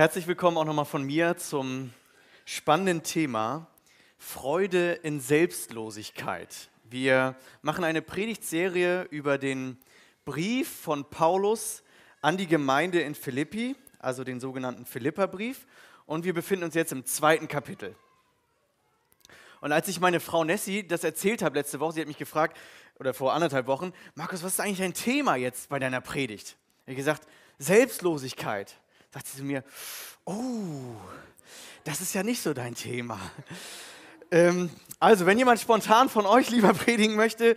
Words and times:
Herzlich 0.00 0.26
willkommen 0.26 0.56
auch 0.56 0.64
nochmal 0.64 0.86
von 0.86 1.04
mir 1.04 1.36
zum 1.36 1.92
spannenden 2.46 3.02
Thema 3.02 3.66
Freude 4.16 4.92
in 4.92 5.20
Selbstlosigkeit. 5.20 6.70
Wir 6.84 7.36
machen 7.60 7.84
eine 7.84 8.00
Predigtserie 8.00 9.02
über 9.10 9.36
den 9.36 9.76
Brief 10.24 10.70
von 10.70 11.04
Paulus 11.04 11.82
an 12.22 12.38
die 12.38 12.46
Gemeinde 12.46 13.02
in 13.02 13.14
Philippi, 13.14 13.76
also 13.98 14.24
den 14.24 14.40
sogenannten 14.40 14.86
Philipperbrief. 14.86 15.66
Und 16.06 16.24
wir 16.24 16.32
befinden 16.32 16.64
uns 16.64 16.74
jetzt 16.74 16.92
im 16.92 17.04
zweiten 17.04 17.46
Kapitel. 17.46 17.94
Und 19.60 19.70
als 19.70 19.86
ich 19.86 20.00
meine 20.00 20.20
Frau 20.20 20.44
Nessie 20.44 20.82
das 20.82 21.04
erzählt 21.04 21.42
habe 21.42 21.58
letzte 21.58 21.78
Woche, 21.78 21.92
sie 21.92 22.00
hat 22.00 22.08
mich 22.08 22.16
gefragt, 22.16 22.56
oder 22.98 23.12
vor 23.12 23.34
anderthalb 23.34 23.66
Wochen, 23.66 23.92
Markus, 24.14 24.42
was 24.42 24.54
ist 24.54 24.60
eigentlich 24.60 24.78
dein 24.78 24.94
Thema 24.94 25.36
jetzt 25.36 25.68
bei 25.68 25.78
deiner 25.78 26.00
Predigt? 26.00 26.56
Ich 26.86 26.92
habe 26.92 26.96
gesagt, 26.96 27.26
Selbstlosigkeit 27.58 28.79
sagt 29.12 29.26
sie 29.26 29.42
mir, 29.42 29.64
oh, 30.24 30.94
das 31.84 32.00
ist 32.00 32.14
ja 32.14 32.22
nicht 32.22 32.42
so 32.42 32.54
dein 32.54 32.74
Thema. 32.74 33.18
Ähm, 34.30 34.70
also, 35.00 35.26
wenn 35.26 35.38
jemand 35.38 35.60
spontan 35.60 36.08
von 36.08 36.26
euch 36.26 36.50
lieber 36.50 36.72
predigen 36.74 37.16
möchte, 37.16 37.56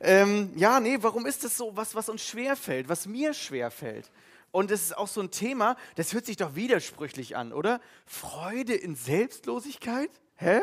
ähm, 0.00 0.52
ja, 0.56 0.80
nee, 0.80 0.98
warum 1.00 1.24
ist 1.24 1.44
das 1.44 1.56
so 1.56 1.74
was, 1.76 1.94
was 1.94 2.08
uns 2.08 2.22
schwerfällt, 2.22 2.88
was 2.88 3.06
mir 3.06 3.32
schwerfällt? 3.32 4.10
Und 4.52 4.70
es 4.70 4.82
ist 4.82 4.98
auch 4.98 5.08
so 5.08 5.20
ein 5.20 5.30
Thema, 5.30 5.76
das 5.94 6.12
hört 6.12 6.26
sich 6.26 6.36
doch 6.36 6.56
widersprüchlich 6.56 7.36
an, 7.36 7.52
oder? 7.52 7.80
Freude 8.04 8.74
in 8.74 8.96
Selbstlosigkeit? 8.96 10.10
Hä? 10.36 10.60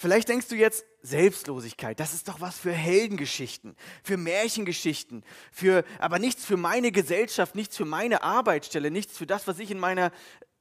Vielleicht 0.00 0.28
denkst 0.28 0.46
du 0.46 0.54
jetzt, 0.54 0.84
Selbstlosigkeit, 1.02 1.98
das 1.98 2.14
ist 2.14 2.28
doch 2.28 2.40
was 2.40 2.56
für 2.56 2.70
Heldengeschichten, 2.70 3.74
für 4.04 4.16
Märchengeschichten, 4.16 5.24
für, 5.50 5.84
aber 5.98 6.20
nichts 6.20 6.44
für 6.44 6.56
meine 6.56 6.92
Gesellschaft, 6.92 7.56
nichts 7.56 7.76
für 7.76 7.84
meine 7.84 8.22
Arbeitsstelle, 8.22 8.92
nichts 8.92 9.18
für 9.18 9.26
das, 9.26 9.48
was 9.48 9.58
ich 9.58 9.72
in 9.72 9.80
meiner 9.80 10.12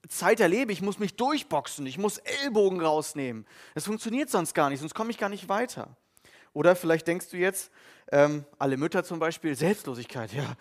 Zeit 0.09 0.39
erlebe. 0.39 0.71
Ich 0.71 0.81
muss 0.81 0.97
mich 0.97 1.17
durchboxen, 1.17 1.85
ich 1.85 1.99
muss 1.99 2.17
Ellbogen 2.17 2.81
rausnehmen. 2.81 3.45
Das 3.75 3.85
funktioniert 3.85 4.31
sonst 4.31 4.55
gar 4.55 4.71
nicht, 4.71 4.79
sonst 4.79 4.95
komme 4.95 5.11
ich 5.11 5.19
gar 5.19 5.29
nicht 5.29 5.47
weiter. 5.47 5.95
Oder 6.53 6.75
vielleicht 6.75 7.05
denkst 7.05 7.29
du 7.29 7.37
jetzt, 7.37 7.69
ähm, 8.11 8.43
alle 8.57 8.77
Mütter 8.77 9.03
zum 9.03 9.19
Beispiel, 9.19 9.53
Selbstlosigkeit, 9.53 10.33
ja, 10.33 10.55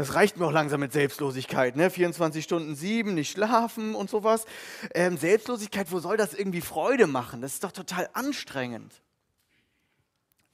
das 0.00 0.14
reicht 0.14 0.38
mir 0.38 0.46
auch 0.46 0.50
langsam 0.50 0.80
mit 0.80 0.94
Selbstlosigkeit, 0.94 1.76
ne? 1.76 1.90
24 1.90 2.42
Stunden 2.42 2.74
sieben, 2.74 3.12
nicht 3.12 3.32
schlafen 3.32 3.94
und 3.94 4.08
sowas. 4.08 4.46
Ähm, 4.94 5.18
Selbstlosigkeit, 5.18 5.92
wo 5.92 5.98
soll 5.98 6.16
das 6.16 6.32
irgendwie 6.32 6.62
Freude 6.62 7.06
machen? 7.06 7.42
Das 7.42 7.52
ist 7.52 7.64
doch 7.64 7.72
total 7.72 8.08
anstrengend. 8.14 9.02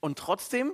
Und 0.00 0.18
trotzdem 0.18 0.72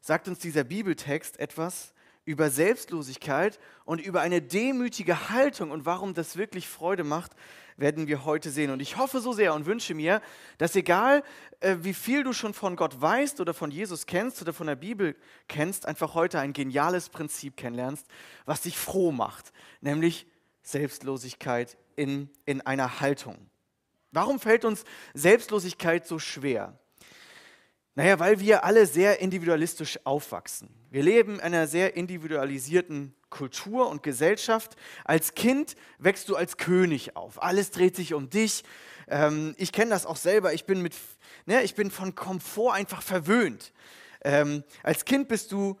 sagt 0.00 0.28
uns 0.28 0.38
dieser 0.38 0.62
Bibeltext 0.62 1.40
etwas 1.40 1.94
über 2.26 2.50
Selbstlosigkeit 2.50 3.58
und 3.84 4.00
über 4.00 4.20
eine 4.20 4.42
demütige 4.42 5.30
Haltung 5.30 5.70
und 5.70 5.86
warum 5.86 6.12
das 6.12 6.36
wirklich 6.36 6.68
Freude 6.68 7.04
macht, 7.04 7.32
werden 7.76 8.08
wir 8.08 8.24
heute 8.24 8.50
sehen. 8.50 8.70
Und 8.70 8.80
ich 8.80 8.96
hoffe 8.96 9.20
so 9.20 9.32
sehr 9.32 9.54
und 9.54 9.64
wünsche 9.64 9.94
mir, 9.94 10.20
dass 10.58 10.74
egal 10.74 11.22
äh, 11.60 11.76
wie 11.80 11.94
viel 11.94 12.24
du 12.24 12.32
schon 12.32 12.52
von 12.52 12.74
Gott 12.74 13.00
weißt 13.00 13.40
oder 13.40 13.54
von 13.54 13.70
Jesus 13.70 14.06
kennst 14.06 14.42
oder 14.42 14.52
von 14.52 14.66
der 14.66 14.74
Bibel 14.74 15.14
kennst, 15.48 15.86
einfach 15.86 16.14
heute 16.14 16.40
ein 16.40 16.52
geniales 16.52 17.08
Prinzip 17.10 17.56
kennenlernst, 17.56 18.06
was 18.44 18.62
dich 18.62 18.76
froh 18.76 19.12
macht, 19.12 19.52
nämlich 19.80 20.26
Selbstlosigkeit 20.62 21.76
in, 21.94 22.28
in 22.44 22.60
einer 22.60 23.00
Haltung. 23.00 23.36
Warum 24.10 24.40
fällt 24.40 24.64
uns 24.64 24.84
Selbstlosigkeit 25.14 26.06
so 26.06 26.18
schwer? 26.18 26.76
Naja, 27.98 28.18
weil 28.18 28.40
wir 28.40 28.62
alle 28.62 28.84
sehr 28.84 29.20
individualistisch 29.20 29.98
aufwachsen. 30.04 30.68
Wir 30.90 31.02
leben 31.02 31.36
in 31.36 31.40
einer 31.40 31.66
sehr 31.66 31.96
individualisierten 31.96 33.14
Kultur 33.30 33.88
und 33.88 34.02
Gesellschaft. 34.02 34.76
Als 35.04 35.32
Kind 35.32 35.76
wächst 35.98 36.28
du 36.28 36.36
als 36.36 36.58
König 36.58 37.16
auf. 37.16 37.42
Alles 37.42 37.70
dreht 37.70 37.96
sich 37.96 38.12
um 38.12 38.28
dich. 38.28 38.64
Ähm, 39.08 39.54
ich 39.56 39.72
kenne 39.72 39.92
das 39.92 40.04
auch 40.04 40.16
selber. 40.16 40.52
Ich 40.52 40.66
bin, 40.66 40.82
mit, 40.82 40.92
ne, 41.46 41.62
ich 41.62 41.74
bin 41.74 41.90
von 41.90 42.14
Komfort 42.14 42.74
einfach 42.74 43.00
verwöhnt. 43.00 43.72
Ähm, 44.22 44.62
als 44.82 45.06
Kind 45.06 45.28
bist 45.28 45.50
du 45.50 45.80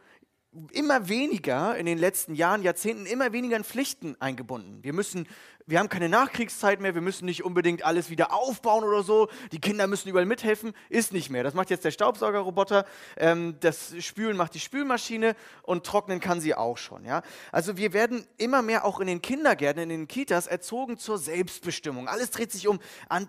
immer 0.72 1.08
weniger 1.08 1.76
in 1.76 1.86
den 1.86 1.98
letzten 1.98 2.34
Jahren, 2.34 2.62
Jahrzehnten, 2.62 3.06
immer 3.06 3.32
weniger 3.32 3.56
in 3.56 3.64
Pflichten 3.64 4.16
eingebunden. 4.20 4.82
Wir 4.82 4.92
müssen 4.92 5.26
wir 5.68 5.80
haben 5.80 5.88
keine 5.88 6.08
Nachkriegszeit 6.08 6.80
mehr, 6.80 6.94
wir 6.94 7.02
müssen 7.02 7.24
nicht 7.24 7.44
unbedingt 7.44 7.84
alles 7.84 8.08
wieder 8.08 8.32
aufbauen 8.32 8.84
oder 8.84 9.02
so, 9.02 9.28
die 9.50 9.60
Kinder 9.60 9.88
müssen 9.88 10.08
überall 10.08 10.24
mithelfen, 10.24 10.72
ist 10.88 11.12
nicht 11.12 11.28
mehr. 11.28 11.42
Das 11.42 11.54
macht 11.54 11.70
jetzt 11.70 11.84
der 11.84 11.90
Staubsaugerroboter, 11.90 12.84
ähm, 13.16 13.56
das 13.58 13.92
Spülen 13.98 14.36
macht 14.36 14.54
die 14.54 14.60
Spülmaschine 14.60 15.34
und 15.62 15.84
trocknen 15.84 16.20
kann 16.20 16.40
sie 16.40 16.54
auch 16.54 16.78
schon. 16.78 17.04
Ja? 17.04 17.22
Also 17.50 17.76
wir 17.76 17.92
werden 17.92 18.24
immer 18.38 18.62
mehr 18.62 18.84
auch 18.84 19.00
in 19.00 19.08
den 19.08 19.20
Kindergärten, 19.20 19.82
in 19.82 19.88
den 19.88 20.08
Kitas 20.08 20.46
erzogen 20.46 20.98
zur 20.98 21.18
Selbstbestimmung. 21.18 22.06
Alles 22.06 22.30
dreht 22.30 22.52
sich 22.52 22.68
um 22.68 22.78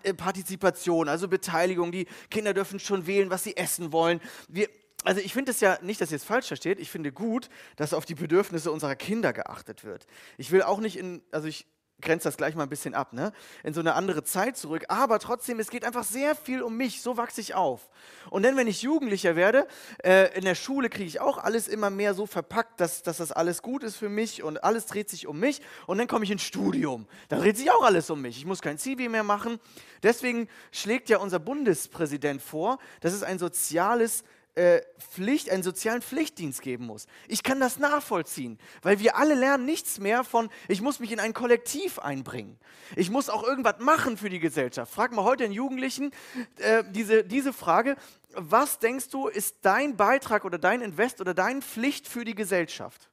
äh, 0.04 0.14
Partizipation, 0.14 1.10
also 1.10 1.28
Beteiligung. 1.28 1.92
Die 1.92 2.06
Kinder 2.30 2.54
dürfen 2.54 2.80
schon 2.80 3.08
wählen, 3.08 3.32
was 3.32 3.46
sie 3.46 3.58
essen 3.58 3.92
wollen. 3.92 4.22
Wir, 4.48 4.70
also 5.03 5.22
ich 5.22 5.34
finde 5.34 5.52
es 5.52 5.59
ja 5.59 5.78
nicht, 5.81 6.02
dass 6.02 6.12
ihr 6.12 6.18
es 6.18 6.24
falsch 6.24 6.47
versteht, 6.47 6.80
ich 6.80 6.90
finde 6.90 7.12
gut, 7.12 7.50
dass 7.75 7.94
auf 7.94 8.06
die 8.06 8.16
Bedürfnisse 8.16 8.72
unserer 8.72 8.96
Kinder 8.96 9.34
geachtet 9.34 9.84
wird. 9.84 10.08
Ich 10.38 10.52
will 10.52 10.63
auch 10.63 10.80
nicht 10.80 10.97
in, 10.97 11.22
also 11.31 11.47
ich 11.47 11.68
grenzt 12.02 12.25
das 12.25 12.38
gleich 12.38 12.56
mal 12.56 12.63
ein 12.63 12.69
bisschen 12.69 12.94
ab, 12.94 13.13
ne? 13.13 13.34
in 13.63 13.74
so 13.74 13.80
eine 13.80 13.96
andere 13.96 14.24
Zeit 14.24 14.56
zurück. 14.56 14.86
Aber 14.88 15.19
trotzdem, 15.19 15.59
es 15.59 15.69
geht 15.69 15.84
einfach 15.84 16.03
sehr 16.03 16.36
viel 16.36 16.62
um 16.62 16.78
mich. 16.78 17.02
So 17.02 17.18
wachse 17.18 17.41
ich 17.41 17.56
auf. 17.56 17.90
Und 18.30 18.44
dann, 18.44 18.56
wenn 18.56 18.68
ich 18.68 18.84
Jugendlicher 18.84 19.36
werde, 19.36 19.68
äh, 20.03 20.36
in 20.38 20.46
der 20.46 20.53
Schule 20.53 20.90
kriege 20.90 21.07
ich 21.07 21.19
auch 21.19 21.40
alles 21.40 21.68
immer 21.68 21.90
mehr 21.90 22.13
so 22.13 22.28
verpackt, 22.28 22.80
dass, 22.80 23.02
dass 23.02 23.18
das 23.18 23.31
alles 23.31 23.62
gut 23.62 23.84
ist 23.84 23.96
für 23.96 24.09
mich 24.09 24.44
und 24.44 24.63
alles 24.63 24.86
dreht 24.86 25.09
sich 25.09 25.25
um 25.25 25.40
mich. 25.40 25.62
Und 25.88 25.97
dann 25.97 26.07
komme 26.07 26.24
ich 26.24 26.31
ins 26.31 26.44
Studium. 26.44 27.07
Da 27.30 27.40
dreht 27.40 27.57
sich 27.57 27.72
auch 27.72 27.84
alles 27.84 28.09
um 28.09 28.22
mich. 28.22 28.38
Ich 28.38 28.46
muss 28.46 28.62
kein 28.62 28.78
CV 28.78 29.09
mehr 29.09 29.24
machen. 29.24 29.59
Deswegen 30.03 30.47
schlägt 30.72 31.09
ja 31.09 31.18
unser 31.18 31.40
Bundespräsident 31.40 32.41
vor, 32.41 32.78
dass 33.02 33.13
es 33.13 33.24
ein 33.24 33.40
soziales 33.40 34.24
äh, 34.57 34.81
Pflicht, 34.97 35.51
einen 35.51 35.62
sozialen 35.62 36.01
Pflichtdienst 36.01 36.62
geben 36.62 36.88
muss. 36.88 37.06
Ich 37.28 37.44
kann 37.44 37.59
das 37.59 37.78
nachvollziehen, 37.78 38.57
weil 38.81 39.00
wir 39.00 39.16
alle 39.16 39.35
lernen 39.35 39.66
nichts 39.66 40.00
mehr 40.00 40.23
von, 40.23 40.50
ich 40.68 40.81
muss 40.81 41.00
mich 41.00 41.12
in 41.12 41.19
ein 41.19 41.34
Kollektiv 41.34 42.00
einbringen. 42.00 42.57
Ich 42.95 43.12
muss 43.12 43.29
auch 43.29 43.44
irgendwas 43.44 43.79
machen 43.79 44.18
für 44.18 44.29
die 44.29 44.40
Gesellschaft. 44.40 44.91
Frag 44.91 45.12
mal 45.12 45.23
heute 45.23 45.44
den 45.44 45.51
Jugendlichen 45.51 46.12
äh, 46.57 46.84
diese, 46.90 47.23
diese 47.23 47.53
Frage, 47.53 47.95
was 48.34 48.79
denkst 48.79 49.09
du, 49.09 49.28
ist 49.28 49.57
dein 49.62 49.95
Beitrag 49.95 50.44
oder 50.44 50.57
dein 50.57 50.81
Invest 50.81 51.22
oder 51.22 51.35
deine 51.35 51.62
Pflicht 51.62 52.07
für 52.07 52.25
die 52.25 52.35
Gesellschaft? 52.35 53.09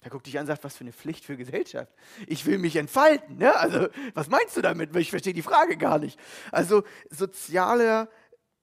Er 0.00 0.10
guckt 0.10 0.26
dich 0.26 0.38
an 0.38 0.42
und 0.42 0.46
sagt, 0.46 0.64
was 0.64 0.76
für 0.76 0.84
eine 0.84 0.92
Pflicht 0.92 1.24
für 1.24 1.36
Gesellschaft. 1.36 1.92
Ich 2.26 2.46
will 2.46 2.58
mich 2.58 2.76
entfalten. 2.76 3.38
Ne? 3.38 3.54
Also, 3.56 3.88
was 4.14 4.28
meinst 4.28 4.56
du 4.56 4.62
damit? 4.62 4.94
Ich 4.96 5.10
verstehe 5.10 5.34
die 5.34 5.42
Frage 5.42 5.76
gar 5.76 5.98
nicht. 5.98 6.18
Also, 6.52 6.84
sozialer 7.10 8.08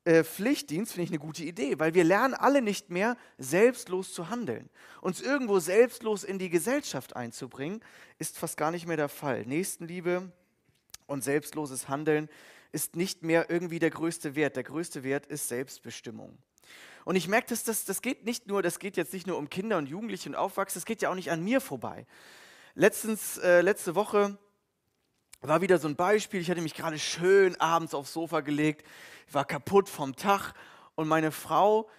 äh, 0.05 0.23
Pflichtdienst 0.23 0.93
finde 0.93 1.05
ich 1.05 1.09
eine 1.11 1.19
gute 1.19 1.43
Idee, 1.43 1.79
weil 1.79 1.93
wir 1.93 2.03
lernen 2.03 2.33
alle 2.33 2.61
nicht 2.61 2.89
mehr, 2.89 3.15
selbstlos 3.37 4.13
zu 4.13 4.29
handeln. 4.29 4.69
Uns 5.01 5.21
irgendwo 5.21 5.59
selbstlos 5.59 6.23
in 6.23 6.39
die 6.39 6.49
Gesellschaft 6.49 7.15
einzubringen, 7.15 7.81
ist 8.19 8.37
fast 8.37 8.57
gar 8.57 8.71
nicht 8.71 8.85
mehr 8.85 8.97
der 8.97 9.09
Fall. 9.09 9.45
Nächstenliebe 9.45 10.31
und 11.07 11.23
selbstloses 11.23 11.87
Handeln 11.87 12.29
ist 12.73 12.95
nicht 12.95 13.23
mehr 13.23 13.49
irgendwie 13.49 13.79
der 13.79 13.91
größte 13.91 14.35
Wert. 14.35 14.55
Der 14.55 14.63
größte 14.63 15.03
Wert 15.03 15.25
ist 15.27 15.47
Selbstbestimmung. 15.47 16.37
Und 17.05 17.15
ich 17.15 17.27
merke, 17.27 17.47
dass 17.47 17.63
das, 17.63 17.85
das 17.85 18.01
geht 18.01 18.25
nicht 18.25 18.47
nur, 18.47 18.61
das 18.61 18.79
geht 18.79 18.97
jetzt 18.97 19.13
nicht 19.13 19.27
nur 19.27 19.37
um 19.37 19.49
Kinder 19.49 19.77
und 19.77 19.87
Jugendliche 19.87 20.29
und 20.29 20.35
Aufwachsen, 20.35 20.79
das 20.79 20.85
geht 20.85 21.01
ja 21.01 21.09
auch 21.09 21.15
nicht 21.15 21.31
an 21.31 21.43
mir 21.43 21.61
vorbei. 21.61 22.05
Letztens, 22.75 23.37
äh, 23.37 23.61
letzte 23.61 23.95
Woche 23.95 24.37
war 25.47 25.61
wieder 25.61 25.77
so 25.77 25.87
ein 25.87 25.95
Beispiel, 25.95 26.41
ich 26.41 26.49
hatte 26.49 26.61
mich 26.61 26.73
gerade 26.73 26.97
schön 26.97 27.59
abends 27.59 27.93
aufs 27.93 28.13
Sofa 28.13 28.41
gelegt, 28.41 28.87
ich 29.27 29.33
war 29.33 29.45
kaputt 29.45 29.89
vom 29.89 30.15
Tag 30.15 30.53
und 30.95 31.07
meine 31.07 31.31
Frau 31.31 31.89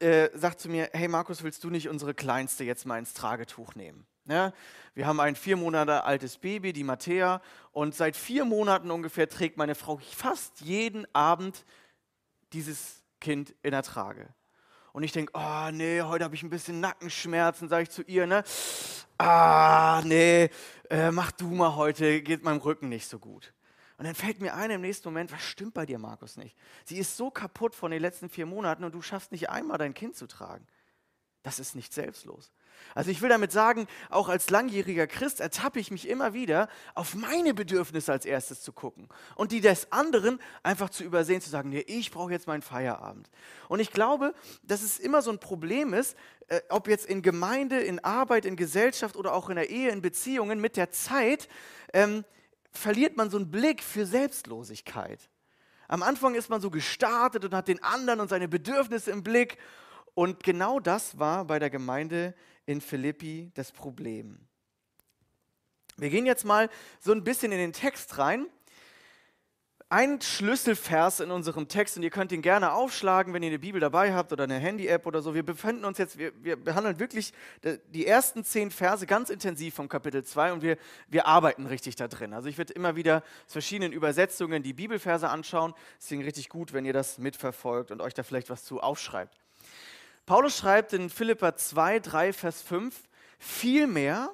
äh, 0.00 0.30
sagt 0.34 0.60
zu 0.60 0.68
mir, 0.68 0.90
hey 0.92 1.08
Markus, 1.08 1.42
willst 1.42 1.64
du 1.64 1.70
nicht 1.70 1.88
unsere 1.88 2.14
Kleinste 2.14 2.64
jetzt 2.64 2.86
mal 2.86 2.98
ins 2.98 3.14
Tragetuch 3.14 3.74
nehmen? 3.74 4.06
Ja, 4.26 4.52
wir 4.94 5.06
haben 5.06 5.18
ein 5.18 5.34
vier 5.34 5.56
Monate 5.56 6.04
altes 6.04 6.38
Baby, 6.38 6.72
die 6.72 6.84
Mattea, 6.84 7.40
und 7.72 7.94
seit 7.94 8.14
vier 8.14 8.44
Monaten 8.44 8.90
ungefähr 8.90 9.28
trägt 9.28 9.56
meine 9.56 9.74
Frau 9.74 9.98
fast 9.98 10.60
jeden 10.60 11.12
Abend 11.12 11.64
dieses 12.52 13.02
Kind 13.20 13.54
in 13.62 13.72
der 13.72 13.82
Trage. 13.82 14.28
Und 14.92 15.02
ich 15.02 15.12
denke, 15.12 15.32
oh 15.34 15.70
nee, 15.72 16.02
heute 16.02 16.24
habe 16.24 16.34
ich 16.34 16.42
ein 16.42 16.50
bisschen 16.50 16.80
Nackenschmerzen, 16.80 17.68
sage 17.68 17.84
ich 17.84 17.90
zu 17.90 18.02
ihr, 18.02 18.26
ne? 18.26 18.44
Ah, 19.18 20.02
nee, 20.04 20.50
äh, 20.92 21.10
mach 21.10 21.32
du 21.32 21.48
mal 21.48 21.74
heute, 21.74 22.20
geht 22.20 22.44
meinem 22.44 22.60
Rücken 22.60 22.90
nicht 22.90 23.08
so 23.08 23.18
gut. 23.18 23.54
Und 23.96 24.04
dann 24.04 24.14
fällt 24.14 24.40
mir 24.40 24.54
ein 24.54 24.70
im 24.70 24.82
nächsten 24.82 25.08
Moment, 25.08 25.32
was 25.32 25.42
stimmt 25.42 25.72
bei 25.72 25.86
dir, 25.86 25.98
Markus, 25.98 26.36
nicht? 26.36 26.56
Sie 26.84 26.98
ist 26.98 27.16
so 27.16 27.30
kaputt 27.30 27.74
von 27.74 27.90
den 27.90 28.02
letzten 28.02 28.28
vier 28.28 28.46
Monaten 28.46 28.84
und 28.84 28.94
du 28.94 29.00
schaffst 29.00 29.32
nicht 29.32 29.48
einmal 29.48 29.78
dein 29.78 29.94
Kind 29.94 30.16
zu 30.16 30.26
tragen. 30.26 30.66
Das 31.42 31.58
ist 31.58 31.74
nicht 31.74 31.94
selbstlos. 31.94 32.52
Also 32.94 33.10
ich 33.10 33.22
will 33.22 33.28
damit 33.28 33.52
sagen, 33.52 33.86
auch 34.10 34.28
als 34.28 34.50
langjähriger 34.50 35.06
Christ 35.06 35.40
ertappe 35.40 35.80
ich 35.80 35.90
mich 35.90 36.08
immer 36.08 36.34
wieder, 36.34 36.68
auf 36.94 37.14
meine 37.14 37.54
Bedürfnisse 37.54 38.12
als 38.12 38.26
erstes 38.26 38.62
zu 38.62 38.72
gucken 38.72 39.08
und 39.34 39.52
die 39.52 39.60
des 39.60 39.90
anderen 39.92 40.40
einfach 40.62 40.90
zu 40.90 41.04
übersehen, 41.04 41.40
zu 41.40 41.50
sagen, 41.50 41.70
nee, 41.70 41.84
ich 41.86 42.10
brauche 42.10 42.32
jetzt 42.32 42.46
meinen 42.46 42.62
Feierabend. 42.62 43.30
Und 43.68 43.80
ich 43.80 43.90
glaube, 43.92 44.34
dass 44.62 44.82
es 44.82 44.98
immer 44.98 45.22
so 45.22 45.30
ein 45.30 45.38
Problem 45.38 45.94
ist, 45.94 46.16
äh, 46.48 46.60
ob 46.68 46.88
jetzt 46.88 47.06
in 47.06 47.22
Gemeinde, 47.22 47.80
in 47.80 47.98
Arbeit, 48.04 48.44
in 48.44 48.56
Gesellschaft 48.56 49.16
oder 49.16 49.34
auch 49.34 49.48
in 49.48 49.56
der 49.56 49.70
Ehe, 49.70 49.90
in 49.90 50.02
Beziehungen, 50.02 50.60
mit 50.60 50.76
der 50.76 50.90
Zeit 50.90 51.48
ähm, 51.92 52.24
verliert 52.70 53.16
man 53.16 53.30
so 53.30 53.36
einen 53.36 53.50
Blick 53.50 53.82
für 53.82 54.06
Selbstlosigkeit. 54.06 55.28
Am 55.88 56.02
Anfang 56.02 56.34
ist 56.34 56.48
man 56.48 56.60
so 56.60 56.70
gestartet 56.70 57.44
und 57.44 57.54
hat 57.54 57.68
den 57.68 57.82
anderen 57.82 58.20
und 58.20 58.28
seine 58.28 58.48
Bedürfnisse 58.48 59.10
im 59.10 59.22
Blick. 59.22 59.58
Und 60.14 60.42
genau 60.42 60.80
das 60.80 61.18
war 61.18 61.44
bei 61.44 61.58
der 61.58 61.70
Gemeinde 61.70 62.34
in 62.66 62.80
Philippi 62.80 63.50
das 63.54 63.72
Problem. 63.72 64.38
Wir 65.96 66.10
gehen 66.10 66.26
jetzt 66.26 66.44
mal 66.44 66.70
so 67.00 67.12
ein 67.12 67.24
bisschen 67.24 67.52
in 67.52 67.58
den 67.58 67.72
Text 67.72 68.18
rein 68.18 68.46
ein 69.92 70.22
Schlüsselvers 70.22 71.20
in 71.20 71.30
unserem 71.30 71.68
Text 71.68 71.98
und 71.98 72.02
ihr 72.02 72.08
könnt 72.08 72.32
ihn 72.32 72.40
gerne 72.40 72.72
aufschlagen, 72.72 73.34
wenn 73.34 73.42
ihr 73.42 73.50
eine 73.50 73.58
Bibel 73.58 73.78
dabei 73.78 74.14
habt 74.14 74.32
oder 74.32 74.44
eine 74.44 74.58
Handy-App 74.58 75.04
oder 75.04 75.20
so. 75.20 75.34
Wir 75.34 75.42
befinden 75.42 75.84
uns 75.84 75.98
jetzt, 75.98 76.16
wir, 76.16 76.32
wir, 76.42 76.56
behandeln 76.56 76.98
wirklich 76.98 77.34
die 77.88 78.06
ersten 78.06 78.42
zehn 78.42 78.70
Verse 78.70 79.06
ganz 79.06 79.28
intensiv 79.28 79.74
vom 79.74 79.90
Kapitel 79.90 80.24
2 80.24 80.54
und 80.54 80.62
wir, 80.62 80.78
wir 81.08 81.26
arbeiten 81.26 81.66
richtig 81.66 81.94
da 81.96 82.08
drin. 82.08 82.32
Also 82.32 82.48
ich 82.48 82.56
werde 82.56 82.72
immer 82.72 82.96
wieder 82.96 83.18
aus 83.44 83.52
verschiedenen 83.52 83.92
Übersetzungen 83.92 84.62
die 84.62 84.72
Bibelverse 84.72 85.28
anschauen. 85.28 85.74
Deswegen 86.00 86.22
richtig 86.22 86.48
gut, 86.48 86.72
wenn 86.72 86.86
ihr 86.86 86.94
das 86.94 87.18
mitverfolgt 87.18 87.90
und 87.90 88.00
euch 88.00 88.14
da 88.14 88.22
vielleicht 88.22 88.48
was 88.48 88.64
zu 88.64 88.80
aufschreibt. 88.80 89.41
Paulus 90.32 90.56
schreibt 90.56 90.94
in 90.94 91.10
Philippa 91.10 91.56
2, 91.56 91.98
3, 91.98 92.32
Vers 92.32 92.62
5, 92.62 93.02
vielmehr 93.38 94.32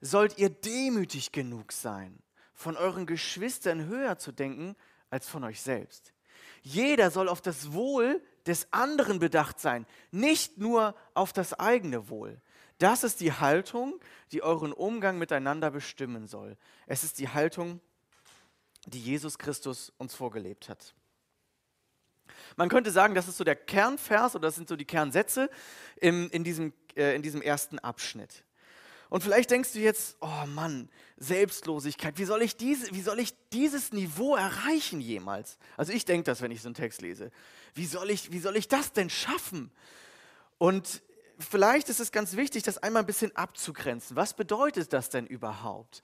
sollt 0.00 0.38
ihr 0.38 0.48
demütig 0.48 1.30
genug 1.30 1.72
sein 1.72 2.18
von 2.54 2.74
euren 2.74 3.04
Geschwistern 3.04 3.84
höher 3.84 4.16
zu 4.16 4.32
denken 4.32 4.76
als 5.10 5.28
von 5.28 5.44
euch 5.44 5.60
selbst. 5.60 6.14
Jeder 6.62 7.10
soll 7.10 7.28
auf 7.28 7.42
das 7.42 7.74
Wohl 7.74 8.24
des 8.46 8.72
anderen 8.72 9.18
bedacht 9.18 9.60
sein, 9.60 9.84
nicht 10.10 10.56
nur 10.56 10.94
auf 11.12 11.34
das 11.34 11.52
eigene 11.52 12.08
Wohl. 12.08 12.40
Das 12.78 13.04
ist 13.04 13.20
die 13.20 13.34
Haltung, 13.34 14.00
die 14.32 14.42
euren 14.42 14.72
Umgang 14.72 15.18
miteinander 15.18 15.70
bestimmen 15.70 16.28
soll. 16.28 16.56
Es 16.86 17.04
ist 17.04 17.18
die 17.18 17.28
Haltung, 17.28 17.82
die 18.86 19.02
Jesus 19.02 19.36
Christus 19.36 19.92
uns 19.98 20.14
vorgelebt 20.14 20.70
hat. 20.70 20.94
Man 22.56 22.68
könnte 22.68 22.90
sagen, 22.90 23.14
das 23.14 23.28
ist 23.28 23.36
so 23.36 23.44
der 23.44 23.56
Kernvers 23.56 24.34
oder 24.34 24.48
das 24.48 24.54
sind 24.54 24.68
so 24.68 24.76
die 24.76 24.84
Kernsätze 24.84 25.50
in, 26.00 26.28
in, 26.30 26.44
diesem, 26.44 26.72
äh, 26.96 27.14
in 27.14 27.22
diesem 27.22 27.42
ersten 27.42 27.78
Abschnitt. 27.78 28.44
Und 29.08 29.22
vielleicht 29.22 29.50
denkst 29.50 29.72
du 29.72 29.78
jetzt, 29.78 30.16
oh 30.20 30.46
Mann, 30.46 30.88
Selbstlosigkeit, 31.16 32.18
wie 32.18 32.24
soll 32.24 32.42
ich, 32.42 32.56
diese, 32.56 32.92
wie 32.92 33.00
soll 33.00 33.20
ich 33.20 33.34
dieses 33.52 33.92
Niveau 33.92 34.34
erreichen 34.34 35.00
jemals? 35.00 35.58
Also 35.76 35.92
ich 35.92 36.04
denke 36.04 36.24
das, 36.24 36.42
wenn 36.42 36.50
ich 36.50 36.60
so 36.60 36.68
einen 36.68 36.74
Text 36.74 37.02
lese. 37.02 37.30
Wie 37.74 37.86
soll, 37.86 38.10
ich, 38.10 38.32
wie 38.32 38.40
soll 38.40 38.56
ich 38.56 38.68
das 38.68 38.92
denn 38.92 39.08
schaffen? 39.08 39.70
Und 40.58 41.02
vielleicht 41.38 41.88
ist 41.88 42.00
es 42.00 42.10
ganz 42.10 42.36
wichtig, 42.36 42.64
das 42.64 42.78
einmal 42.78 43.02
ein 43.02 43.06
bisschen 43.06 43.34
abzugrenzen. 43.36 44.16
Was 44.16 44.34
bedeutet 44.34 44.92
das 44.92 45.08
denn 45.08 45.26
überhaupt? 45.26 46.02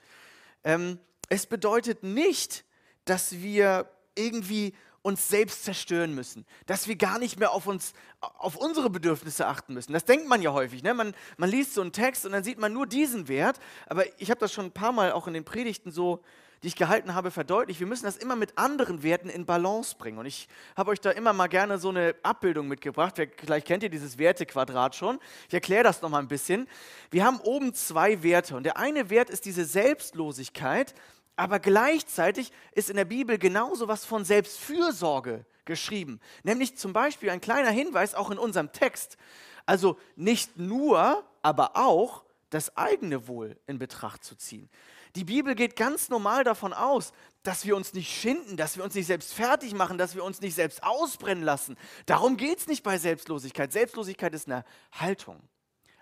Ähm, 0.63 0.99
es 1.29 1.45
bedeutet 1.45 2.03
nicht, 2.03 2.63
dass 3.05 3.33
wir 3.33 3.89
irgendwie 4.15 4.73
uns 5.03 5.27
selbst 5.27 5.65
zerstören 5.65 6.15
müssen, 6.15 6.45
dass 6.65 6.87
wir 6.87 6.95
gar 6.95 7.19
nicht 7.19 7.37
mehr 7.37 7.51
auf 7.51 7.67
uns, 7.67 7.93
auf 8.21 8.55
unsere 8.55 8.89
Bedürfnisse 8.89 9.45
achten 9.45 9.73
müssen. 9.73 9.93
Das 9.93 10.05
denkt 10.05 10.27
man 10.27 10.41
ja 10.41 10.53
häufig. 10.53 10.81
Ne? 10.81 10.93
Man, 10.93 11.13
man 11.37 11.49
liest 11.49 11.73
so 11.73 11.81
einen 11.81 11.91
Text 11.91 12.25
und 12.25 12.31
dann 12.31 12.43
sieht 12.43 12.57
man 12.57 12.73
nur 12.73 12.87
diesen 12.87 13.27
Wert. 13.27 13.59
Aber 13.87 14.05
ich 14.19 14.31
habe 14.31 14.39
das 14.39 14.53
schon 14.53 14.65
ein 14.65 14.71
paar 14.71 14.93
Mal 14.93 15.11
auch 15.11 15.27
in 15.27 15.33
den 15.33 15.43
Predigten 15.43 15.91
so, 15.91 16.23
die 16.63 16.67
ich 16.67 16.77
gehalten 16.77 17.13
habe, 17.13 17.29
verdeutlicht. 17.29 17.81
Wir 17.81 17.87
müssen 17.87 18.05
das 18.05 18.15
immer 18.15 18.37
mit 18.37 18.57
anderen 18.57 19.03
Werten 19.03 19.27
in 19.27 19.45
Balance 19.45 19.95
bringen. 19.97 20.17
Und 20.17 20.25
ich 20.25 20.47
habe 20.77 20.91
euch 20.91 21.01
da 21.01 21.11
immer 21.11 21.33
mal 21.33 21.47
gerne 21.47 21.77
so 21.77 21.89
eine 21.89 22.15
Abbildung 22.23 22.69
mitgebracht. 22.69 23.15
Vielleicht 23.35 23.67
kennt 23.67 23.83
ihr 23.83 23.89
dieses 23.89 24.17
Wertequadrat 24.17 24.95
schon. 24.95 25.19
Ich 25.49 25.53
erkläre 25.53 25.83
das 25.83 26.01
nochmal 26.01 26.21
ein 26.21 26.29
bisschen. 26.29 26.69
Wir 27.11 27.25
haben 27.25 27.41
oben 27.41 27.73
zwei 27.73 28.23
Werte. 28.23 28.55
Und 28.55 28.63
der 28.63 28.77
eine 28.77 29.09
Wert 29.09 29.29
ist 29.29 29.43
diese 29.43 29.65
Selbstlosigkeit. 29.65 30.95
Aber 31.35 31.59
gleichzeitig 31.59 32.51
ist 32.73 32.89
in 32.89 32.95
der 32.95 33.05
Bibel 33.05 33.37
genauso 33.37 33.87
was 33.87 34.05
von 34.05 34.23
Selbstfürsorge 34.23 35.45
geschrieben. 35.65 36.19
Nämlich 36.43 36.77
zum 36.77 36.93
Beispiel 36.93 37.29
ein 37.29 37.41
kleiner 37.41 37.71
Hinweis 37.71 38.13
auch 38.13 38.29
in 38.29 38.37
unserem 38.37 38.71
Text. 38.71 39.17
Also 39.65 39.97
nicht 40.15 40.57
nur, 40.57 41.23
aber 41.41 41.75
auch 41.75 42.23
das 42.49 42.77
eigene 42.77 43.27
Wohl 43.27 43.57
in 43.65 43.79
Betracht 43.79 44.23
zu 44.23 44.35
ziehen. 44.35 44.69
Die 45.15 45.23
Bibel 45.23 45.55
geht 45.55 45.75
ganz 45.75 46.09
normal 46.09 46.43
davon 46.43 46.73
aus, 46.73 47.13
dass 47.43 47.65
wir 47.65 47.75
uns 47.75 47.93
nicht 47.93 48.11
schinden, 48.11 48.57
dass 48.57 48.77
wir 48.77 48.83
uns 48.83 48.95
nicht 48.95 49.05
selbst 49.05 49.33
fertig 49.33 49.73
machen, 49.73 49.97
dass 49.97 50.15
wir 50.15 50.23
uns 50.23 50.41
nicht 50.41 50.55
selbst 50.55 50.83
ausbrennen 50.83 51.43
lassen. 51.43 51.77
Darum 52.05 52.37
geht 52.37 52.59
es 52.59 52.67
nicht 52.67 52.83
bei 52.83 52.97
Selbstlosigkeit. 52.97 53.71
Selbstlosigkeit 53.71 54.33
ist 54.33 54.47
eine 54.47 54.65
Haltung. 54.91 55.39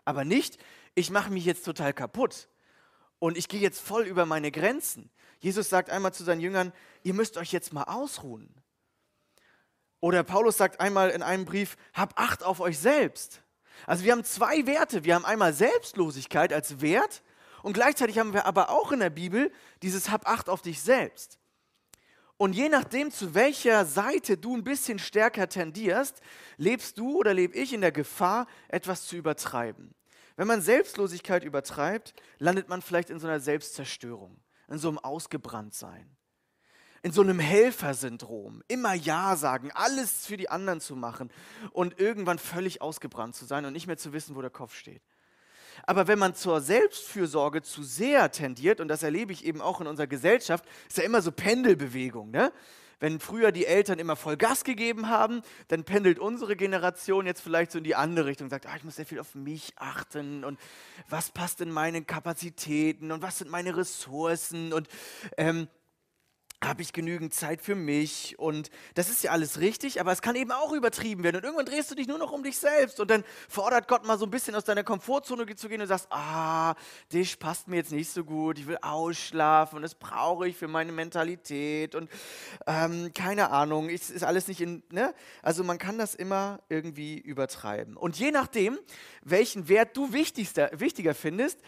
Aber 0.06 0.24
nicht, 0.24 0.58
ich 0.96 1.10
mache 1.10 1.32
mich 1.32 1.46
jetzt 1.46 1.66
total 1.66 1.94
kaputt 1.94 2.48
und 3.20 3.38
ich 3.38 3.48
gehe 3.48 3.60
jetzt 3.60 3.80
voll 3.80 4.04
über 4.04 4.26
meine 4.26 4.52
Grenzen. 4.52 5.10
Jesus 5.42 5.70
sagt 5.70 5.90
einmal 5.90 6.14
zu 6.14 6.24
seinen 6.24 6.40
Jüngern, 6.40 6.72
ihr 7.04 7.16
müsst 7.16 7.36
euch 7.36 7.52
jetzt 7.52 7.74
mal 7.74 7.84
ausruhen. 7.84 8.54
Oder 10.00 10.24
Paulus 10.24 10.58
sagt 10.58 10.80
einmal 10.80 11.10
in 11.10 11.24
einem 11.24 11.46
Brief, 11.46 11.78
habt 11.94 12.18
Acht 12.18 12.44
auf 12.44 12.60
euch 12.60 12.78
selbst. 12.78 13.42
Also 13.88 14.04
wir 14.04 14.12
haben 14.12 14.24
zwei 14.24 14.66
Werte. 14.68 15.04
Wir 15.04 15.16
haben 15.16 15.26
einmal 15.26 15.54
Selbstlosigkeit 15.54 16.54
als 16.54 16.82
Wert 16.82 17.24
und 17.64 17.74
gleichzeitig 17.74 18.20
haben 18.20 18.34
wir 18.34 18.46
aber 18.46 18.70
auch 18.70 18.92
in 18.92 19.00
der 19.00 19.10
Bibel 19.10 19.52
dieses 19.82 20.12
Hab 20.12 20.28
Acht 20.28 20.48
auf 20.48 20.62
dich 20.62 20.82
selbst. 20.82 21.40
Und 22.38 22.54
je 22.54 22.70
nachdem, 22.70 23.12
zu 23.12 23.34
welcher 23.34 23.86
Seite 23.86 24.38
du 24.38 24.56
ein 24.56 24.64
bisschen 24.64 25.00
stärker 25.00 25.50
tendierst, 25.50 26.22
lebst 26.58 26.98
du 26.98 27.18
oder 27.18 27.34
lebe 27.34 27.56
ich 27.56 27.74
in 27.74 27.82
der 27.82 27.92
Gefahr, 27.92 28.48
etwas 28.68 29.06
zu 29.06 29.16
übertreiben. 29.16 29.94
Wenn 30.36 30.48
man 30.48 30.62
Selbstlosigkeit 30.62 31.44
übertreibt, 31.44 32.14
landet 32.40 32.70
man 32.70 32.82
vielleicht 32.82 33.12
in 33.12 33.20
so 33.20 33.28
einer 33.28 33.40
Selbstzerstörung 33.40 34.40
in 34.72 34.80
so 34.80 34.88
einem 34.88 35.00
Ausgebranntsein, 35.00 36.10
in 37.04 37.12
so 37.12 37.22
einem 37.22 37.40
Helfersyndrom, 37.40 38.64
immer 38.68 38.94
Ja 38.94 39.36
sagen, 39.36 39.72
alles 39.74 40.26
für 40.26 40.38
die 40.38 40.50
anderen 40.50 40.82
zu 40.82 40.96
machen 40.96 41.32
und 41.72 42.00
irgendwann 42.00 42.40
völlig 42.40 42.82
ausgebrannt 42.82 43.36
zu 43.36 43.46
sein 43.46 43.66
und 43.66 43.74
nicht 43.74 43.88
mehr 43.88 43.98
zu 43.98 44.14
wissen, 44.14 44.36
wo 44.36 44.42
der 44.42 44.50
Kopf 44.50 44.76
steht. 44.76 45.02
Aber 45.84 46.08
wenn 46.08 46.20
man 46.20 46.36
zur 46.36 46.62
Selbstfürsorge 46.62 47.62
zu 47.62 47.84
sehr 47.84 48.32
tendiert, 48.32 48.80
und 48.80 48.88
das 48.88 49.04
erlebe 49.04 49.34
ich 49.34 49.46
eben 49.46 49.62
auch 49.62 49.82
in 49.82 49.88
unserer 49.88 50.08
Gesellschaft, 50.08 50.66
ist 50.88 50.98
ja 50.98 51.04
immer 51.04 51.22
so 51.22 51.32
Pendelbewegung. 51.32 52.30
Ne? 52.30 52.52
Wenn 53.02 53.20
früher 53.20 53.52
die 53.52 53.66
Eltern 53.66 53.98
immer 53.98 54.16
voll 54.16 54.38
Gas 54.38 54.64
gegeben 54.64 55.10
haben, 55.10 55.42
dann 55.70 55.84
pendelt 55.84 56.20
unsere 56.20 56.56
Generation 56.56 57.26
jetzt 57.26 57.42
vielleicht 57.42 57.72
so 57.72 57.80
in 57.80 57.84
die 57.84 57.96
andere 57.96 58.28
Richtung, 58.28 58.48
sagt, 58.48 58.68
ah, 58.68 58.76
ich 58.78 58.84
muss 58.84 58.96
sehr 58.96 59.08
viel 59.08 59.20
auf 59.20 59.34
mich 59.34 59.74
achten 59.76 60.44
und 60.44 60.60
was 61.10 61.32
passt 61.32 61.62
in 61.62 61.72
meine 61.72 62.04
Kapazitäten 62.04 63.12
und 63.12 63.24
was 63.24 63.40
sind 63.40 63.50
meine 63.50 63.76
Ressourcen 63.76 64.72
und 64.72 64.88
ähm, 65.36 65.68
habe 66.64 66.84
ich 66.84 66.94
genügend 66.94 67.34
Zeit 67.34 67.62
für 67.62 67.76
mich? 67.76 68.38
Und 68.38 68.70
das 68.94 69.10
ist 69.10 69.24
ja 69.24 69.32
alles 69.32 69.60
richtig, 69.60 70.00
aber 70.00 70.12
es 70.12 70.22
kann 70.22 70.36
eben 70.36 70.52
auch 70.52 70.72
übertrieben 70.74 71.24
werden. 71.24 71.38
Und 71.38 71.44
irgendwann 71.44 71.66
drehst 71.66 71.90
du 71.90 71.96
dich 71.96 72.08
nur 72.08 72.20
noch 72.20 72.32
um 72.32 72.44
dich 72.44 72.58
selbst. 72.58 73.00
Und 73.00 73.10
dann 73.10 73.24
fordert 73.50 73.88
Gott 73.88 74.06
mal 74.06 74.18
so 74.18 74.26
ein 74.26 74.32
bisschen 74.32 74.54
aus 74.56 74.64
deiner 74.64 74.84
Komfortzone 74.84 75.56
zu 75.56 75.70
gehen 75.70 75.82
und 75.82 75.88
sagst, 75.88 76.08
ah, 76.12 76.76
dich 77.12 77.40
passt 77.40 77.68
mir 77.68 77.78
jetzt 77.78 77.92
nicht 77.92 78.12
so 78.12 78.24
gut, 78.24 78.60
ich 78.60 78.68
will 78.68 78.78
ausschlafen 78.82 79.78
und 79.78 79.82
das 79.82 79.96
brauche 79.96 80.48
ich 80.48 80.56
für 80.56 80.68
meine 80.68 80.92
Mentalität. 80.92 81.96
Und 81.96 82.10
ähm, 82.68 83.12
keine 83.14 83.50
Ahnung, 83.50 83.90
es 83.90 84.12
ist 84.12 84.24
alles 84.24 84.48
nicht 84.48 84.62
in, 84.62 84.84
ne? 84.92 85.16
Also 85.42 85.64
man 85.64 85.80
kann 85.80 85.98
das 85.98 86.14
immer 86.14 86.62
irgendwie 86.70 87.18
übertreiben. 87.18 87.98
Und 87.98 88.20
je 88.20 88.32
nachdem, 88.32 88.78
welchen 89.24 89.68
Wert 89.68 89.98
du 89.98 90.14
wichtiger 90.14 91.16
findest, 91.16 91.60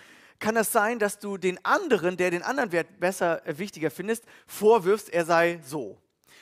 kann 0.44 0.56
das 0.56 0.74
sein, 0.74 1.00
dass 1.00 1.20
du 1.20 1.38
den 1.38 1.64
anderen, 1.64 2.18
der 2.18 2.30
den 2.30 2.44
anderen 2.44 2.74
Wert 2.74 3.00
besser, 3.00 3.48
äh, 3.48 3.58
wichtiger 3.58 3.90
findest, 3.90 4.26
vorwirfst, 4.46 5.10
er 5.10 5.24
sei 5.24 5.62
so. 5.66 5.98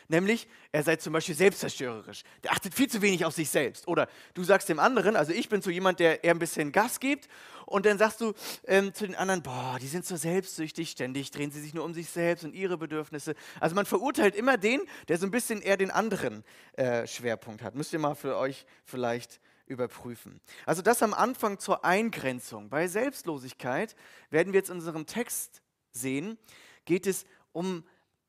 Nämlich, 0.08 0.48
er 0.72 0.81
sei 0.81 0.96
zum 0.96 1.13
Beispiel 1.13 1.36
selbstzerstörerisch. 1.36 2.24
Der 2.43 2.51
achtet 2.51 2.74
viel 2.74 2.89
zu 2.89 3.03
wenig 3.03 3.24
auf 3.25 3.36
sich 3.36 3.50
selbst. 3.50 3.88
Oder 3.88 4.10
du 4.34 4.43
sagst 4.43 4.67
dem 4.70 4.79
anderen, 4.79 5.15
also 5.15 5.31
ich 5.31 5.50
bin 5.50 5.62
so 5.62 5.70
jemand, 5.70 6.00
der 6.00 6.24
eher 6.24 6.34
ein 6.34 6.39
bisschen 6.39 6.72
Gas 6.72 7.00
gibt. 7.00 7.29
Und 7.67 7.86
dann 7.86 8.00
sagst 8.00 8.20
du 8.22 8.34
ähm, 8.65 8.91
zu 8.91 9.05
den 9.05 9.15
anderen, 9.15 9.43
boah, 9.43 9.77
die 9.79 9.88
sind 9.88 10.03
so 10.03 10.15
selbstsüchtig, 10.15 10.89
ständig 10.89 11.29
drehen 11.29 11.51
sie 11.51 11.62
sich 11.62 11.75
nur 11.75 11.86
um 11.86 11.93
sich 11.93 12.10
selbst 12.10 12.43
und 12.43 12.55
ihre 12.55 12.79
Bedürfnisse. 12.79 13.36
Also 13.60 13.75
man 13.75 13.86
verurteilt 13.86 14.36
immer 14.36 14.58
den, 14.58 14.81
der 15.10 15.20
so 15.20 15.27
ein 15.27 15.31
bisschen 15.31 15.62
eher 15.62 15.77
den 15.77 15.91
anderen 15.91 16.43
äh, 16.74 17.05
Schwerpunkt 17.05 17.62
hat. 17.62 17.75
Müsst 17.75 17.93
ihr 17.93 18.00
mal 18.00 18.15
für 18.15 18.36
euch 18.36 18.65
vielleicht 18.84 19.39
überprüfen. 19.72 20.42
Also 20.66 20.82
das 20.82 21.01
am 21.01 21.13
Anfang 21.13 21.58
zur 21.58 21.84
Eingrenzung. 21.84 22.70
Bei 22.70 22.88
Selbstlosigkeit 22.88 23.96
werden 24.30 24.54
wir 24.54 24.60
jetzt 24.60 24.70
in 24.70 24.75
unserem 24.75 25.06
Text 25.06 25.63
sehen, 25.92 26.38
geht 26.86 27.08
es 27.08 27.25
um 27.51 27.84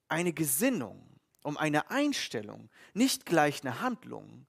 eine 0.09 0.33
Gesinnung, 0.33 1.05
um 1.43 1.57
eine 1.57 1.91
Einstellung, 1.91 2.71
nicht 2.95 3.27
gleich 3.27 3.63
eine 3.63 3.81
Handlung. 3.81 4.47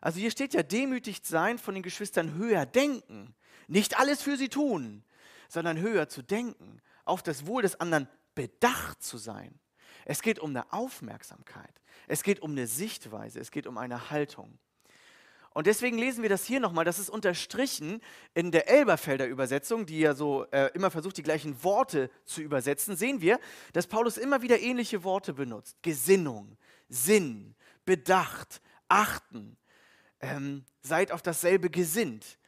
Also 0.00 0.18
hier 0.18 0.30
steht 0.30 0.54
ja 0.54 0.62
demütigt 0.62 1.26
sein 1.26 1.58
von 1.58 1.74
den 1.74 1.82
Geschwistern 1.82 2.34
höher 2.34 2.66
denken, 2.66 3.34
nicht 3.68 3.98
alles 3.98 4.22
für 4.22 4.36
sie 4.36 4.48
tun, 4.48 5.04
sondern 5.48 5.78
höher 5.78 6.08
zu 6.08 6.22
denken, 6.22 6.80
auf 7.04 7.22
das 7.22 7.46
Wohl 7.46 7.62
des 7.62 7.78
anderen 7.78 8.08
bedacht 8.34 9.02
zu 9.02 9.18
sein. 9.18 9.58
Es 10.06 10.22
geht 10.22 10.38
um 10.38 10.50
eine 10.50 10.72
Aufmerksamkeit, 10.72 11.74
es 12.06 12.22
geht 12.22 12.40
um 12.40 12.52
eine 12.52 12.66
Sichtweise, 12.66 13.38
es 13.38 13.50
geht 13.50 13.66
um 13.66 13.76
eine 13.76 14.10
Haltung. 14.10 14.58
Und 15.52 15.66
deswegen 15.66 15.98
lesen 15.98 16.22
wir 16.22 16.28
das 16.28 16.44
hier 16.44 16.60
nochmal, 16.60 16.84
das 16.84 17.00
ist 17.00 17.10
unterstrichen 17.10 18.00
in 18.34 18.52
der 18.52 18.68
Elberfelder 18.68 19.26
Übersetzung, 19.26 19.84
die 19.84 19.98
ja 19.98 20.14
so 20.14 20.44
äh, 20.52 20.70
immer 20.74 20.92
versucht, 20.92 21.16
die 21.16 21.24
gleichen 21.24 21.62
Worte 21.64 22.08
zu 22.24 22.40
übersetzen, 22.40 22.96
sehen 22.96 23.20
wir, 23.20 23.40
dass 23.72 23.88
Paulus 23.88 24.16
immer 24.16 24.42
wieder 24.42 24.60
ähnliche 24.60 25.02
Worte 25.02 25.32
benutzt. 25.32 25.76
Gesinnung, 25.82 26.56
Sinn, 26.88 27.56
Bedacht, 27.84 28.62
Achten, 28.88 29.56
ähm, 30.20 30.64
seid 30.82 31.10
auf 31.10 31.22
dasselbe 31.22 31.68
gesinnt. 31.68 32.38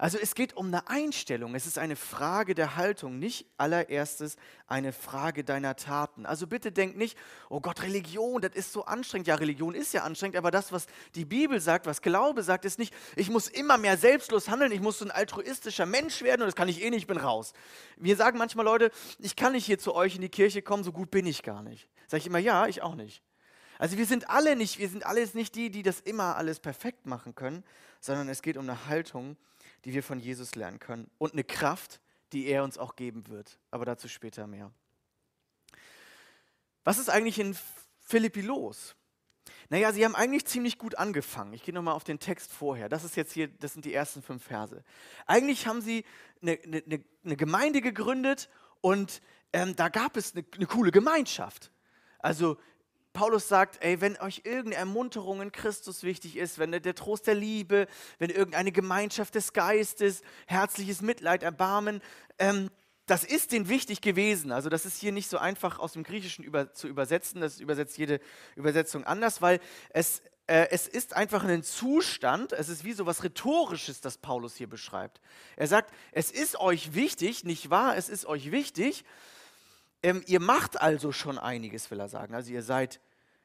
Also 0.00 0.16
es 0.16 0.34
geht 0.34 0.56
um 0.56 0.68
eine 0.68 0.88
Einstellung, 0.88 1.54
es 1.54 1.66
ist 1.66 1.76
eine 1.76 1.94
Frage 1.94 2.54
der 2.54 2.76
Haltung, 2.76 3.18
nicht 3.18 3.44
allererstes 3.58 4.36
eine 4.66 4.94
Frage 4.94 5.44
deiner 5.44 5.76
Taten. 5.76 6.24
Also 6.24 6.46
bitte 6.46 6.72
denk 6.72 6.96
nicht, 6.96 7.18
oh 7.50 7.60
Gott, 7.60 7.82
Religion, 7.82 8.40
das 8.40 8.54
ist 8.54 8.72
so 8.72 8.86
anstrengend. 8.86 9.28
Ja, 9.28 9.34
Religion 9.34 9.74
ist 9.74 9.92
ja 9.92 10.02
anstrengend, 10.04 10.36
aber 10.36 10.50
das, 10.50 10.72
was 10.72 10.86
die 11.14 11.26
Bibel 11.26 11.60
sagt, 11.60 11.84
was 11.84 12.00
Glaube 12.00 12.42
sagt, 12.42 12.64
ist 12.64 12.78
nicht, 12.78 12.94
ich 13.14 13.28
muss 13.28 13.46
immer 13.46 13.76
mehr 13.76 13.98
selbstlos 13.98 14.48
handeln, 14.48 14.72
ich 14.72 14.80
muss 14.80 15.00
so 15.00 15.04
ein 15.04 15.10
altruistischer 15.10 15.84
Mensch 15.84 16.22
werden 16.22 16.40
und 16.40 16.46
das 16.46 16.56
kann 16.56 16.70
ich 16.70 16.82
eh 16.82 16.88
nicht, 16.88 17.02
ich 17.02 17.06
bin 17.06 17.18
raus. 17.18 17.52
Wir 17.98 18.16
sagen 18.16 18.38
manchmal 18.38 18.64
Leute, 18.64 18.92
ich 19.18 19.36
kann 19.36 19.52
nicht 19.52 19.66
hier 19.66 19.78
zu 19.78 19.94
euch 19.94 20.14
in 20.14 20.22
die 20.22 20.30
Kirche 20.30 20.62
kommen, 20.62 20.82
so 20.82 20.92
gut 20.92 21.10
bin 21.10 21.26
ich 21.26 21.42
gar 21.42 21.62
nicht. 21.62 21.90
Sag 22.06 22.20
ich 22.20 22.26
immer, 22.26 22.38
ja, 22.38 22.66
ich 22.66 22.80
auch 22.80 22.94
nicht. 22.94 23.22
Also 23.78 23.98
wir 23.98 24.06
sind 24.06 24.30
alle 24.30 24.56
nicht, 24.56 24.78
wir 24.78 24.88
sind 24.88 25.04
alles 25.04 25.34
nicht 25.34 25.54
die, 25.54 25.70
die 25.70 25.82
das 25.82 26.00
immer 26.00 26.36
alles 26.36 26.58
perfekt 26.58 27.04
machen 27.04 27.34
können, 27.34 27.64
sondern 28.00 28.30
es 28.30 28.40
geht 28.40 28.56
um 28.56 28.66
eine 28.66 28.86
Haltung, 28.86 29.36
die 29.84 29.92
wir 29.94 30.02
von 30.02 30.18
Jesus 30.18 30.54
lernen 30.54 30.78
können 30.78 31.10
und 31.18 31.32
eine 31.32 31.44
Kraft, 31.44 32.00
die 32.32 32.46
er 32.46 32.64
uns 32.64 32.78
auch 32.78 32.96
geben 32.96 33.26
wird. 33.28 33.58
Aber 33.70 33.84
dazu 33.84 34.08
später 34.08 34.46
mehr. 34.46 34.70
Was 36.84 36.98
ist 36.98 37.10
eigentlich 37.10 37.38
in 37.38 37.56
Philippi 38.00 38.40
los? 38.40 38.94
Naja, 39.68 39.92
sie 39.92 40.04
haben 40.04 40.16
eigentlich 40.16 40.46
ziemlich 40.46 40.78
gut 40.78 40.96
angefangen. 40.96 41.52
Ich 41.52 41.62
gehe 41.62 41.74
nochmal 41.74 41.94
auf 41.94 42.04
den 42.04 42.18
Text 42.18 42.52
vorher. 42.52 42.88
Das 42.88 43.04
ist 43.04 43.16
jetzt 43.16 43.32
hier, 43.32 43.48
das 43.48 43.72
sind 43.72 43.84
die 43.84 43.94
ersten 43.94 44.22
fünf 44.22 44.42
Verse. 44.44 44.82
Eigentlich 45.26 45.66
haben 45.66 45.80
sie 45.80 46.04
eine, 46.42 46.58
eine, 46.64 47.04
eine 47.24 47.36
Gemeinde 47.36 47.80
gegründet 47.80 48.48
und 48.80 49.22
ähm, 49.52 49.76
da 49.76 49.88
gab 49.88 50.16
es 50.16 50.34
eine, 50.34 50.44
eine 50.56 50.66
coole 50.66 50.90
Gemeinschaft. 50.90 51.70
Also 52.18 52.58
Paulus 53.12 53.48
sagt, 53.48 53.82
ey, 53.82 54.00
wenn 54.00 54.16
euch 54.18 54.42
irgendeine 54.44 54.76
Ermunterung 54.76 55.42
in 55.42 55.52
Christus 55.52 56.02
wichtig 56.02 56.36
ist, 56.36 56.58
wenn 56.58 56.70
der, 56.70 56.94
Trost 56.94 57.26
der 57.26 57.34
Liebe, 57.34 57.86
wenn 58.18 58.30
irgendeine 58.30 58.72
Gemeinschaft 58.72 59.34
des 59.34 59.52
Geistes, 59.52 60.22
herzliches 60.46 61.02
Mitleid, 61.02 61.42
Erbarmen, 61.42 62.00
ähm, 62.38 62.70
das 63.06 63.24
ist 63.24 63.50
denen 63.50 63.68
wichtig 63.68 64.00
gewesen. 64.00 64.52
Also 64.52 64.68
das 64.68 64.86
ist 64.86 65.00
hier 65.00 65.10
nicht 65.10 65.28
so 65.28 65.38
einfach 65.38 65.80
aus 65.80 65.94
dem 65.94 66.04
Griechischen 66.04 66.44
über, 66.44 66.72
zu 66.72 66.86
übersetzen, 66.86 67.40
das 67.40 67.58
übersetzt 67.58 67.98
jede 67.98 68.20
Übersetzung 68.54 69.02
anders, 69.02 69.42
weil 69.42 69.58
es, 69.88 70.22
äh, 70.46 70.68
es 70.70 70.86
ist 70.86 71.16
einfach 71.16 71.42
ein 71.42 71.64
Zustand, 71.64 72.52
es 72.52 72.68
ist 72.68 72.84
wie 72.84 72.92
so 72.92 73.06
was 73.06 73.24
Rhetorisches, 73.24 74.00
das 74.00 74.18
Paulus 74.18 74.54
hier 74.54 74.68
beschreibt. 74.68 75.20
Er 75.56 75.66
sagt, 75.66 75.92
es 76.12 76.30
ist 76.30 76.60
euch 76.60 76.94
wichtig, 76.94 77.42
nicht 77.42 77.70
wahr, 77.70 77.96
es 77.96 78.08
ist 78.08 78.26
euch 78.26 78.52
wichtig, 78.52 79.04
ähm, 80.02 80.22
ihr 80.26 80.40
macht 80.40 80.80
also 80.80 81.12
schon 81.12 81.38
einiges, 81.38 81.90
will 81.90 82.00
er 82.00 82.08
sagen. 82.08 82.34
Also 82.34 82.52
ihr 82.52 82.62
seid 82.62 83.00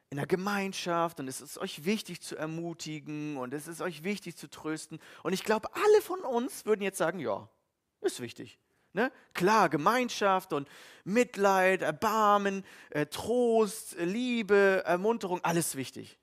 in 0.08 0.16
der 0.16 0.26
Gemeinschaft 0.26 1.20
und 1.20 1.28
es 1.28 1.40
ist 1.40 1.58
euch 1.58 1.84
wichtig 1.84 2.20
zu 2.20 2.36
ermutigen 2.36 3.36
und 3.36 3.52
es 3.52 3.66
ist 3.66 3.80
euch 3.80 4.04
wichtig 4.04 4.36
zu 4.36 4.48
trösten. 4.48 5.00
Und 5.22 5.32
ich 5.32 5.44
glaube, 5.44 5.68
alle 5.74 6.02
von 6.02 6.20
uns 6.20 6.64
würden 6.64 6.82
jetzt 6.82 6.98
sagen, 6.98 7.18
ja, 7.18 7.48
ist 8.00 8.20
wichtig. 8.20 8.58
Ne? 8.92 9.12
Klar, 9.34 9.68
Gemeinschaft 9.68 10.52
und 10.52 10.68
Mitleid, 11.04 11.82
Erbarmen, 11.82 12.64
äh, 12.90 13.06
Trost, 13.06 13.96
Liebe, 13.98 14.82
Ermunterung, 14.86 15.44
alles 15.44 15.76
wichtig. 15.76 16.18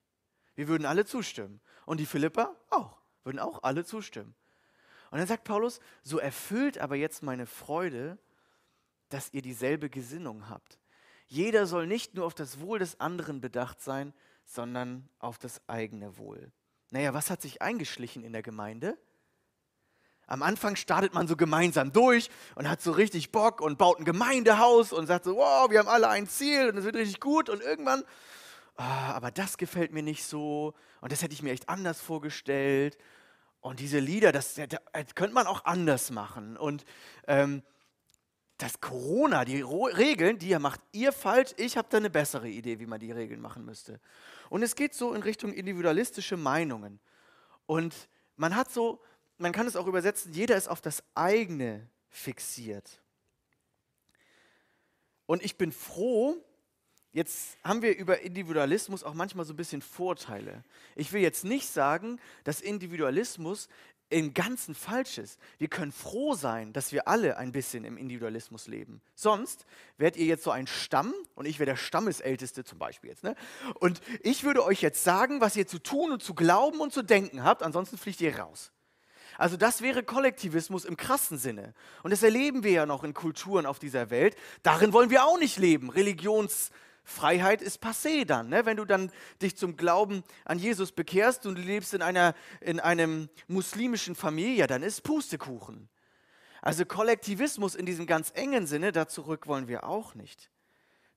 Wir 0.56 0.68
würden 0.68 0.86
alle 0.86 1.06
zustimmen. 1.06 1.62
Und 1.86 2.00
die 2.00 2.06
Philippa 2.06 2.56
auch, 2.70 2.98
würden 3.24 3.40
auch 3.40 3.62
alle 3.64 3.86
zustimmen. 3.86 4.34
Und 5.12 5.20
dann 5.20 5.28
sagt 5.28 5.44
Paulus, 5.44 5.80
so 6.02 6.18
erfüllt 6.18 6.80
aber 6.80 6.96
jetzt 6.96 7.22
meine 7.22 7.46
Freude 7.46 8.18
dass 9.14 9.32
ihr 9.32 9.42
dieselbe 9.42 9.90
Gesinnung 9.90 10.50
habt. 10.50 10.80
Jeder 11.28 11.68
soll 11.68 11.88
nicht 11.88 12.16
nur 12.16 12.26
auf 12.26 12.34
das 12.34 12.60
Wohl 12.60 12.80
des 12.80 13.00
anderen 13.00 13.42
bedacht 13.42 13.82
sein, 13.82 14.14
sondern 14.46 15.08
auf 15.20 15.38
das 15.38 15.62
eigene 15.68 16.18
Wohl. 16.18 16.52
Naja, 16.90 17.14
was 17.14 17.30
hat 17.30 17.42
sich 17.42 17.62
eingeschlichen 17.62 18.24
in 18.24 18.34
der 18.34 18.44
Gemeinde? 18.44 18.98
Am 20.26 20.42
Anfang 20.42 20.76
startet 20.76 21.14
man 21.14 21.28
so 21.28 21.36
gemeinsam 21.36 21.92
durch 21.92 22.30
und 22.56 22.70
hat 22.70 22.82
so 22.82 22.92
richtig 22.92 23.32
Bock 23.32 23.62
und 23.62 23.78
baut 23.78 24.00
ein 24.00 24.06
Gemeindehaus 24.06 24.94
und 24.94 25.08
sagt 25.08 25.26
so, 25.26 25.36
wow, 25.36 25.70
wir 25.70 25.80
haben 25.80 25.90
alle 25.90 26.10
ein 26.10 26.28
Ziel 26.28 26.70
und 26.70 26.78
es 26.78 26.86
wird 26.86 26.96
richtig 26.96 27.20
gut 27.20 27.50
und 27.50 27.62
irgendwann, 27.62 28.04
oh, 28.78 28.82
aber 28.82 29.32
das 29.32 29.58
gefällt 29.58 29.92
mir 29.92 30.04
nicht 30.04 30.24
so 30.24 30.74
und 31.02 31.12
das 31.12 31.22
hätte 31.22 31.34
ich 31.34 31.44
mir 31.44 31.52
echt 31.52 31.70
anders 31.70 32.00
vorgestellt 32.00 32.98
und 33.60 33.80
diese 33.80 34.00
Lieder, 34.00 34.32
das, 34.32 34.56
das 34.56 35.16
könnte 35.16 35.34
man 35.34 35.46
auch 35.46 35.66
anders 35.66 36.10
machen 36.10 36.58
und 36.58 36.86
ähm, 37.28 37.64
das 38.64 38.80
Corona, 38.80 39.44
die 39.44 39.62
Regeln, 39.62 40.40
die 40.40 40.58
macht 40.58 40.80
ihr 40.94 41.12
falsch, 41.12 41.52
ich 41.58 41.76
habe 41.76 41.90
da 41.92 41.98
eine 41.98 42.10
bessere 42.10 42.48
Idee, 42.48 42.80
wie 42.80 42.86
man 42.86 42.98
die 42.98 43.12
Regeln 43.12 43.42
machen 43.42 43.66
müsste. 43.66 44.00
Und 44.50 44.64
es 44.64 44.76
geht 44.76 44.94
so 44.94 45.14
in 45.14 45.22
Richtung 45.22 45.52
individualistische 45.52 46.38
Meinungen. 46.38 47.02
Und 47.66 47.94
man 48.38 48.56
hat 48.56 48.72
so, 48.72 49.02
man 49.38 49.52
kann 49.52 49.68
es 49.68 49.76
auch 49.76 49.86
übersetzen, 49.86 50.32
jeder 50.32 50.56
ist 50.56 50.70
auf 50.70 50.80
das 50.80 51.04
eigene 51.14 51.90
fixiert. 52.08 53.02
Und 55.26 55.44
ich 55.44 55.58
bin 55.58 55.74
froh, 55.74 56.38
jetzt 57.12 57.58
haben 57.66 57.82
wir 57.82 57.98
über 57.98 58.22
Individualismus 58.22 59.04
auch 59.04 59.14
manchmal 59.14 59.44
so 59.44 59.52
ein 59.52 59.58
bisschen 59.58 59.82
Vorteile. 59.82 60.64
Ich 60.96 61.12
will 61.12 61.22
jetzt 61.22 61.44
nicht 61.44 61.68
sagen, 61.68 62.18
dass 62.46 62.62
Individualismus 62.62 63.68
im 64.14 64.34
Ganzen 64.34 64.76
falsch 64.76 65.18
ist. 65.18 65.40
Wir 65.58 65.68
können 65.68 65.92
froh 65.92 66.34
sein, 66.36 66.74
dass 66.74 66.92
wir 66.92 67.08
alle 67.08 67.38
ein 67.38 67.52
bisschen 67.52 67.84
im 67.84 67.98
Individualismus 67.98 68.68
leben. 68.68 69.02
Sonst 69.16 69.66
wärt 69.98 70.16
ihr 70.16 70.26
jetzt 70.26 70.44
so 70.44 70.52
ein 70.52 70.68
Stamm 70.68 71.14
und 71.36 71.46
ich 71.46 71.60
wäre 71.60 71.70
der 71.70 71.78
Stammesälteste 71.78 72.64
zum 72.64 72.80
Beispiel 72.80 73.10
jetzt. 73.10 73.24
Ne? 73.24 73.36
Und 73.80 74.02
ich 74.22 74.44
würde 74.44 74.64
euch 74.64 74.82
jetzt 74.82 75.04
sagen, 75.04 75.42
was 75.42 75.56
ihr 75.56 75.68
zu 75.68 75.80
tun 75.80 76.12
und 76.12 76.24
zu 76.24 76.34
glauben 76.34 76.80
und 76.80 76.94
zu 76.94 77.02
denken 77.02 77.44
habt, 77.44 77.64
ansonsten 77.64 77.98
fliegt 77.98 78.22
ihr 78.22 78.38
raus. 78.40 78.72
Also 79.38 79.58
das 79.58 79.82
wäre 79.82 80.04
Kollektivismus 80.04 80.86
im 80.86 80.98
krassen 80.98 81.38
Sinne. 81.38 81.74
Und 82.04 82.12
das 82.12 82.24
erleben 82.24 82.64
wir 82.64 82.72
ja 82.72 82.86
noch 82.86 83.04
in 83.04 83.14
Kulturen 83.14 83.66
auf 83.66 83.80
dieser 83.80 84.10
Welt. 84.10 84.36
Darin 84.62 84.94
wollen 84.94 85.10
wir 85.10 85.26
auch 85.26 85.40
nicht 85.40 85.58
leben. 85.58 85.90
Religions 85.90 86.70
Freiheit 87.04 87.62
ist 87.62 87.84
passé 87.84 88.26
dann. 88.26 88.50
Ne? 88.50 88.66
Wenn 88.66 88.78
du 88.78 88.86
dann 88.86 89.12
dich 89.42 89.58
zum 89.58 89.76
Glauben 89.76 90.24
an 90.46 90.58
Jesus 90.60 90.92
bekehrst 90.92 91.46
und 91.46 91.56
du 91.56 91.62
lebst 91.62 91.94
in 91.94 92.02
einer 92.02 92.34
in 92.62 92.80
einem 92.80 93.30
muslimischen 93.48 94.16
Familie, 94.16 94.68
dann 94.68 94.84
ist 94.84 95.02
Pustekuchen. 95.02 95.90
Also 96.62 96.86
Kollektivismus 96.86 97.76
in 97.76 97.86
diesem 97.86 98.08
ganz 98.08 98.32
engen 98.36 98.68
Sinne, 98.68 98.94
da 98.94 99.08
zurück 99.08 99.48
wollen 99.48 99.68
wir 99.68 99.84
auch 99.84 100.16
nicht. 100.16 100.50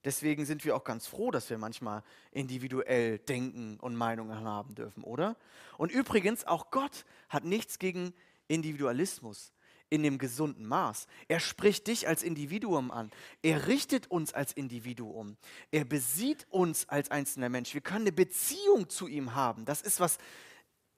Deswegen 0.05 0.45
sind 0.45 0.65
wir 0.65 0.77
auch 0.77 0.85
ganz 0.85 1.07
froh, 1.07 1.31
dass 1.31 1.51
wir 1.51 1.59
manchmal 1.59 2.03
individuell 2.31 3.19
denken 3.19 3.79
und 3.81 3.97
Meinungen 3.97 4.45
haben 4.45 4.75
dürfen, 4.75 5.03
oder? 5.03 5.37
Und 5.79 5.91
übrigens, 5.91 6.45
auch 6.45 6.71
Gott 6.71 7.05
hat 7.29 7.45
nichts 7.45 7.79
gegen 7.79 8.13
Individualismus 8.49 9.53
in 9.89 10.03
dem 10.03 10.19
gesunden 10.19 10.67
Maß. 10.67 11.07
Er 11.29 11.41
spricht 11.41 11.87
dich 11.87 12.09
als 12.09 12.23
Individuum 12.23 12.91
an. 12.91 13.11
Er 13.43 13.69
richtet 13.69 14.11
uns 14.11 14.35
als 14.35 14.53
Individuum. 14.53 15.37
Er 15.71 15.85
besieht 15.85 16.47
uns 16.51 16.89
als 16.89 17.11
einzelner 17.11 17.49
Mensch. 17.49 17.73
Wir 17.73 17.81
können 17.81 18.03
eine 18.03 18.13
Beziehung 18.13 18.89
zu 18.89 19.07
ihm 19.07 19.35
haben. 19.35 19.65
Das 19.65 19.83
ist 19.83 20.01
was 20.01 20.19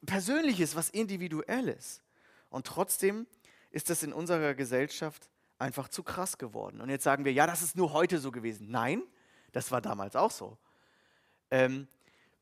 Persönliches, 0.07 0.75
was 0.75 0.91
Individuelles. 0.91 2.03
Und 2.51 2.67
trotzdem 2.67 3.27
ist 3.71 3.91
das 3.91 4.03
in 4.03 4.13
unserer 4.13 4.55
Gesellschaft 4.55 5.29
einfach 5.59 5.89
zu 5.89 6.03
krass 6.03 6.39
geworden. 6.39 6.81
Und 6.81 6.89
jetzt 6.89 7.05
sagen 7.05 7.25
wir, 7.25 7.33
ja, 7.33 7.47
das 7.47 7.63
ist 7.63 7.77
nur 7.77 7.93
heute 7.93 8.19
so 8.19 8.31
gewesen. 8.31 8.71
Nein, 8.71 9.03
das 9.53 9.71
war 9.71 9.83
damals 9.83 10.17
auch 10.17 10.31
so. 10.31 10.57
Ähm, 11.51 11.89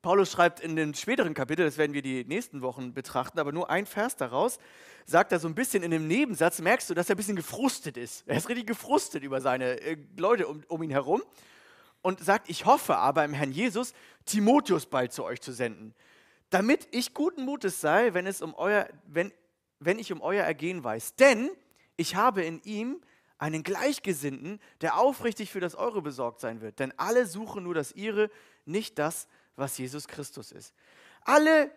Paulus 0.07 0.31
schreibt 0.31 0.61
in 0.61 0.77
den 0.77 0.95
späteren 0.95 1.35
Kapitel, 1.35 1.65
das 1.65 1.79
werden 1.79 1.93
wir 1.93 2.01
die 2.01 2.25
nächsten 2.25 2.63
Wochen 2.63 2.95
betrachten, 2.95 3.41
aber 3.41 3.51
nur 3.51 3.71
ein 3.71 3.87
Vers 3.87 4.15
daraus, 4.15 4.61
sagt 5.05 5.33
er 5.33 5.41
so 5.41 5.49
ein 5.49 5.57
bisschen 5.57 5.83
in 5.83 5.91
dem 5.91 6.07
Nebensatz, 6.07 6.61
merkst 6.61 6.89
du, 6.89 6.95
dass 6.95 7.09
er 7.09 7.17
ein 7.17 7.19
bisschen 7.19 7.35
gefrustet 7.35 7.97
ist. 7.97 8.23
Er 8.29 8.37
ist 8.37 8.49
richtig 8.49 8.69
gefrustet 8.69 9.25
über 9.25 9.41
seine 9.41 9.81
äh, 9.81 9.97
Leute 10.17 10.47
um, 10.47 10.63
um 10.69 10.81
ihn 10.85 10.93
herum 10.93 11.25
und 12.03 12.21
sagt, 12.21 12.49
ich 12.49 12.67
hoffe 12.67 12.97
aber 12.99 13.25
im 13.25 13.33
Herrn 13.33 13.51
Jesus, 13.51 13.95
Timotheus 14.27 14.87
bald 14.87 15.13
zu 15.13 15.25
euch 15.25 15.41
zu 15.41 15.51
senden, 15.51 15.93
damit 16.51 16.87
ich 16.93 17.13
guten 17.13 17.45
Mutes 17.45 17.81
sei, 17.81 18.15
wenn, 18.15 18.29
es 18.29 18.43
um 18.43 18.55
euer, 18.55 18.89
wenn, 19.09 19.33
wenn 19.81 19.99
ich 19.99 20.13
um 20.13 20.21
euer 20.21 20.45
Ergehen 20.45 20.85
weiß. 20.85 21.17
Denn 21.17 21.51
ich 21.97 22.15
habe 22.15 22.45
in 22.45 22.63
ihm 22.63 23.01
einen 23.39 23.65
Gleichgesinnten, 23.65 24.61
der 24.83 24.99
aufrichtig 24.99 25.51
für 25.51 25.59
das 25.59 25.75
Eure 25.75 26.01
besorgt 26.01 26.39
sein 26.39 26.61
wird. 26.61 26.79
Denn 26.79 26.97
alle 26.97 27.27
suchen 27.27 27.65
nur 27.65 27.75
das 27.75 27.91
Ihre, 27.91 28.31
nicht 28.67 29.01
das, 29.01 29.27
was 29.27 29.37
Jesus 29.79 30.07
Christus 30.07 30.53
ist. 30.53 30.75
Alle, 31.23 31.71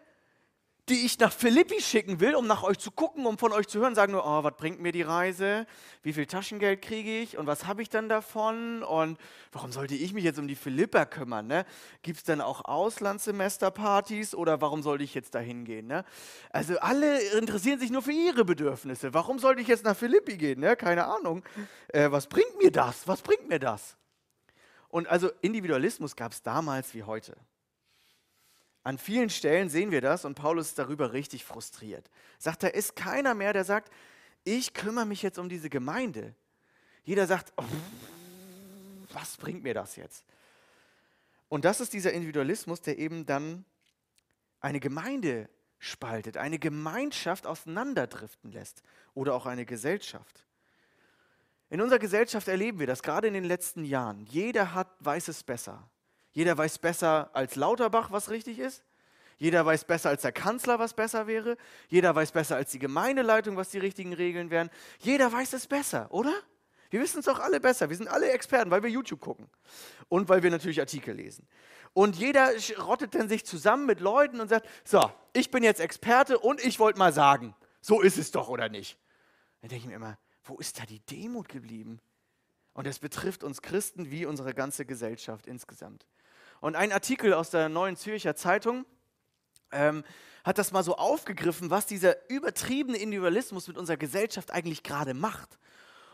die 0.89 1.05
ich 1.05 1.19
nach 1.19 1.31
Philippi 1.31 1.81
schicken 1.81 2.19
will, 2.19 2.35
um 2.35 2.47
nach 2.47 2.63
euch 2.63 2.79
zu 2.79 2.89
gucken, 2.91 3.25
um 3.25 3.37
von 3.37 3.51
euch 3.51 3.67
zu 3.67 3.79
hören, 3.79 3.93
sagen 3.93 4.11
nur, 4.11 4.25
oh, 4.25 4.43
was 4.43 4.55
bringt 4.57 4.79
mir 4.79 4.91
die 4.91 5.03
Reise? 5.03 5.67
Wie 6.01 6.13
viel 6.13 6.25
Taschengeld 6.25 6.81
kriege 6.81 7.19
ich? 7.19 7.37
Und 7.37 7.45
was 7.45 7.67
habe 7.67 7.81
ich 7.81 7.89
dann 7.89 8.09
davon? 8.09 8.81
Und 8.83 9.19
warum 9.51 9.71
sollte 9.71 9.93
ich 9.93 10.13
mich 10.13 10.23
jetzt 10.23 10.39
um 10.39 10.47
die 10.47 10.55
Philipper 10.55 11.05
kümmern? 11.05 11.47
Ne? 11.47 11.65
Gibt 12.01 12.17
es 12.17 12.23
dann 12.23 12.41
auch 12.41 12.65
Auslandssemesterpartys 12.65 14.33
oder 14.33 14.61
warum 14.61 14.81
sollte 14.81 15.03
ich 15.03 15.13
jetzt 15.13 15.35
da 15.35 15.39
hingehen? 15.39 15.85
Ne? 15.87 16.03
Also 16.49 16.79
alle 16.79 17.21
interessieren 17.37 17.79
sich 17.79 17.91
nur 17.91 18.01
für 18.01 18.11
ihre 18.11 18.43
Bedürfnisse. 18.43 19.13
Warum 19.13 19.37
sollte 19.37 19.61
ich 19.61 19.67
jetzt 19.67 19.83
nach 19.83 19.95
Philippi 19.95 20.37
gehen? 20.37 20.59
Ne? 20.59 20.75
Keine 20.75 21.05
Ahnung. 21.05 21.43
Äh, 21.89 22.09
was 22.09 22.27
bringt 22.27 22.57
mir 22.61 22.71
das? 22.71 23.07
Was 23.07 23.21
bringt 23.21 23.47
mir 23.47 23.59
das? 23.59 23.95
Und 24.87 25.07
also 25.07 25.29
Individualismus 25.41 26.15
gab 26.15 26.31
es 26.31 26.41
damals 26.41 26.95
wie 26.95 27.03
heute. 27.03 27.35
An 28.83 28.97
vielen 28.97 29.29
Stellen 29.29 29.69
sehen 29.69 29.91
wir 29.91 30.01
das 30.01 30.25
und 30.25 30.35
Paulus 30.35 30.67
ist 30.67 30.79
darüber 30.79 31.13
richtig 31.13 31.43
frustriert. 31.43 32.09
Sagt, 32.37 32.63
da 32.63 32.67
ist 32.67 32.95
keiner 32.95 33.35
mehr, 33.35 33.53
der 33.53 33.65
sagt, 33.65 33.91
ich 34.43 34.73
kümmere 34.73 35.05
mich 35.05 35.21
jetzt 35.21 35.37
um 35.37 35.49
diese 35.49 35.69
Gemeinde. 35.69 36.33
Jeder 37.03 37.27
sagt, 37.27 37.51
oh, 37.57 37.63
was 39.13 39.37
bringt 39.37 39.63
mir 39.63 39.73
das 39.73 39.95
jetzt? 39.95 40.23
Und 41.49 41.65
das 41.65 41.81
ist 41.81 41.93
dieser 41.93 42.13
Individualismus, 42.13 42.81
der 42.81 42.99
eben 42.99 43.25
dann 43.25 43.65
eine 44.61 44.79
Gemeinde 44.79 45.49
spaltet, 45.79 46.37
eine 46.37 46.59
Gemeinschaft 46.59 47.47
auseinanderdriften 47.47 48.51
lässt 48.51 48.83
oder 49.13 49.33
auch 49.33 49.45
eine 49.45 49.65
Gesellschaft. 49.65 50.45
In 51.69 51.81
unserer 51.81 51.99
Gesellschaft 51.99 52.47
erleben 52.47 52.79
wir 52.79 52.87
das 52.87 53.03
gerade 53.03 53.27
in 53.27 53.33
den 53.33 53.43
letzten 53.43 53.85
Jahren. 53.85 54.25
Jeder 54.25 54.73
hat, 54.73 54.89
weiß 54.99 55.27
es 55.27 55.43
besser. 55.43 55.89
Jeder 56.39 56.57
weiß 56.57 56.77
besser 56.77 57.29
als 57.33 57.57
Lauterbach, 57.57 58.11
was 58.11 58.29
richtig 58.29 58.59
ist. 58.59 58.85
Jeder 59.39 59.65
weiß 59.65 59.83
besser 59.83 60.07
als 60.07 60.21
der 60.21 60.31
Kanzler, 60.31 60.79
was 60.79 60.93
besser 60.93 61.27
wäre. 61.27 61.57
Jeder 61.89 62.15
weiß 62.15 62.31
besser 62.31 62.55
als 62.55 62.71
die 62.71 62.79
Gemeindeleitung, 62.79 63.57
was 63.57 63.71
die 63.71 63.77
richtigen 63.77 64.13
Regeln 64.13 64.49
wären. 64.49 64.69
Jeder 64.99 65.29
weiß 65.29 65.51
es 65.51 65.67
besser, 65.67 66.07
oder? 66.13 66.31
Wir 66.91 67.01
wissen 67.01 67.19
es 67.19 67.27
auch 67.27 67.39
alle 67.39 67.59
besser. 67.59 67.89
Wir 67.89 67.97
sind 67.97 68.07
alle 68.07 68.31
Experten, 68.31 68.71
weil 68.71 68.81
wir 68.83 68.89
YouTube 68.89 69.19
gucken 69.19 69.49
und 70.07 70.29
weil 70.29 70.41
wir 70.41 70.49
natürlich 70.49 70.79
Artikel 70.79 71.13
lesen. 71.13 71.45
Und 71.91 72.15
jeder 72.15 72.51
rottet 72.77 73.15
dann 73.15 73.27
sich 73.27 73.45
zusammen 73.45 73.85
mit 73.85 73.99
Leuten 73.99 74.39
und 74.39 74.47
sagt: 74.47 74.65
So, 74.85 75.11
ich 75.33 75.51
bin 75.51 75.61
jetzt 75.61 75.81
Experte 75.81 76.39
und 76.39 76.63
ich 76.63 76.79
wollte 76.79 76.99
mal 76.99 77.11
sagen, 77.11 77.53
so 77.81 77.99
ist 77.99 78.17
es 78.17 78.31
doch 78.31 78.47
oder 78.47 78.69
nicht. 78.69 78.97
Dann 79.59 79.71
denke 79.71 79.83
ich 79.83 79.89
mir 79.89 79.95
immer: 79.97 80.17
Wo 80.45 80.55
ist 80.55 80.79
da 80.79 80.85
die 80.85 81.01
Demut 81.01 81.49
geblieben? 81.49 81.99
Und 82.71 82.87
das 82.87 82.99
betrifft 82.99 83.43
uns 83.43 83.61
Christen 83.61 84.09
wie 84.09 84.25
unsere 84.25 84.53
ganze 84.53 84.85
Gesellschaft 84.85 85.45
insgesamt. 85.45 86.05
Und 86.61 86.75
ein 86.75 86.91
Artikel 86.91 87.33
aus 87.33 87.49
der 87.49 87.69
Neuen 87.69 87.95
Zürcher 87.95 88.35
Zeitung 88.35 88.85
ähm, 89.71 90.03
hat 90.43 90.57
das 90.57 90.71
mal 90.71 90.83
so 90.83 90.95
aufgegriffen, 90.95 91.69
was 91.69 91.85
dieser 91.85 92.29
übertriebene 92.29 92.97
Individualismus 92.97 93.67
mit 93.67 93.77
unserer 93.77 93.97
Gesellschaft 93.97 94.51
eigentlich 94.51 94.83
gerade 94.83 95.13
macht. 95.13 95.57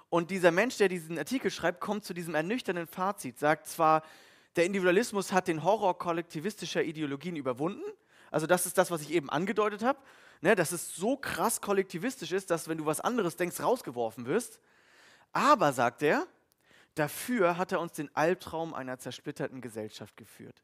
Und 0.10 0.32
dieser 0.32 0.52
Mensch, 0.52 0.78
der 0.78 0.88
diesen 0.88 1.18
Artikel 1.18 1.50
schreibt, 1.52 1.82
kommt 1.82 2.06
zu 2.06 2.14
diesem 2.14 2.36
ernüchternden 2.36 2.88
Fazit, 2.88 3.40
sagt 3.40 3.68
zwar, 3.68 4.04
der 4.56 4.66
Individualismus 4.66 5.32
hat 5.34 5.48
den 5.48 5.64
Horror 5.64 5.98
kollektivistischer 5.98 6.84
Ideologien 6.84 7.36
überwunden, 7.36 7.84
also 8.32 8.48
das 8.48 8.66
ist 8.66 8.78
das, 8.78 8.92
was 8.92 9.02
ich 9.02 9.12
eben 9.12 9.30
angedeutet 9.30 9.84
habe, 9.84 10.00
ne, 10.42 10.56
dass 10.56 10.72
es 10.72 10.96
so 10.96 11.16
krass 11.16 11.62
kollektivistisch 11.62 12.34
ist, 12.34 12.52
dass 12.52 12.68
wenn 12.68 12.78
du 12.78 12.86
was 12.86 13.00
anderes 13.00 13.38
denkst, 13.38 13.62
rausgeworfen 13.62 14.26
wirst. 14.26 14.60
Aber, 15.32 15.72
sagt 15.74 16.02
er, 16.04 16.28
Dafür 16.96 17.58
hat 17.58 17.74
er 17.74 17.82
uns 17.82 17.94
den 17.94 18.14
Albtraum 18.16 18.74
einer 18.74 18.98
zersplitterten 18.98 19.62
Gesellschaft 19.62 20.16
geführt. 20.16 20.64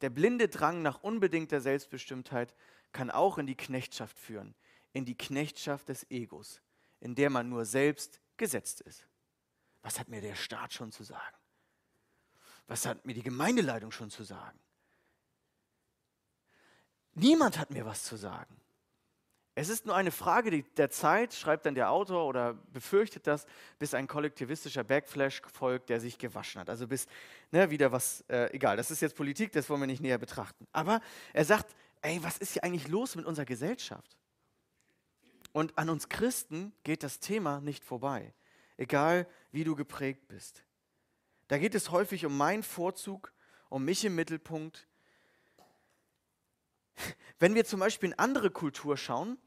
Der 0.00 0.10
blinde 0.10 0.48
Drang 0.48 0.82
nach 0.82 1.02
unbedingter 1.02 1.60
Selbstbestimmtheit 1.60 2.54
kann 2.92 3.10
auch 3.10 3.38
in 3.38 3.46
die 3.46 3.56
Knechtschaft 3.56 4.18
führen, 4.18 4.54
in 4.92 5.04
die 5.04 5.16
Knechtschaft 5.16 5.88
des 5.88 6.08
Egos, 6.10 6.60
in 7.00 7.14
der 7.14 7.30
man 7.30 7.48
nur 7.48 7.64
selbst 7.64 8.20
gesetzt 8.36 8.80
ist. 8.80 9.06
Was 9.82 9.98
hat 9.98 10.08
mir 10.08 10.20
der 10.20 10.36
Staat 10.36 10.72
schon 10.72 10.92
zu 10.92 11.02
sagen? 11.02 11.36
Was 12.68 12.86
hat 12.86 13.04
mir 13.04 13.14
die 13.14 13.22
Gemeindeleitung 13.22 13.90
schon 13.90 14.10
zu 14.10 14.22
sagen? 14.22 14.58
Niemand 17.14 17.58
hat 17.58 17.70
mir 17.70 17.84
was 17.84 18.04
zu 18.04 18.16
sagen. 18.16 18.61
Es 19.54 19.68
ist 19.68 19.84
nur 19.84 19.94
eine 19.94 20.10
Frage 20.10 20.62
der 20.62 20.88
Zeit, 20.88 21.34
schreibt 21.34 21.66
dann 21.66 21.74
der 21.74 21.90
Autor 21.90 22.26
oder 22.26 22.54
befürchtet 22.72 23.26
das, 23.26 23.44
bis 23.78 23.92
ein 23.92 24.06
kollektivistischer 24.06 24.82
Backflash 24.82 25.42
folgt, 25.52 25.90
der 25.90 26.00
sich 26.00 26.16
gewaschen 26.16 26.60
hat. 26.60 26.70
Also 26.70 26.86
bis 26.88 27.06
ne, 27.50 27.70
wieder 27.70 27.92
was, 27.92 28.24
äh, 28.28 28.50
egal, 28.54 28.78
das 28.78 28.90
ist 28.90 29.02
jetzt 29.02 29.14
Politik, 29.14 29.52
das 29.52 29.68
wollen 29.68 29.80
wir 29.80 29.86
nicht 29.86 30.00
näher 30.00 30.16
betrachten. 30.16 30.66
Aber 30.72 31.02
er 31.34 31.44
sagt, 31.44 31.74
ey, 32.00 32.22
was 32.22 32.38
ist 32.38 32.52
hier 32.54 32.64
eigentlich 32.64 32.88
los 32.88 33.14
mit 33.14 33.26
unserer 33.26 33.44
Gesellschaft? 33.44 34.16
Und 35.52 35.76
an 35.76 35.90
uns 35.90 36.08
Christen 36.08 36.72
geht 36.82 37.02
das 37.02 37.20
Thema 37.20 37.60
nicht 37.60 37.84
vorbei, 37.84 38.32
egal 38.78 39.28
wie 39.50 39.64
du 39.64 39.76
geprägt 39.76 40.28
bist. 40.28 40.64
Da 41.48 41.58
geht 41.58 41.74
es 41.74 41.90
häufig 41.90 42.24
um 42.24 42.38
meinen 42.38 42.62
Vorzug, 42.62 43.34
um 43.68 43.84
mich 43.84 44.02
im 44.06 44.14
Mittelpunkt, 44.14 44.86
wenn 47.38 47.54
wir 47.54 47.64
zum 47.64 47.80
Beispiel 47.80 48.10
in 48.10 48.18
andere 48.18 48.50
Kultur 48.50 48.96
schauen, 48.96 49.38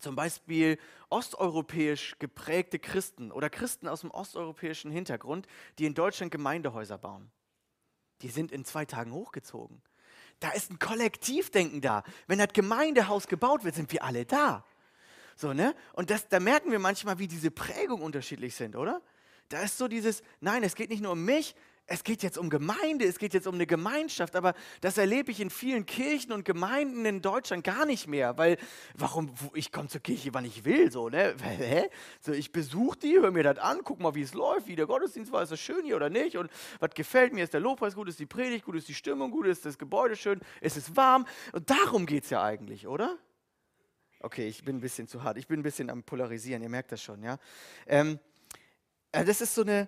zum 0.00 0.16
Beispiel 0.16 0.78
osteuropäisch 1.08 2.16
geprägte 2.18 2.78
Christen 2.78 3.32
oder 3.32 3.48
Christen 3.48 3.88
aus 3.88 4.00
dem 4.00 4.10
osteuropäischen 4.10 4.90
Hintergrund, 4.90 5.46
die 5.78 5.86
in 5.86 5.94
Deutschland 5.94 6.32
Gemeindehäuser 6.32 6.98
bauen, 6.98 7.30
die 8.22 8.28
sind 8.28 8.52
in 8.52 8.64
zwei 8.64 8.84
Tagen 8.84 9.12
hochgezogen. 9.12 9.82
Da 10.40 10.50
ist 10.50 10.70
ein 10.70 10.78
Kollektivdenken 10.78 11.80
da. 11.80 12.02
Wenn 12.26 12.38
das 12.38 12.52
Gemeindehaus 12.52 13.28
gebaut 13.28 13.64
wird, 13.64 13.76
sind 13.76 13.92
wir 13.92 14.02
alle 14.02 14.26
da. 14.26 14.64
So, 15.36 15.52
ne? 15.52 15.74
Und 15.92 16.10
das, 16.10 16.28
da 16.28 16.40
merken 16.40 16.70
wir 16.70 16.78
manchmal, 16.78 17.18
wie 17.18 17.28
diese 17.28 17.50
Prägungen 17.50 18.04
unterschiedlich 18.04 18.54
sind, 18.54 18.76
oder? 18.76 19.00
Da 19.48 19.60
ist 19.60 19.78
so 19.78 19.88
dieses, 19.88 20.22
nein, 20.40 20.62
es 20.64 20.74
geht 20.74 20.90
nicht 20.90 21.02
nur 21.02 21.12
um 21.12 21.24
mich, 21.24 21.54
es 21.86 22.02
geht 22.02 22.22
jetzt 22.22 22.38
um 22.38 22.48
Gemeinde, 22.48 23.04
es 23.04 23.18
geht 23.18 23.34
jetzt 23.34 23.46
um 23.46 23.56
eine 23.56 23.66
Gemeinschaft, 23.66 24.36
aber 24.36 24.54
das 24.80 24.96
erlebe 24.96 25.30
ich 25.30 25.40
in 25.40 25.50
vielen 25.50 25.84
Kirchen 25.84 26.32
und 26.32 26.44
Gemeinden 26.44 27.04
in 27.04 27.20
Deutschland 27.20 27.62
gar 27.62 27.84
nicht 27.84 28.06
mehr, 28.06 28.38
weil 28.38 28.56
warum 28.96 29.34
ich 29.52 29.70
komme 29.70 29.88
zur 29.88 30.00
Kirche, 30.00 30.32
wann 30.32 30.46
ich 30.46 30.64
will, 30.64 30.90
so 30.90 31.10
ne? 31.10 31.34
Hä? 31.42 31.90
So 32.20 32.32
ich 32.32 32.52
besuche 32.52 32.98
die, 32.98 33.18
höre 33.18 33.30
mir 33.30 33.42
das 33.42 33.58
an, 33.58 33.80
guck 33.84 34.00
mal, 34.00 34.14
wie 34.14 34.22
es 34.22 34.32
läuft, 34.32 34.66
wie 34.66 34.76
der 34.76 34.86
Gottesdienst 34.86 35.30
war, 35.30 35.42
ist 35.42 35.52
das 35.52 35.60
schön 35.60 35.84
hier 35.84 35.96
oder 35.96 36.08
nicht 36.08 36.38
und 36.38 36.50
was 36.80 36.90
gefällt 36.94 37.34
mir, 37.34 37.44
ist 37.44 37.52
der 37.52 37.60
Lobpreis 37.60 37.94
gut, 37.94 38.08
ist 38.08 38.18
die 38.18 38.26
Predigt 38.26 38.64
gut, 38.64 38.76
ist 38.76 38.88
die 38.88 38.94
Stimmung 38.94 39.30
gut, 39.30 39.46
ist 39.46 39.66
das 39.66 39.76
Gebäude 39.76 40.16
schön, 40.16 40.40
ist 40.62 40.78
es 40.78 40.96
warm 40.96 41.26
und 41.52 41.68
darum 41.68 42.06
geht 42.06 42.24
es 42.24 42.30
ja 42.30 42.42
eigentlich, 42.42 42.86
oder? 42.86 43.18
Okay, 44.20 44.48
ich 44.48 44.64
bin 44.64 44.76
ein 44.76 44.80
bisschen 44.80 45.06
zu 45.06 45.22
hart, 45.22 45.36
ich 45.36 45.46
bin 45.46 45.60
ein 45.60 45.62
bisschen 45.62 45.90
am 45.90 46.02
polarisieren, 46.02 46.62
ihr 46.62 46.70
merkt 46.70 46.92
das 46.92 47.02
schon, 47.02 47.22
ja. 47.22 47.36
Ähm, 47.86 48.18
äh, 49.12 49.22
das 49.22 49.42
ist 49.42 49.54
so 49.54 49.60
eine 49.60 49.86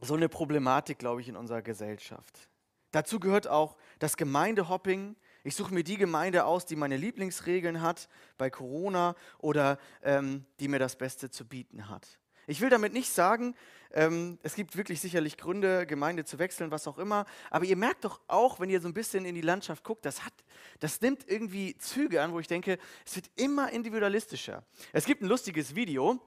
so 0.00 0.14
eine 0.14 0.28
Problematik, 0.28 0.98
glaube 0.98 1.20
ich, 1.20 1.28
in 1.28 1.36
unserer 1.36 1.62
Gesellschaft. 1.62 2.48
Dazu 2.90 3.20
gehört 3.20 3.48
auch 3.48 3.76
das 3.98 4.16
Gemeindehopping. 4.16 5.16
Ich 5.44 5.54
suche 5.54 5.74
mir 5.74 5.84
die 5.84 5.98
Gemeinde 5.98 6.44
aus, 6.44 6.66
die 6.66 6.76
meine 6.76 6.96
Lieblingsregeln 6.96 7.82
hat 7.82 8.08
bei 8.38 8.50
Corona 8.50 9.14
oder 9.38 9.78
ähm, 10.02 10.46
die 10.60 10.68
mir 10.68 10.78
das 10.78 10.96
Beste 10.96 11.30
zu 11.30 11.46
bieten 11.46 11.88
hat. 11.88 12.18
Ich 12.46 12.62
will 12.62 12.70
damit 12.70 12.94
nicht 12.94 13.12
sagen, 13.12 13.54
ähm, 13.92 14.38
es 14.42 14.54
gibt 14.54 14.74
wirklich 14.74 15.02
sicherlich 15.02 15.36
Gründe, 15.36 15.86
Gemeinde 15.86 16.24
zu 16.24 16.38
wechseln, 16.38 16.70
was 16.70 16.88
auch 16.88 16.96
immer. 16.96 17.26
Aber 17.50 17.66
ihr 17.66 17.76
merkt 17.76 18.06
doch 18.06 18.20
auch, 18.26 18.58
wenn 18.58 18.70
ihr 18.70 18.80
so 18.80 18.88
ein 18.88 18.94
bisschen 18.94 19.26
in 19.26 19.34
die 19.34 19.42
Landschaft 19.42 19.84
guckt, 19.84 20.06
das, 20.06 20.24
hat, 20.24 20.32
das 20.80 20.98
nimmt 21.02 21.28
irgendwie 21.28 21.76
Züge 21.76 22.22
an, 22.22 22.32
wo 22.32 22.40
ich 22.40 22.46
denke, 22.46 22.78
es 23.04 23.16
wird 23.16 23.30
immer 23.36 23.70
individualistischer. 23.70 24.64
Es 24.94 25.04
gibt 25.04 25.20
ein 25.20 25.28
lustiges 25.28 25.74
Video, 25.74 26.18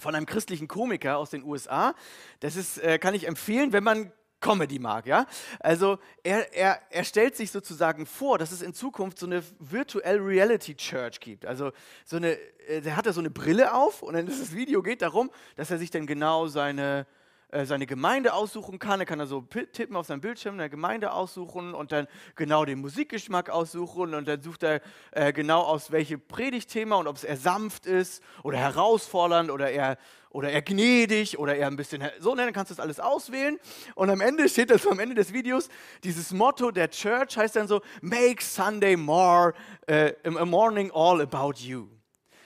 von 0.00 0.14
einem 0.14 0.26
christlichen 0.26 0.68
Komiker 0.68 1.18
aus 1.18 1.30
den 1.30 1.44
USA. 1.44 1.94
Das 2.40 2.56
ist, 2.56 2.78
äh, 2.78 2.98
kann 2.98 3.14
ich 3.14 3.26
empfehlen, 3.26 3.72
wenn 3.72 3.84
man 3.84 4.12
Comedy 4.40 4.78
mag, 4.78 5.06
ja. 5.06 5.26
Also 5.60 5.98
er, 6.22 6.52
er, 6.54 6.80
er 6.90 7.04
stellt 7.04 7.36
sich 7.36 7.50
sozusagen 7.50 8.06
vor, 8.06 8.38
dass 8.38 8.52
es 8.52 8.62
in 8.62 8.72
Zukunft 8.72 9.18
so 9.18 9.26
eine 9.26 9.42
Virtual 9.58 10.16
Reality 10.16 10.74
Church 10.74 11.20
gibt. 11.20 11.44
Also 11.44 11.72
so 12.06 12.16
eine, 12.16 12.38
äh, 12.66 12.80
der 12.80 12.96
hat 12.96 13.06
da 13.06 13.12
so 13.12 13.20
eine 13.20 13.30
Brille 13.30 13.74
auf 13.74 14.02
und 14.02 14.14
dann 14.14 14.26
ist 14.26 14.40
das 14.40 14.54
Video 14.54 14.82
geht 14.82 15.02
darum, 15.02 15.30
dass 15.56 15.70
er 15.70 15.78
sich 15.78 15.90
dann 15.90 16.06
genau 16.06 16.46
seine 16.46 17.06
äh, 17.52 17.64
seine 17.64 17.86
Gemeinde 17.86 18.32
aussuchen 18.32 18.78
kann. 18.78 19.00
Er 19.00 19.06
kann 19.06 19.18
da 19.18 19.26
so 19.26 19.40
tippen 19.40 19.96
auf 19.96 20.06
seinem 20.06 20.20
Bildschirm, 20.20 20.54
eine 20.54 20.70
Gemeinde 20.70 21.12
aussuchen 21.12 21.74
und 21.74 21.90
dann 21.90 22.06
genau 22.36 22.64
den 22.64 22.80
Musikgeschmack 22.80 23.50
aussuchen 23.50 24.14
und 24.14 24.28
dann 24.28 24.40
sucht 24.40 24.62
er 24.62 24.80
äh, 25.10 25.32
genau 25.32 25.62
aus 25.62 25.90
welchem 25.90 26.20
Predigtthema 26.20 26.96
und 26.96 27.08
ob 27.08 27.16
es 27.16 27.24
eher 27.24 27.36
sanft 27.36 27.86
ist 27.86 28.22
oder 28.44 28.58
herausfordernd 28.58 29.50
oder 29.50 29.70
eher 29.70 29.98
oder 30.30 30.50
eher 30.50 30.62
gnädig 30.62 31.38
oder 31.40 31.56
eher 31.56 31.66
ein 31.66 31.76
bisschen 31.76 32.04
so, 32.20 32.36
ne, 32.36 32.44
dann 32.44 32.52
kannst 32.52 32.70
du 32.70 32.76
das 32.76 32.80
alles 32.80 33.00
auswählen 33.00 33.58
und 33.96 34.10
am 34.10 34.20
Ende 34.20 34.48
steht 34.48 34.70
das 34.70 34.86
am 34.86 35.00
Ende 35.00 35.16
des 35.16 35.32
Videos 35.32 35.68
dieses 36.04 36.32
Motto 36.32 36.70
der 36.70 36.88
Church 36.90 37.36
heißt 37.36 37.56
dann 37.56 37.66
so 37.66 37.80
Make 38.00 38.42
Sunday 38.42 38.96
more 38.96 39.54
uh, 39.90 40.38
a 40.38 40.44
morning 40.44 40.92
all 40.92 41.20
about 41.20 41.54
you, 41.58 41.88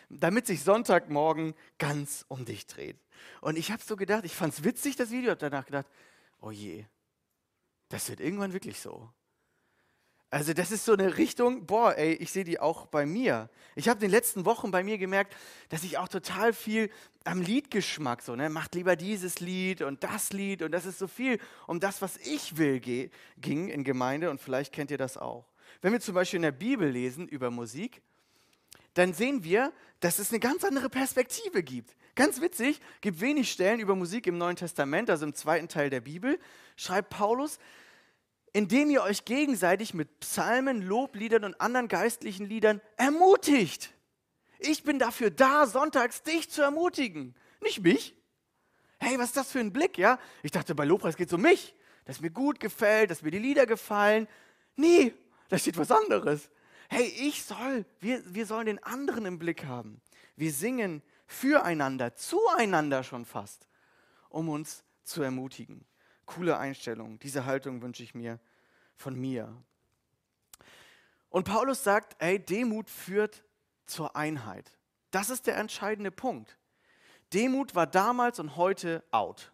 damit 0.09 0.47
sich 0.47 0.63
Sonntagmorgen 0.63 1.55
ganz 1.79 2.25
um 2.29 2.47
dich 2.47 2.67
dreht. 2.67 3.04
Und 3.45 3.59
ich 3.59 3.71
habe 3.71 3.83
so 3.83 3.95
gedacht, 3.95 4.25
ich 4.25 4.35
fand 4.35 4.55
es 4.55 4.65
witzig, 4.65 4.97
das 4.97 5.11
Video, 5.11 5.29
habe 5.29 5.39
danach 5.39 5.67
gedacht, 5.67 5.85
oh 6.41 6.51
je, 6.51 6.87
das 7.91 8.09
wird 8.09 8.21
irgendwann 8.21 8.55
wirklich 8.55 8.81
so. 8.81 9.11
Also 10.31 10.55
das 10.55 10.71
ist 10.71 10.87
so 10.87 10.95
eine 10.95 11.19
Richtung, 11.19 11.67
boah, 11.67 11.95
ey, 11.95 12.15
ich 12.15 12.33
sehe 12.33 12.45
die 12.45 12.59
auch 12.59 12.87
bei 12.87 13.05
mir. 13.05 13.51
Ich 13.75 13.91
habe 13.91 13.99
in 13.99 14.07
den 14.07 14.13
letzten 14.13 14.47
Wochen 14.47 14.71
bei 14.71 14.83
mir 14.83 14.97
gemerkt, 14.97 15.37
dass 15.69 15.85
ich 15.85 15.99
auch 15.99 16.09
total 16.09 16.55
viel 16.55 16.89
am 17.25 17.43
Liedgeschmack 17.43 18.23
so, 18.23 18.35
ne, 18.35 18.49
macht 18.49 18.75
lieber 18.75 18.97
dieses 18.97 19.41
Lied 19.41 19.83
und 19.83 20.03
das 20.03 20.33
Lied 20.33 20.63
und 20.63 20.73
das 20.73 20.87
ist 20.87 20.99
so 20.99 21.07
viel 21.07 21.39
um 21.67 21.81
das, 21.81 22.01
was 22.01 22.17
ich 22.17 22.57
will, 22.57 22.81
ging 22.81 23.69
in 23.69 23.85
Gemeinde 23.85 24.31
und 24.31 24.41
vielleicht 24.41 24.73
kennt 24.73 24.91
ihr 24.91 24.99
das 24.99 25.19
auch. 25.19 25.53
Wenn 25.83 25.93
wir 25.93 26.01
zum 26.01 26.15
Beispiel 26.15 26.39
in 26.39 26.45
der 26.45 26.53
Bibel 26.53 26.89
lesen 26.89 27.29
über 27.29 27.51
Musik, 27.51 28.01
dann 28.95 29.13
sehen 29.13 29.45
wir, 29.45 29.73
dass 30.01 30.19
es 30.19 30.31
eine 30.31 30.41
ganz 30.41 30.65
andere 30.65 30.89
Perspektive 30.89 31.63
gibt. 31.63 31.95
Ganz 32.15 32.41
witzig, 32.41 32.81
gibt 33.01 33.21
wenig 33.21 33.51
Stellen 33.51 33.81
über 33.81 33.97
Musik 33.97 34.27
im 34.27 34.39
Neuen 34.39 34.57
Testament, 34.57 35.11
also 35.11 35.25
im 35.27 35.35
zweiten 35.35 35.69
Teil 35.69 35.91
der 35.91 36.01
Bibel, 36.01 36.39
schreibt 36.77 37.11
Paulus, 37.11 37.59
indem 38.53 38.89
ihr 38.91 39.03
euch 39.03 39.25
gegenseitig 39.25 39.95
mit 39.95 40.21
Psalmen, 40.21 40.81
Lobliedern 40.81 41.43
und 41.43 41.61
anderen 41.61 41.89
geistlichen 41.89 42.47
Liedern 42.47 42.81
ermutigt. 42.97 43.93
Ich 44.61 44.85
bin 44.85 45.01
dafür 45.01 45.31
da, 45.31 45.67
sonntags 45.67 46.23
dich 46.23 46.49
zu 46.51 46.63
ermutigen, 46.63 47.35
nicht 47.61 47.83
mich. 47.83 48.15
Hey, 49.01 49.19
was 49.19 49.31
ist 49.31 49.37
das 49.37 49.51
für 49.51 49.59
ein 49.59 49.73
Blick, 49.73 49.99
ja? 49.99 50.21
Ich 50.45 50.53
dachte, 50.53 50.75
bei 50.77 50.85
Lobpreis 50.85 51.17
geht 51.17 51.29
es 51.29 51.35
um 51.35 51.43
mich, 51.43 51.75
dass 52.05 52.21
mir 52.21 52.31
gut 52.31 52.61
gefällt, 52.61 53.11
dass 53.11 53.23
mir 53.23 53.33
die 53.33 53.41
Lieder 53.41 53.67
gefallen. 53.67 54.29
Nee, 54.77 55.13
da 55.49 55.59
steht 55.59 55.77
was 55.77 55.91
anderes. 55.91 56.49
Hey, 56.97 57.09
ich 57.09 57.43
soll, 57.43 57.85
wir, 57.99 58.23
wir 58.25 58.47
sollen 58.47 58.67
den 58.67 58.81
anderen 58.85 59.27
im 59.27 59.41
Blick 59.41 59.65
haben. 59.65 60.01
Wir 60.37 60.53
singen 60.53 61.03
füreinander, 61.27 62.15
zueinander 62.15 63.03
schon 63.03 63.25
fast, 63.25 63.67
um 64.29 64.49
uns 64.49 64.85
zu 65.03 65.21
ermutigen. 65.21 65.85
Coole 66.25 66.57
Einstellung. 66.57 67.19
Diese 67.19 67.47
Haltung 67.47 67.83
wünsche 67.83 68.05
ich 68.05 68.15
mir 68.15 68.39
von 68.95 69.21
mir. 69.21 69.53
Und 71.31 71.43
Paulus 71.49 71.83
sagt, 71.83 72.15
ey, 72.23 72.39
Demut 72.39 72.89
führt 72.89 73.43
zur 73.87 74.15
Einheit. 74.15 74.79
Das 75.11 75.31
ist 75.31 75.49
der 75.49 75.57
entscheidende 75.57 76.13
Punkt. 76.13 76.57
Demut 77.33 77.75
war 77.75 77.89
damals 77.89 78.39
und 78.39 78.55
heute 78.55 79.03
out. 79.11 79.53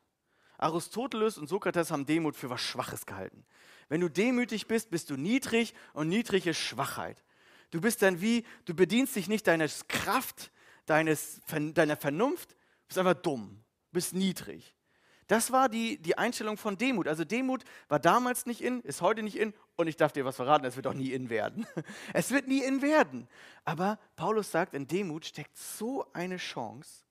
Aristoteles 0.59 1.38
und 1.38 1.48
Sokrates 1.48 1.90
haben 1.90 2.05
Demut 2.05 2.37
für 2.37 2.50
was 2.50 2.61
Schwaches 2.61 3.07
gehalten. 3.07 3.46
Wenn 3.88 4.03
du 4.03 4.11
demütig 4.11 4.68
bist, 4.68 4.90
bist 4.90 5.09
du 5.09 5.16
niedrig 5.16 5.72
und 5.94 6.11
niedrig 6.11 6.46
ist 6.46 6.59
Schwachheit. 6.59 7.24
Du 7.70 7.80
bist 7.80 8.02
dann 8.02 8.20
wie, 8.20 8.44
du 8.64 8.74
bedienst 8.74 9.16
dich 9.16 9.28
nicht 9.28 9.46
deiner 9.46 9.68
Kraft, 9.88 10.50
deines, 10.87 11.40
deiner 11.74 11.96
Vernunft, 11.96 12.56
bist 12.88 12.98
einfach 12.98 13.14
dumm, 13.14 13.62
bist 13.92 14.14
niedrig. 14.14 14.74
Das 15.28 15.52
war 15.52 15.68
die, 15.68 15.96
die 15.98 16.18
Einstellung 16.18 16.56
von 16.56 16.76
Demut. 16.76 17.06
Also 17.06 17.24
Demut 17.24 17.62
war 17.87 18.00
damals 18.00 18.46
nicht 18.46 18.61
in, 18.61 18.80
ist 18.80 19.00
heute 19.00 19.22
nicht 19.22 19.37
in 19.37 19.54
und 19.76 19.87
ich 19.87 19.96
darf 19.96 20.11
dir 20.11 20.24
was 20.24 20.35
verraten, 20.35 20.64
es 20.64 20.74
wird 20.74 20.88
auch 20.88 20.94
nie 20.94 21.12
in 21.12 21.30
werden. 21.30 21.66
Es 22.12 22.33
wird 22.33 22.48
nie 22.48 22.64
in 22.64 22.83
werden. 22.83 23.28
Aber 23.64 24.00
Paulus 24.16 24.50
sagt, 24.50 24.74
in 24.74 24.88
Demut 24.88 25.24
steckt 25.24 25.56
so 25.56 26.04
eine 26.12 26.38
Chance, 26.38 27.04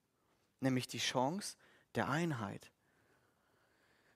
nämlich 0.60 0.89
die 0.89 0.98
Chance 0.98 1.56
der 1.95 2.10
Einheit. 2.10 2.69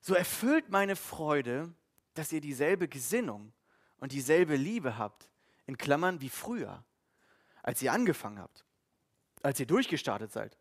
So 0.02 0.16
erfüllt 0.16 0.70
meine 0.70 0.98
Freude, 0.98 1.74
dass 2.14 2.34
ihr 2.34 2.42
dieselbe 2.42 2.90
Gesinnung 2.90 3.54
und 4.02 4.12
dieselbe 4.12 4.58
Liebe 4.58 4.98
habt, 4.98 5.30
in 5.66 5.78
Klammern 5.78 6.22
wie 6.22 6.30
früher, 6.30 6.84
als 7.62 7.82
ihr 7.82 7.94
angefangen 7.94 8.40
habt, 8.40 8.66
als 9.42 9.60
ihr 9.60 9.66
durchgestartet 9.66 10.32
seid, 10.32 10.58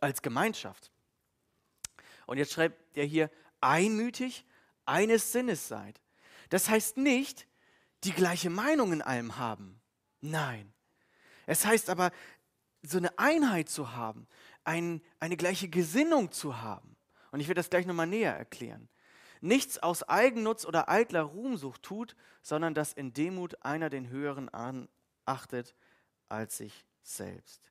als 0.00 0.22
Gemeinschaft. 0.22 0.90
Und 2.26 2.38
jetzt 2.38 2.52
schreibt 2.52 2.96
er 2.96 3.04
hier, 3.04 3.30
einmütig 3.60 4.44
eines 4.84 5.32
Sinnes 5.32 5.68
seid. 5.68 6.00
Das 6.50 6.68
heißt 6.68 6.96
nicht, 6.96 7.46
die 8.04 8.12
gleiche 8.12 8.50
Meinung 8.50 8.92
in 8.92 9.02
allem 9.02 9.38
haben. 9.38 9.80
Nein. 10.20 10.72
Es 11.46 11.64
heißt 11.64 11.90
aber, 11.90 12.10
so 12.82 12.98
eine 12.98 13.18
Einheit 13.18 13.68
zu 13.68 13.92
haben, 13.92 14.26
ein, 14.64 15.02
eine 15.20 15.36
gleiche 15.36 15.68
Gesinnung 15.68 16.30
zu 16.32 16.60
haben. 16.60 16.96
Und 17.30 17.40
ich 17.40 17.48
werde 17.48 17.58
das 17.58 17.70
gleich 17.70 17.86
nochmal 17.86 18.06
näher 18.06 18.36
erklären. 18.36 18.88
Nichts 19.44 19.76
aus 19.76 20.02
Eigennutz 20.04 20.64
oder 20.64 20.88
eitler 20.88 21.20
Ruhmsucht 21.20 21.82
tut, 21.82 22.16
sondern 22.40 22.72
dass 22.72 22.94
in 22.94 23.12
Demut 23.12 23.62
einer 23.62 23.90
den 23.90 24.08
Höheren 24.08 24.50
achtet 25.26 25.74
als 26.30 26.56
sich 26.56 26.86
selbst. 27.02 27.70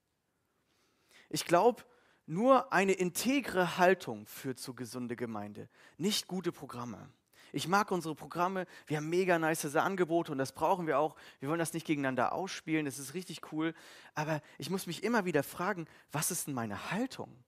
Ich 1.29 1.45
glaube, 1.45 1.81
nur 2.27 2.71
eine 2.71 2.91
integre 2.91 3.79
Haltung 3.79 4.27
führt 4.27 4.59
zu 4.59 4.75
gesunde 4.75 5.15
Gemeinde, 5.15 5.67
nicht 5.97 6.27
gute 6.27 6.51
Programme. 6.51 7.09
Ich 7.51 7.67
mag 7.67 7.89
unsere 7.89 8.13
Programme, 8.13 8.67
wir 8.85 8.97
haben 8.97 9.09
mega 9.09 9.39
nice 9.39 9.75
Angebote 9.75 10.31
und 10.31 10.37
das 10.37 10.51
brauchen 10.51 10.85
wir 10.85 10.99
auch. 10.99 11.15
Wir 11.39 11.49
wollen 11.49 11.57
das 11.57 11.73
nicht 11.73 11.87
gegeneinander 11.87 12.33
ausspielen, 12.33 12.85
das 12.85 12.99
ist 12.99 13.15
richtig 13.15 13.51
cool. 13.51 13.73
Aber 14.13 14.43
ich 14.59 14.69
muss 14.69 14.85
mich 14.85 15.01
immer 15.01 15.25
wieder 15.25 15.41
fragen, 15.41 15.87
was 16.11 16.29
ist 16.29 16.45
denn 16.45 16.53
meine 16.53 16.91
Haltung, 16.91 17.43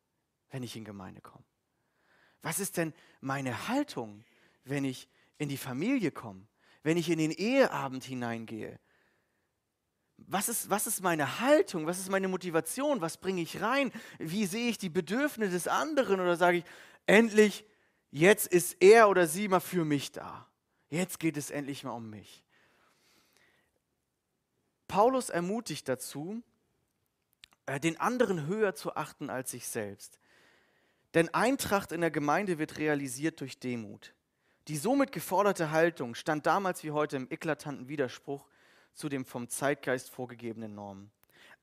wenn 0.50 0.64
ich 0.64 0.76
in 0.76 0.84
Gemeinde 0.84 1.22
komme? 1.22 1.46
Was 2.46 2.60
ist 2.60 2.78
denn 2.78 2.94
meine 3.22 3.70
Haltung, 3.70 4.24
wenn 4.66 4.86
ich 4.86 5.10
in 5.40 5.50
die 5.50 5.58
Familie 5.58 6.12
komme, 6.12 6.46
wenn 6.84 6.96
ich 6.96 7.10
in 7.10 7.18
den 7.18 7.32
Eheabend 7.32 8.04
hineingehe, 8.04 8.80
was 10.18 10.48
ist, 10.48 10.70
was 10.70 10.86
ist 10.86 11.02
meine 11.02 11.40
Haltung? 11.40 11.88
Was 11.88 11.98
ist 11.98 12.12
meine 12.12 12.28
Motivation? 12.28 13.02
Was 13.02 13.18
bringe 13.18 13.42
ich 13.42 13.64
rein? 13.64 13.92
Wie 14.20 14.46
sehe 14.46 14.70
ich 14.70 14.78
die 14.78 14.92
Bedürfnisse 14.92 15.54
des 15.54 15.68
anderen? 15.68 16.20
Oder 16.20 16.36
sage 16.36 16.58
ich, 16.58 16.66
endlich, 17.08 17.66
jetzt 18.12 18.46
ist 18.46 18.78
er 18.80 19.10
oder 19.10 19.26
sie 19.26 19.48
mal 19.48 19.60
für 19.60 19.84
mich 19.84 20.12
da. 20.12 20.48
Jetzt 20.90 21.20
geht 21.20 21.38
es 21.38 21.50
endlich 21.50 21.84
mal 21.84 21.94
um 21.94 22.12
mich. 22.12 22.44
Paulus 24.88 25.32
ermutigt 25.32 25.90
dazu, 25.90 26.44
äh, 27.66 27.80
den 27.80 28.00
anderen 28.00 28.46
höher 28.46 28.76
zu 28.76 28.96
achten 28.96 29.32
als 29.32 29.50
sich 29.50 29.68
selbst. 29.68 30.20
Denn 31.16 31.34
Eintracht 31.34 31.94
in 31.94 32.02
der 32.02 32.12
Gemeinde 32.12 32.60
wird 32.60 32.78
realisiert 32.78 33.40
durch 33.40 33.58
Demut. 33.58 34.14
Die 34.68 34.76
somit 34.76 35.14
geforderte 35.14 35.72
Haltung 35.72 36.14
stand 36.14 36.46
damals 36.46 36.84
wie 36.84 36.92
heute 36.92 37.16
im 37.16 37.32
eklatanten 37.32 37.88
Widerspruch 37.88 38.50
zu 38.94 39.08
den 39.08 39.24
vom 39.24 39.48
Zeitgeist 39.48 40.10
vorgegebenen 40.10 40.76
Normen. 40.76 41.12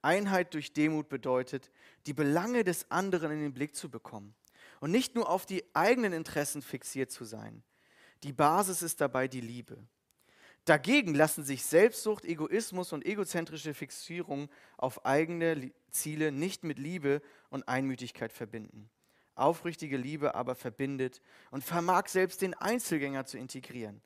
Einheit 0.01 0.55
durch 0.55 0.73
Demut 0.73 1.11
bedeutet, 1.11 1.71
die 2.07 2.15
Belange 2.15 2.65
des 2.65 2.91
anderen 2.91 3.31
in 3.31 3.41
den 3.41 3.53
Blick 3.53 3.77
zu 3.77 3.91
bekommen 3.91 4.35
und 4.81 4.91
nicht 4.91 5.15
nur 5.15 5.29
auf 5.29 5.45
die 5.45 5.63
eigenen 5.75 6.15
Interessen 6.15 6.63
fixiert 6.63 7.11
zu 7.11 7.25
sein. 7.25 7.63
Die 8.23 8.33
Basis 8.33 8.81
ist 8.81 9.03
dabei 9.03 9.29
die 9.29 9.41
Liebe. 9.43 9.77
Dagegen 10.65 11.15
lassen 11.15 11.45
sich 11.45 11.65
Selbstsucht, 11.65 12.25
Egoismus 12.25 12.93
und 12.93 13.05
egozentrische 13.05 13.75
Fixierung 13.75 14.49
auf 14.79 15.05
eigene 15.05 15.73
Ziele 15.91 16.33
nicht 16.33 16.65
mit 16.65 16.79
Liebe 16.79 17.21
und 17.51 17.69
Einmütigkeit 17.69 18.33
verbinden. 18.33 18.89
Aufrichtige 19.43 19.97
Liebe 19.97 20.35
aber 20.35 20.55
verbindet 20.55 21.21
und 21.51 21.65
vermag 21.65 22.09
selbst 22.09 22.43
den 22.43 22.55
Einzelgänger 22.55 23.27
zu 23.27 23.39
integrieren 23.39 24.03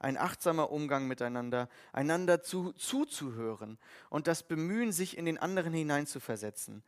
ein 0.00 0.16
achtsamer 0.16 0.72
Umgang 0.72 1.06
miteinander, 1.06 1.68
einander 1.92 2.42
zu, 2.42 2.72
zuzuhören 2.72 3.78
und 4.08 4.26
das 4.26 4.42
Bemühen, 4.42 4.92
sich 4.92 5.16
in 5.16 5.26
den 5.26 5.38
anderen 5.38 5.74
hineinzuversetzen, 5.74 6.82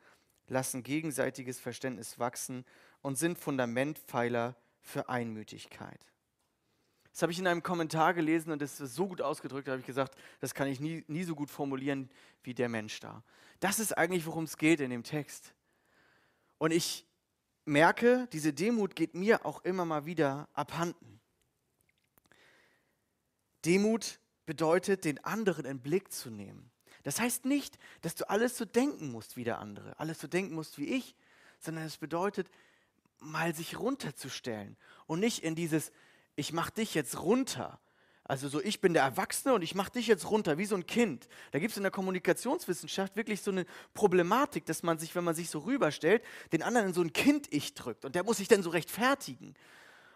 lassen 0.49 0.83
gegenseitiges 0.83 1.61
Verständnis 1.61 2.19
wachsen 2.19 2.65
und 3.03 3.19
sind 3.19 3.39
Fundamentpfeiler 3.39 4.57
für 4.81 5.09
Einmütigkeit. 5.09 6.01
Das 7.13 7.21
habe 7.21 7.33
ich 7.33 7.39
in 7.39 7.47
einem 7.47 7.63
Kommentar 7.63 8.15
gelesen 8.15 8.51
und 8.51 8.63
das 8.63 8.81
ist 8.81 8.95
so 8.95 9.07
gut 9.07 9.21
ausgedrückt, 9.21 9.69
da 9.69 9.73
habe 9.73 9.81
ich 9.81 9.87
gesagt, 9.87 10.17
das 10.41 10.55
kann 10.55 10.67
ich 10.67 10.81
nie, 10.81 11.05
nie 11.07 11.25
so 11.25 11.35
gut 11.35 11.51
formulieren 11.51 12.11
wie 12.43 12.55
der 12.55 12.71
Mensch 12.71 12.99
da. 13.01 13.23
Das 13.61 13.79
ist 13.79 13.97
eigentlich, 13.97 14.25
worum 14.25 14.45
es 14.45 14.57
geht 14.57 14.81
in 14.81 14.89
dem 14.89 15.05
Text. 15.05 15.53
Und 16.57 16.71
ich 16.71 17.07
merke, 17.65 18.29
diese 18.33 18.53
Demut 18.53 18.97
geht 18.97 19.15
mir 19.15 19.47
auch 19.47 19.65
immer 19.65 19.85
mal 19.85 20.07
wieder 20.07 20.49
abhanden. 20.53 21.21
Demut 23.65 24.19
bedeutet, 24.47 25.05
den 25.05 25.23
anderen 25.25 25.65
in 25.65 25.81
Blick 25.81 26.13
zu 26.13 26.31
nehmen. 26.31 26.71
Das 27.05 27.21
heißt 27.21 27.45
nicht, 27.45 27.79
dass 28.01 28.15
du 28.15 28.29
alles 28.29 28.57
so 28.57 28.65
denken 28.65 29.11
musst 29.11 29.37
wie 29.37 29.45
der 29.45 29.59
andere, 29.59 29.99
alles 29.99 30.21
so 30.21 30.29
denken 30.29 30.55
musst 30.55 30.79
wie 30.79 30.89
ich, 30.89 31.17
sondern 31.59 31.85
es 31.85 31.97
bedeutet, 31.97 32.49
mal 33.19 33.55
sich 33.55 33.79
runterzustellen 33.79 34.77
und 35.07 35.21
nicht 35.21 35.43
in 35.43 35.55
dieses, 35.55 35.93
ich 36.37 36.53
mach 36.53 36.71
dich 36.71 36.95
jetzt 36.95 37.21
runter. 37.21 37.81
Also 38.33 38.49
so, 38.49 38.63
ich 38.63 38.81
bin 38.81 38.95
der 38.95 39.03
Erwachsene 39.03 39.53
und 39.53 39.61
ich 39.61 39.75
mach 39.75 39.91
dich 39.91 40.07
jetzt 40.07 40.31
runter, 40.31 40.57
wie 40.57 40.65
so 40.65 40.75
ein 40.75 40.87
Kind. 40.87 41.29
Da 41.51 41.59
gibt 41.59 41.73
es 41.73 41.77
in 41.77 41.83
der 41.83 41.93
Kommunikationswissenschaft 41.93 43.15
wirklich 43.15 43.43
so 43.43 43.51
eine 43.51 43.67
Problematik, 43.93 44.65
dass 44.65 44.83
man 44.83 44.99
sich, 44.99 45.15
wenn 45.15 45.23
man 45.23 45.35
sich 45.35 45.51
so 45.51 45.59
rüberstellt, 45.59 46.25
den 46.51 46.63
anderen 46.63 46.87
in 46.87 46.95
so 46.95 47.03
ein 47.03 47.13
Kind-Ich 47.13 47.75
drückt 47.75 48.07
und 48.07 48.15
der 48.15 48.25
muss 48.25 48.39
sich 48.39 48.49
dann 48.49 48.63
so 48.63 48.71
rechtfertigen. 48.71 49.53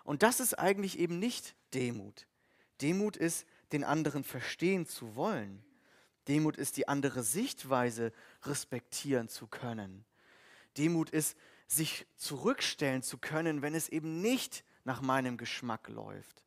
Und 0.02 0.22
das 0.22 0.40
ist 0.40 0.54
eigentlich 0.54 0.98
eben 0.98 1.18
nicht 1.18 1.56
Demut. 1.74 2.26
Demut 2.80 3.18
ist, 3.18 3.46
den 3.72 3.84
anderen 3.84 4.24
verstehen 4.24 4.86
zu 4.86 5.14
wollen. 5.14 5.62
Demut 6.26 6.56
ist, 6.56 6.78
die 6.78 6.88
andere 6.88 7.22
Sichtweise 7.22 8.14
respektieren 8.44 9.28
zu 9.28 9.46
können. 9.46 10.06
Demut 10.78 11.10
ist, 11.10 11.36
sich 11.66 12.06
zurückstellen 12.16 13.02
zu 13.02 13.18
können, 13.18 13.60
wenn 13.60 13.74
es 13.74 13.90
eben 13.90 14.22
nicht 14.22 14.64
nach 14.84 15.02
meinem 15.02 15.36
Geschmack 15.36 15.88
läuft. 15.88 16.45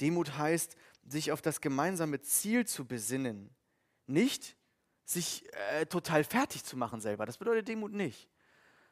Demut 0.00 0.36
heißt, 0.36 0.76
sich 1.06 1.32
auf 1.32 1.42
das 1.42 1.60
gemeinsame 1.60 2.20
Ziel 2.20 2.66
zu 2.66 2.86
besinnen. 2.86 3.50
Nicht 4.06 4.56
sich 5.04 5.44
äh, 5.70 5.86
total 5.86 6.24
fertig 6.24 6.64
zu 6.64 6.76
machen 6.76 7.00
selber. 7.00 7.26
Das 7.26 7.38
bedeutet 7.38 7.68
Demut 7.68 7.92
nicht. 7.92 8.28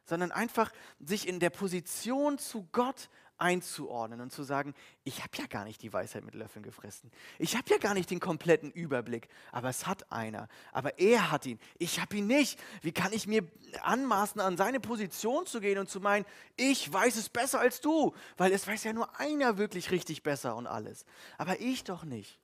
Sondern 0.05 0.33
einfach 0.33 0.73
sich 0.99 1.29
in 1.29 1.41
der 1.41 1.51
Position 1.51 2.39
zu 2.39 2.69
Gott 2.73 3.09
einzuordnen 3.43 4.21
und 4.21 4.33
zu 4.33 4.45
sagen, 4.45 4.73
ich 5.03 5.23
habe 5.23 5.37
ja 5.37 5.47
gar 5.47 5.65
nicht 5.65 5.83
die 5.83 5.93
Weisheit 5.93 6.25
mit 6.25 6.35
Löffeln 6.35 6.63
gefressen. 6.63 7.11
Ich 7.39 7.57
habe 7.57 7.69
ja 7.69 7.79
gar 7.79 7.93
nicht 7.93 8.09
den 8.11 8.21
kompletten 8.21 8.71
Überblick, 8.71 9.29
aber 9.51 9.69
es 9.69 9.87
hat 9.87 10.11
einer. 10.13 10.49
Aber 10.73 10.99
er 11.01 11.33
hat 11.33 11.45
ihn. 11.45 11.59
Ich 11.79 12.01
habe 12.01 12.17
ihn 12.17 12.29
nicht. 12.29 12.59
Wie 12.83 12.93
kann 12.93 13.13
ich 13.13 13.27
mir 13.27 13.47
anmaßen, 13.83 14.41
an 14.41 14.57
seine 14.57 14.79
Position 14.79 15.45
zu 15.45 15.61
gehen 15.61 15.79
und 15.79 15.91
zu 15.91 16.01
meinen, 16.01 16.25
ich 16.57 16.91
weiß 16.91 17.17
es 17.17 17.29
besser 17.29 17.59
als 17.59 17.81
du, 17.81 18.15
weil 18.37 18.53
es 18.53 18.67
weiß 18.67 18.85
ja 18.85 18.93
nur 18.93 19.19
einer 19.19 19.59
wirklich 19.59 19.91
richtig 19.91 20.23
besser 20.23 20.55
und 20.55 20.69
alles. 20.69 21.05
Aber 21.37 21.61
ich 21.61 21.83
doch 21.83 22.05
nicht. 22.05 22.39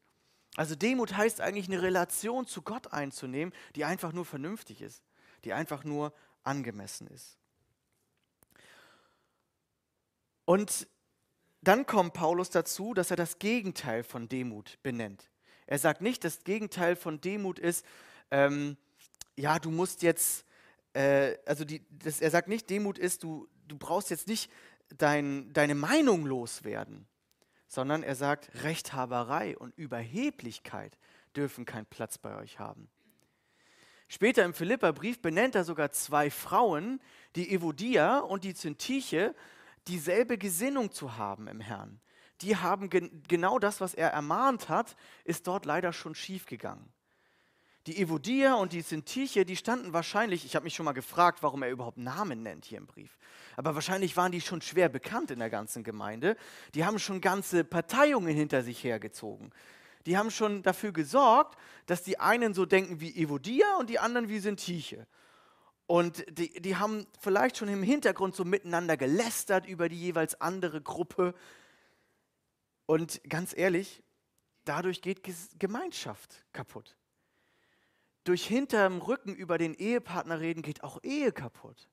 Also 0.56 0.74
Demut 0.74 1.16
heißt 1.16 1.40
eigentlich 1.40 1.68
eine 1.68 1.80
Relation 1.80 2.44
zu 2.46 2.62
Gott 2.62 2.92
einzunehmen, 2.92 3.54
die 3.76 3.84
einfach 3.84 4.12
nur 4.12 4.24
vernünftig 4.24 4.82
ist, 4.82 5.04
die 5.44 5.52
einfach 5.52 5.84
nur 5.84 6.12
angemessen 6.42 7.06
ist. 7.06 7.37
Und 10.48 10.88
dann 11.60 11.84
kommt 11.84 12.14
Paulus 12.14 12.48
dazu, 12.48 12.94
dass 12.94 13.10
er 13.10 13.18
das 13.18 13.38
Gegenteil 13.38 14.02
von 14.02 14.30
Demut 14.30 14.78
benennt. 14.82 15.28
Er 15.66 15.78
sagt 15.78 16.00
nicht, 16.00 16.24
das 16.24 16.42
Gegenteil 16.42 16.96
von 16.96 17.20
Demut 17.20 17.58
ist, 17.58 17.84
ähm, 18.30 18.78
ja, 19.36 19.58
du 19.58 19.70
musst 19.70 20.00
jetzt, 20.00 20.46
äh, 20.94 21.36
also 21.44 21.66
die, 21.66 21.84
das, 21.90 22.22
er 22.22 22.30
sagt 22.30 22.48
nicht, 22.48 22.70
Demut 22.70 22.96
ist, 22.96 23.24
du, 23.24 23.46
du 23.66 23.76
brauchst 23.76 24.08
jetzt 24.08 24.26
nicht 24.26 24.50
dein, 24.96 25.52
deine 25.52 25.74
Meinung 25.74 26.24
loswerden, 26.24 27.06
sondern 27.66 28.02
er 28.02 28.14
sagt, 28.14 28.50
Rechthaberei 28.64 29.54
und 29.58 29.76
Überheblichkeit 29.76 30.96
dürfen 31.36 31.66
keinen 31.66 31.84
Platz 31.84 32.16
bei 32.16 32.34
euch 32.36 32.58
haben. 32.58 32.88
Später 34.08 34.46
im 34.46 34.54
Philipperbrief 34.54 35.20
benennt 35.20 35.56
er 35.56 35.64
sogar 35.64 35.92
zwei 35.92 36.30
Frauen, 36.30 37.02
die 37.36 37.52
Evodia 37.52 38.20
und 38.20 38.44
die 38.44 38.54
Zintiche, 38.54 39.34
dieselbe 39.88 40.38
Gesinnung 40.38 40.92
zu 40.92 41.16
haben 41.16 41.48
im 41.48 41.60
Herrn. 41.60 42.00
Die 42.42 42.56
haben 42.56 42.88
gen 42.88 43.22
genau 43.26 43.58
das, 43.58 43.80
was 43.80 43.94
er 43.94 44.10
ermahnt 44.10 44.68
hat, 44.68 44.96
ist 45.24 45.46
dort 45.46 45.64
leider 45.64 45.92
schon 45.92 46.14
schiefgegangen. 46.14 46.92
Die 47.86 48.02
Evodia 48.02 48.54
und 48.54 48.74
die 48.74 48.82
Sintiche, 48.82 49.46
die 49.46 49.56
standen 49.56 49.94
wahrscheinlich, 49.94 50.44
ich 50.44 50.54
habe 50.54 50.64
mich 50.64 50.74
schon 50.74 50.84
mal 50.84 50.92
gefragt, 50.92 51.42
warum 51.42 51.62
er 51.62 51.70
überhaupt 51.70 51.96
Namen 51.96 52.42
nennt 52.42 52.66
hier 52.66 52.78
im 52.78 52.86
Brief. 52.86 53.16
Aber 53.56 53.74
wahrscheinlich 53.74 54.16
waren 54.16 54.30
die 54.30 54.42
schon 54.42 54.60
schwer 54.60 54.90
bekannt 54.90 55.30
in 55.30 55.38
der 55.38 55.48
ganzen 55.48 55.84
Gemeinde. 55.84 56.36
Die 56.74 56.84
haben 56.84 56.98
schon 56.98 57.20
ganze 57.20 57.64
Parteiungen 57.64 58.34
hinter 58.34 58.62
sich 58.62 58.84
hergezogen. 58.84 59.52
Die 60.04 60.18
haben 60.18 60.30
schon 60.30 60.62
dafür 60.62 60.92
gesorgt, 60.92 61.58
dass 61.86 62.02
die 62.02 62.20
einen 62.20 62.52
so 62.52 62.66
denken 62.66 63.00
wie 63.00 63.16
Evodia 63.16 63.76
und 63.78 63.88
die 63.88 63.98
anderen 63.98 64.28
wie 64.28 64.38
Sintiche. 64.38 65.06
Und 65.88 66.26
die, 66.38 66.52
die 66.60 66.76
haben 66.76 67.06
vielleicht 67.18 67.56
schon 67.56 67.68
im 67.68 67.82
Hintergrund 67.82 68.36
so 68.36 68.44
miteinander 68.44 68.98
gelästert 68.98 69.66
über 69.66 69.88
die 69.88 69.98
jeweils 69.98 70.38
andere 70.38 70.82
Gruppe. 70.82 71.34
Und 72.84 73.22
ganz 73.26 73.56
ehrlich, 73.56 74.02
dadurch 74.66 75.00
geht 75.00 75.22
Gemeinschaft 75.58 76.44
kaputt. 76.52 76.98
Durch 78.24 78.46
hinterm 78.46 79.00
Rücken 79.00 79.34
über 79.34 79.56
den 79.56 79.72
Ehepartner 79.72 80.40
reden 80.40 80.60
geht 80.60 80.82
auch 80.84 81.02
Ehe 81.02 81.32
kaputt. 81.32 81.88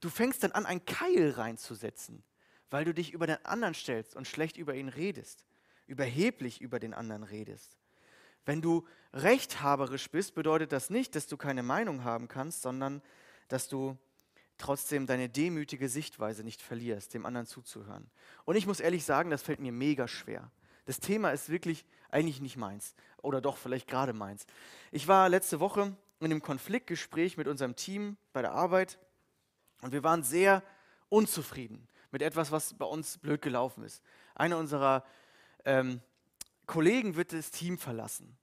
Du 0.00 0.10
fängst 0.10 0.42
dann 0.42 0.52
an, 0.52 0.66
ein 0.66 0.84
Keil 0.84 1.30
reinzusetzen, 1.30 2.22
weil 2.68 2.84
du 2.84 2.92
dich 2.92 3.14
über 3.14 3.26
den 3.26 3.42
anderen 3.46 3.72
stellst 3.72 4.14
und 4.16 4.28
schlecht 4.28 4.58
über 4.58 4.74
ihn 4.74 4.90
redest, 4.90 5.46
überheblich 5.86 6.60
über 6.60 6.78
den 6.78 6.92
anderen 6.92 7.22
redest. 7.22 7.78
Wenn 8.44 8.60
du 8.60 8.86
rechthaberisch 9.12 10.10
bist, 10.10 10.34
bedeutet 10.34 10.72
das 10.72 10.90
nicht, 10.90 11.14
dass 11.14 11.26
du 11.26 11.36
keine 11.36 11.62
Meinung 11.62 12.04
haben 12.04 12.28
kannst, 12.28 12.62
sondern 12.62 13.02
dass 13.48 13.68
du 13.68 13.96
trotzdem 14.58 15.06
deine 15.06 15.28
demütige 15.28 15.88
Sichtweise 15.88 16.44
nicht 16.44 16.62
verlierst, 16.62 17.14
dem 17.14 17.26
anderen 17.26 17.46
zuzuhören. 17.46 18.10
Und 18.44 18.56
ich 18.56 18.66
muss 18.66 18.80
ehrlich 18.80 19.04
sagen, 19.04 19.30
das 19.30 19.42
fällt 19.42 19.60
mir 19.60 19.72
mega 19.72 20.08
schwer. 20.08 20.50
Das 20.86 21.00
Thema 21.00 21.30
ist 21.30 21.48
wirklich 21.48 21.84
eigentlich 22.10 22.40
nicht 22.40 22.56
meins. 22.56 22.94
Oder 23.22 23.40
doch, 23.40 23.56
vielleicht 23.56 23.88
gerade 23.88 24.12
meins. 24.12 24.46
Ich 24.92 25.08
war 25.08 25.28
letzte 25.28 25.60
Woche 25.60 25.96
in 26.20 26.26
einem 26.26 26.42
Konfliktgespräch 26.42 27.36
mit 27.36 27.48
unserem 27.48 27.74
Team 27.74 28.16
bei 28.32 28.42
der 28.42 28.52
Arbeit 28.52 28.98
und 29.82 29.92
wir 29.92 30.02
waren 30.02 30.22
sehr 30.22 30.62
unzufrieden 31.08 31.88
mit 32.10 32.22
etwas, 32.22 32.52
was 32.52 32.74
bei 32.74 32.86
uns 32.86 33.18
blöd 33.18 33.42
gelaufen 33.42 33.82
ist. 33.82 34.02
Einer 34.34 34.58
unserer 34.58 35.04
ähm, 35.64 36.00
Kollegen 36.66 37.16
wird 37.16 37.32
das 37.32 37.50
Team 37.50 37.78
verlassen. 37.78 38.36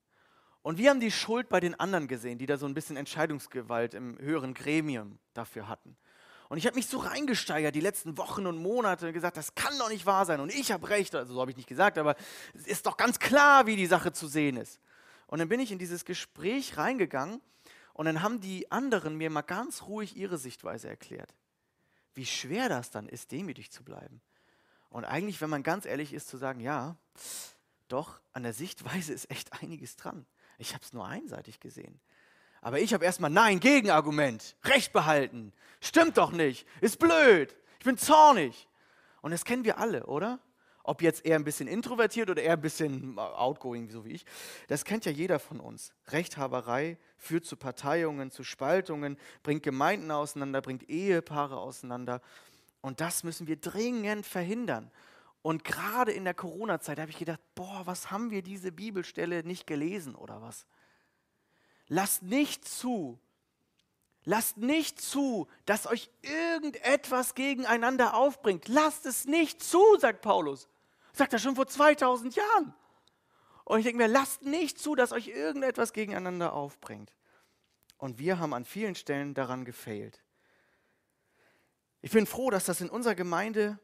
Und 0.61 0.77
wir 0.77 0.89
haben 0.89 0.99
die 0.99 1.11
Schuld 1.11 1.49
bei 1.49 1.59
den 1.59 1.79
anderen 1.79 2.07
gesehen, 2.07 2.37
die 2.37 2.45
da 2.45 2.57
so 2.57 2.67
ein 2.67 2.73
bisschen 2.73 2.97
Entscheidungsgewalt 2.97 3.93
im 3.93 4.17
höheren 4.19 4.53
Gremium 4.53 5.17
dafür 5.33 5.67
hatten. 5.67 5.97
Und 6.49 6.57
ich 6.57 6.67
habe 6.67 6.75
mich 6.75 6.87
so 6.87 6.97
reingesteigert 6.99 7.73
die 7.73 7.79
letzten 7.79 8.17
Wochen 8.17 8.45
und 8.45 8.57
Monate 8.57 9.07
und 9.07 9.13
gesagt, 9.13 9.37
das 9.37 9.55
kann 9.55 9.77
doch 9.79 9.89
nicht 9.89 10.05
wahr 10.05 10.25
sein 10.25 10.41
und 10.41 10.53
ich 10.53 10.71
habe 10.71 10.89
recht. 10.89 11.15
Also 11.15 11.33
so 11.33 11.41
habe 11.41 11.49
ich 11.49 11.57
nicht 11.57 11.69
gesagt, 11.69 11.97
aber 11.97 12.15
es 12.53 12.67
ist 12.67 12.85
doch 12.85 12.97
ganz 12.97 13.19
klar, 13.19 13.67
wie 13.67 13.77
die 13.77 13.85
Sache 13.85 14.11
zu 14.11 14.27
sehen 14.27 14.57
ist. 14.57 14.81
Und 15.27 15.39
dann 15.39 15.47
bin 15.47 15.61
ich 15.61 15.71
in 15.71 15.79
dieses 15.79 16.03
Gespräch 16.03 16.77
reingegangen 16.77 17.39
und 17.93 18.05
dann 18.05 18.21
haben 18.21 18.41
die 18.41 18.69
anderen 18.69 19.15
mir 19.15 19.29
mal 19.29 19.43
ganz 19.43 19.83
ruhig 19.83 20.17
ihre 20.17 20.37
Sichtweise 20.37 20.89
erklärt. 20.89 21.33
Wie 22.13 22.25
schwer 22.25 22.67
das 22.67 22.91
dann 22.91 23.07
ist, 23.07 23.31
demütig 23.31 23.71
zu 23.71 23.83
bleiben. 23.83 24.21
Und 24.89 25.05
eigentlich, 25.05 25.39
wenn 25.39 25.49
man 25.49 25.63
ganz 25.63 25.85
ehrlich 25.85 26.11
ist, 26.11 26.27
zu 26.27 26.35
sagen, 26.35 26.59
ja, 26.59 26.97
doch, 27.91 28.19
an 28.33 28.43
der 28.43 28.53
Sichtweise 28.53 29.13
ist 29.13 29.29
echt 29.29 29.61
einiges 29.61 29.95
dran. 29.95 30.25
Ich 30.57 30.73
habe 30.73 30.83
es 30.83 30.93
nur 30.93 31.05
einseitig 31.05 31.59
gesehen. 31.59 31.99
Aber 32.61 32.79
ich 32.79 32.93
habe 32.93 33.03
erstmal 33.03 33.31
Nein, 33.31 33.59
Gegenargument, 33.59 34.55
Recht 34.63 34.93
behalten. 34.93 35.51
Stimmt 35.79 36.17
doch 36.17 36.31
nicht, 36.31 36.67
ist 36.79 36.99
blöd, 36.99 37.55
ich 37.79 37.85
bin 37.85 37.97
zornig. 37.97 38.67
Und 39.21 39.31
das 39.31 39.45
kennen 39.45 39.63
wir 39.63 39.77
alle, 39.79 40.05
oder? 40.05 40.39
Ob 40.83 41.01
jetzt 41.01 41.25
eher 41.25 41.35
ein 41.35 41.43
bisschen 41.43 41.67
introvertiert 41.67 42.29
oder 42.29 42.41
eher 42.41 42.53
ein 42.53 42.61
bisschen 42.61 43.17
outgoing, 43.19 43.89
so 43.89 44.03
wie 44.03 44.13
ich. 44.13 44.25
Das 44.67 44.83
kennt 44.83 45.05
ja 45.05 45.11
jeder 45.11 45.39
von 45.39 45.59
uns. 45.59 45.93
Rechthaberei 46.07 46.97
führt 47.17 47.45
zu 47.45 47.55
Parteiungen, 47.55 48.31
zu 48.31 48.43
Spaltungen, 48.43 49.17
bringt 49.43 49.61
Gemeinden 49.61 50.09
auseinander, 50.09 50.61
bringt 50.61 50.89
Ehepaare 50.89 51.57
auseinander. 51.57 52.21
Und 52.81 52.99
das 52.99 53.23
müssen 53.23 53.47
wir 53.47 53.57
dringend 53.57 54.25
verhindern. 54.25 54.91
Und 55.41 55.63
gerade 55.63 56.11
in 56.11 56.23
der 56.23 56.33
Corona-Zeit 56.33 56.99
habe 56.99 57.09
ich 57.09 57.17
gedacht, 57.17 57.39
boah, 57.55 57.81
was 57.85 58.11
haben 58.11 58.29
wir 58.29 58.43
diese 58.43 58.71
Bibelstelle 58.71 59.43
nicht 59.43 59.65
gelesen 59.65 60.13
oder 60.15 60.41
was? 60.41 60.67
Lasst 61.87 62.23
nicht 62.23 62.67
zu, 62.67 63.19
lasst 64.23 64.57
nicht 64.57 65.01
zu, 65.01 65.47
dass 65.65 65.87
euch 65.87 66.11
irgendetwas 66.21 67.33
gegeneinander 67.33 68.13
aufbringt. 68.13 68.67
Lasst 68.67 69.05
es 69.05 69.25
nicht 69.25 69.63
zu, 69.63 69.81
sagt 69.99 70.21
Paulus. 70.21 70.67
Sagt 71.11 71.33
er 71.33 71.39
schon 71.39 71.55
vor 71.55 71.67
2000 71.67 72.35
Jahren. 72.35 72.73
Und 73.65 73.79
ich 73.79 73.85
denke 73.85 73.97
mir, 73.97 74.07
lasst 74.07 74.43
nicht 74.43 74.79
zu, 74.79 74.95
dass 74.95 75.11
euch 75.11 75.27
irgendetwas 75.27 75.91
gegeneinander 75.91 76.53
aufbringt. 76.53 77.11
Und 77.97 78.19
wir 78.19 78.39
haben 78.39 78.53
an 78.53 78.65
vielen 78.65 78.95
Stellen 78.95 79.33
daran 79.33 79.65
gefailt. 79.65 80.21
Ich 82.01 82.11
bin 82.11 82.25
froh, 82.25 82.49
dass 82.49 82.65
das 82.65 82.81
in 82.81 82.89
unserer 82.89 83.15
Gemeinde 83.15 83.79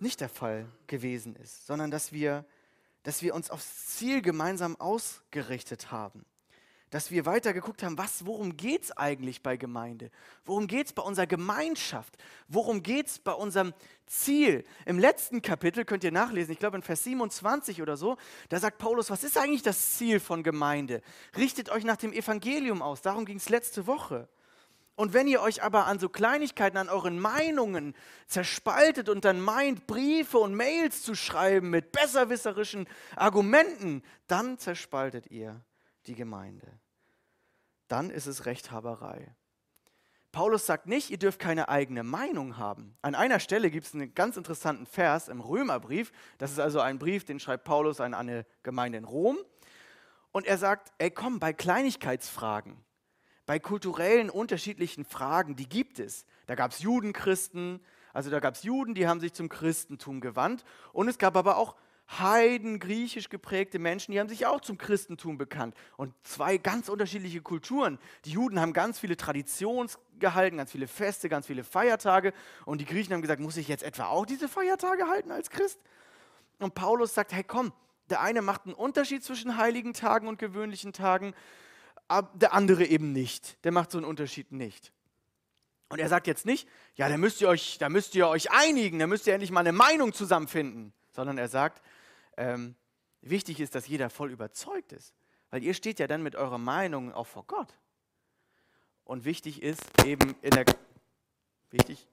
nicht 0.00 0.20
der 0.20 0.28
Fall 0.28 0.66
gewesen 0.86 1.36
ist, 1.36 1.66
sondern 1.66 1.90
dass 1.90 2.12
wir, 2.12 2.44
dass 3.02 3.22
wir 3.22 3.34
uns 3.34 3.50
aufs 3.50 3.96
Ziel 3.96 4.22
gemeinsam 4.22 4.76
ausgerichtet 4.76 5.90
haben. 5.90 6.24
Dass 6.90 7.10
wir 7.10 7.26
weiter 7.26 7.52
geguckt 7.52 7.82
haben, 7.82 7.98
was, 7.98 8.24
worum 8.24 8.56
geht 8.56 8.84
es 8.84 8.96
eigentlich 8.96 9.42
bei 9.42 9.58
Gemeinde? 9.58 10.10
Worum 10.46 10.66
geht 10.66 10.86
es 10.86 10.92
bei 10.94 11.02
unserer 11.02 11.26
Gemeinschaft? 11.26 12.16
Worum 12.48 12.82
geht 12.82 13.08
es 13.08 13.18
bei 13.18 13.32
unserem 13.32 13.74
Ziel? 14.06 14.64
Im 14.86 14.98
letzten 14.98 15.42
Kapitel 15.42 15.84
könnt 15.84 16.02
ihr 16.02 16.12
nachlesen, 16.12 16.52
ich 16.52 16.58
glaube 16.58 16.78
in 16.78 16.82
Vers 16.82 17.04
27 17.04 17.82
oder 17.82 17.98
so, 17.98 18.16
da 18.48 18.58
sagt 18.58 18.78
Paulus, 18.78 19.10
was 19.10 19.22
ist 19.22 19.36
eigentlich 19.36 19.62
das 19.62 19.96
Ziel 19.98 20.18
von 20.18 20.42
Gemeinde? 20.42 21.02
Richtet 21.36 21.68
euch 21.68 21.84
nach 21.84 21.98
dem 21.98 22.14
Evangelium 22.14 22.80
aus. 22.80 23.02
Darum 23.02 23.26
ging 23.26 23.36
es 23.36 23.50
letzte 23.50 23.86
Woche. 23.86 24.26
Und 24.98 25.12
wenn 25.12 25.28
ihr 25.28 25.42
euch 25.42 25.62
aber 25.62 25.86
an 25.86 26.00
so 26.00 26.08
Kleinigkeiten, 26.08 26.76
an 26.76 26.88
euren 26.88 27.20
Meinungen 27.20 27.94
zerspaltet 28.26 29.08
und 29.08 29.24
dann 29.24 29.40
meint, 29.40 29.86
Briefe 29.86 30.38
und 30.38 30.56
Mails 30.56 31.04
zu 31.04 31.14
schreiben 31.14 31.70
mit 31.70 31.92
besserwisserischen 31.92 32.88
Argumenten, 33.14 34.02
dann 34.26 34.58
zerspaltet 34.58 35.30
ihr 35.30 35.64
die 36.06 36.16
Gemeinde. 36.16 36.66
Dann 37.86 38.10
ist 38.10 38.26
es 38.26 38.44
Rechthaberei. 38.44 39.36
Paulus 40.32 40.66
sagt 40.66 40.88
nicht, 40.88 41.10
ihr 41.10 41.18
dürft 41.18 41.38
keine 41.38 41.68
eigene 41.68 42.02
Meinung 42.02 42.56
haben. 42.56 42.96
An 43.00 43.14
einer 43.14 43.38
Stelle 43.38 43.70
gibt 43.70 43.86
es 43.86 43.94
einen 43.94 44.14
ganz 44.14 44.36
interessanten 44.36 44.84
Vers 44.84 45.28
im 45.28 45.40
Römerbrief. 45.40 46.10
Das 46.38 46.50
ist 46.50 46.58
also 46.58 46.80
ein 46.80 46.98
Brief, 46.98 47.24
den 47.24 47.38
schreibt 47.38 47.62
Paulus 47.62 48.00
an 48.00 48.14
eine 48.14 48.44
Gemeinde 48.64 48.98
in 48.98 49.04
Rom. 49.04 49.38
Und 50.32 50.44
er 50.44 50.58
sagt, 50.58 50.90
ey 50.98 51.12
komm, 51.12 51.38
bei 51.38 51.52
Kleinigkeitsfragen, 51.52 52.84
bei 53.48 53.58
kulturellen 53.58 54.28
unterschiedlichen 54.28 55.06
Fragen, 55.06 55.56
die 55.56 55.66
gibt 55.66 56.00
es. 56.00 56.26
Da 56.44 56.54
gab 56.54 56.72
es 56.72 56.80
Judenchristen, 56.80 57.80
also 58.12 58.28
da 58.28 58.40
gab 58.40 58.56
es 58.56 58.62
Juden, 58.62 58.94
die 58.94 59.08
haben 59.08 59.20
sich 59.20 59.32
zum 59.32 59.48
Christentum 59.48 60.20
gewandt. 60.20 60.66
Und 60.92 61.08
es 61.08 61.16
gab 61.16 61.34
aber 61.34 61.56
auch 61.56 61.74
Heiden, 62.10 62.78
griechisch 62.78 63.30
geprägte 63.30 63.78
Menschen, 63.78 64.12
die 64.12 64.20
haben 64.20 64.28
sich 64.28 64.44
auch 64.44 64.60
zum 64.60 64.76
Christentum 64.76 65.38
bekannt. 65.38 65.74
Und 65.96 66.12
zwei 66.24 66.58
ganz 66.58 66.90
unterschiedliche 66.90 67.40
Kulturen. 67.40 67.98
Die 68.26 68.32
Juden 68.32 68.60
haben 68.60 68.74
ganz 68.74 68.98
viele 68.98 69.16
Traditionen 69.16 69.90
gehalten, 70.18 70.58
ganz 70.58 70.70
viele 70.70 70.86
Feste, 70.86 71.30
ganz 71.30 71.46
viele 71.46 71.64
Feiertage. 71.64 72.34
Und 72.66 72.82
die 72.82 72.84
Griechen 72.84 73.14
haben 73.14 73.22
gesagt, 73.22 73.40
muss 73.40 73.56
ich 73.56 73.68
jetzt 73.68 73.82
etwa 73.82 74.08
auch 74.08 74.26
diese 74.26 74.48
Feiertage 74.48 75.06
halten 75.08 75.30
als 75.30 75.48
Christ? 75.48 75.80
Und 76.58 76.74
Paulus 76.74 77.14
sagt, 77.14 77.32
hey 77.32 77.44
komm, 77.44 77.72
der 78.10 78.20
eine 78.20 78.42
macht 78.42 78.66
einen 78.66 78.74
Unterschied 78.74 79.24
zwischen 79.24 79.56
heiligen 79.56 79.94
Tagen 79.94 80.28
und 80.28 80.38
gewöhnlichen 80.38 80.92
Tagen, 80.92 81.32
der 82.34 82.54
andere 82.54 82.84
eben 82.86 83.12
nicht. 83.12 83.62
Der 83.64 83.72
macht 83.72 83.90
so 83.90 83.98
einen 83.98 84.06
Unterschied 84.06 84.52
nicht. 84.52 84.92
Und 85.88 85.98
er 85.98 86.08
sagt 86.08 86.26
jetzt 86.26 86.44
nicht, 86.44 86.68
ja, 86.96 87.08
da 87.08 87.16
müsst 87.16 87.40
ihr 87.40 87.48
euch, 87.48 87.78
da 87.78 87.88
müsst 87.88 88.14
ihr 88.14 88.28
euch 88.28 88.50
einigen, 88.50 88.98
da 88.98 89.06
müsst 89.06 89.26
ihr 89.26 89.32
endlich 89.32 89.50
mal 89.50 89.60
eine 89.60 89.72
Meinung 89.72 90.12
zusammenfinden, 90.12 90.92
sondern 91.12 91.38
er 91.38 91.48
sagt, 91.48 91.82
ähm, 92.36 92.74
wichtig 93.22 93.60
ist, 93.60 93.74
dass 93.74 93.88
jeder 93.88 94.10
voll 94.10 94.30
überzeugt 94.30 94.92
ist. 94.92 95.14
Weil 95.50 95.62
ihr 95.62 95.74
steht 95.74 95.98
ja 95.98 96.06
dann 96.06 96.22
mit 96.22 96.36
eurer 96.36 96.58
Meinung 96.58 97.12
auch 97.12 97.26
vor 97.26 97.44
Gott. 97.46 97.74
Und 99.04 99.24
wichtig 99.24 99.62
ist 99.62 99.80
eben 100.04 100.36
in 100.42 100.50
der. 100.50 100.66
Wichtig? 101.70 102.06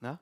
Na? 0.00 0.18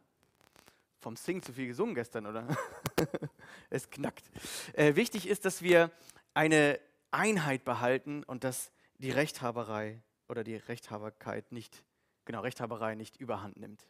Vom 0.99 1.15
Sing 1.15 1.41
zu 1.43 1.53
viel 1.53 1.69
gesungen 1.69 1.95
gestern, 1.95 2.27
oder? 2.27 2.49
es 3.71 3.89
knackt. 3.89 4.25
Äh, 4.73 4.97
wichtig 4.97 5.29
ist, 5.29 5.45
dass 5.45 5.63
wir 5.63 5.93
eine 6.35 6.81
Einheit 7.11 7.65
behalten 7.65 8.23
und 8.25 8.45
dass 8.45 8.71
die 8.99 9.11
Rechthaberei 9.11 10.03
oder 10.29 10.45
die 10.45 10.57
Rechthaberkeit 10.57 11.53
nicht, 11.53 11.85
genau, 12.25 12.41
Rechthaberei 12.41 12.95
nicht 12.95 13.17
überhand 13.17 13.59
nimmt. 13.59 13.87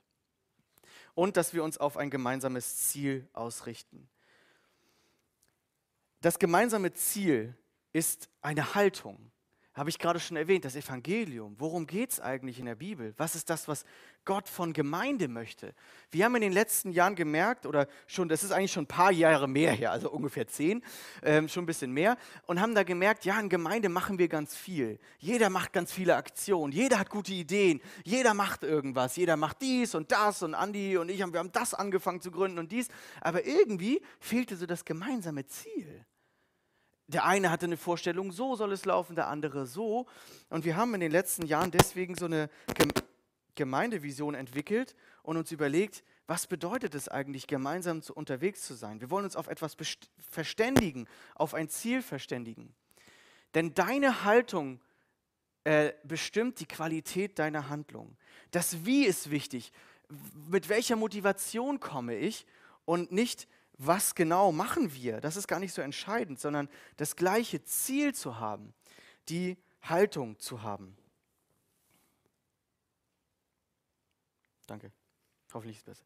Und 1.15 1.37
dass 1.37 1.53
wir 1.53 1.65
uns 1.65 1.79
auf 1.79 1.97
ein 1.97 2.11
gemeinsames 2.11 2.77
Ziel 2.77 3.29
ausrichten. 3.33 4.09
Das 6.21 6.39
gemeinsame 6.39 6.93
Ziel 6.93 7.55
ist 7.93 8.29
eine 8.41 8.75
Haltung. 8.75 9.31
Habe 9.75 9.91
ich 9.91 9.99
gerade 9.99 10.19
schon 10.19 10.37
erwähnt, 10.37 10.65
das 10.65 10.75
Evangelium. 10.75 11.55
Worum 11.59 11.87
geht 11.87 12.11
es 12.11 12.21
eigentlich 12.21 12.59
in 12.59 12.67
der 12.67 12.75
Bibel? 12.75 13.15
Was 13.17 13.37
ist 13.37 13.49
das, 13.49 13.69
was 13.69 13.85
Gott 14.29 14.47
von 14.47 14.75
Gemeinde 14.75 15.27
möchte? 15.27 15.73
Wir 16.11 16.27
haben 16.27 16.35
in 16.35 16.43
den 16.43 16.53
letzten 16.53 16.91
Jahren 16.91 17.15
gemerkt, 17.15 17.65
oder 17.65 17.89
schon, 18.07 18.29
das 18.29 18.45
ist 18.45 18.53
eigentlich 18.53 18.73
schon 18.73 18.85
ein 18.85 18.87
paar 18.87 19.11
Jahre 19.11 19.49
mehr 19.49 19.73
her, 19.73 19.91
also 19.91 20.11
ungefähr 20.11 20.47
zehn, 20.47 20.85
ähm, 21.23 21.49
schon 21.49 21.63
ein 21.63 21.67
bisschen 21.67 21.93
mehr, 21.93 22.19
und 22.47 22.61
haben 22.61 22.75
da 22.75 22.83
gemerkt, 22.83 23.25
ja, 23.25 23.41
in 23.41 23.49
Gemeinde 23.49 23.89
machen 23.89 24.19
wir 24.19 24.29
ganz 24.29 24.55
viel. 24.55 24.99
Jeder 25.19 25.49
macht 25.49 25.73
ganz 25.73 25.93
viele 25.93 26.15
Aktionen, 26.15 26.75
jeder 26.75 26.99
hat 26.99 27.09
gute 27.09 27.33
Ideen, 27.33 27.81
jeder 28.05 28.35
macht 28.35 28.65
irgendwas, 28.65 29.17
jeder 29.17 29.39
macht 29.39 29.63
dies 29.63 29.95
und 29.95 30.13
das 30.13 30.43
und 30.43 30.55
Andi 30.55 30.99
und 30.99 31.09
ich 31.09 31.23
haben, 31.23 31.33
wir 31.33 31.41
haben 31.41 31.53
das 31.53 31.73
angefangen 31.73 32.21
zu 32.21 32.31
gründen 32.31 32.59
und 32.59 32.71
dies, 32.71 32.89
aber 33.23 33.47
irgendwie 33.47 34.03
fehlte 34.21 34.57
so 34.57 34.67
das 34.67 34.85
gemeinsame 34.85 35.47
Ziel 35.47 36.05
der 37.09 37.25
eine 37.25 37.51
hatte 37.51 37.65
eine 37.65 37.79
Vorstellung, 37.79 38.33
so 38.33 38.55
soll 38.55 38.71
es 38.73 38.85
laufen, 38.85 39.17
der 39.17 39.29
andere 39.29 39.65
so. 39.65 40.07
Und 40.51 40.67
wir 40.67 40.77
haben 40.77 40.93
in 40.93 41.01
den 41.01 41.11
letzten 41.11 41.47
Jahren 41.47 41.71
deswegen 41.71 42.15
so 42.15 42.27
eine 42.27 42.51
Gemeindevision 43.59 44.35
entwickelt 44.35 44.95
und 45.23 45.37
uns 45.37 45.51
überlegt, 45.51 46.05
was 46.29 46.47
bedeutet 46.47 46.95
es 46.95 47.09
eigentlich, 47.09 47.49
gemeinsam 47.49 48.03
zu, 48.03 48.15
unterwegs 48.15 48.63
zu 48.63 48.75
sein? 48.75 49.01
Wir 49.01 49.11
wollen 49.11 49.25
uns 49.25 49.35
auf 49.35 49.49
etwas 49.49 49.77
verständigen, 50.31 51.09
auf 51.35 51.55
ein 51.55 51.69
Ziel 51.69 52.01
verständigen. 52.03 52.73
Denn 53.55 53.75
deine 53.75 54.25
Haltung 54.25 54.81
äh, 55.65 55.93
bestimmt 56.05 56.61
die 56.61 56.67
Qualität 56.67 57.39
deiner 57.41 57.69
Handlung. 57.69 58.17
Das 58.53 58.85
Wie 58.85 59.05
ist 59.05 59.31
wichtig. 59.31 59.73
Mit 60.49 60.69
welcher 60.69 60.95
Motivation 60.95 61.81
komme 61.81 62.15
ich 62.15 62.47
und 62.85 63.11
nicht, 63.11 63.49
was 63.77 64.15
genau 64.15 64.53
machen 64.53 64.95
wir, 64.95 65.21
das 65.21 65.37
ist 65.37 65.49
gar 65.49 65.61
nicht 65.61 65.73
so 65.73 65.83
entscheidend, 65.83 66.39
sondern 66.39 66.69
das 66.97 67.17
gleiche 67.17 67.63
Ziel 67.65 68.15
zu 68.15 68.39
haben, 68.39 68.73
die 69.29 69.57
Haltung 69.83 70.39
zu 70.39 70.63
haben. 70.63 70.97
Danke. 74.69 74.93
Hoffentlich 75.53 75.79
ist 75.79 75.89
es 75.89 75.99
besser 75.99 76.05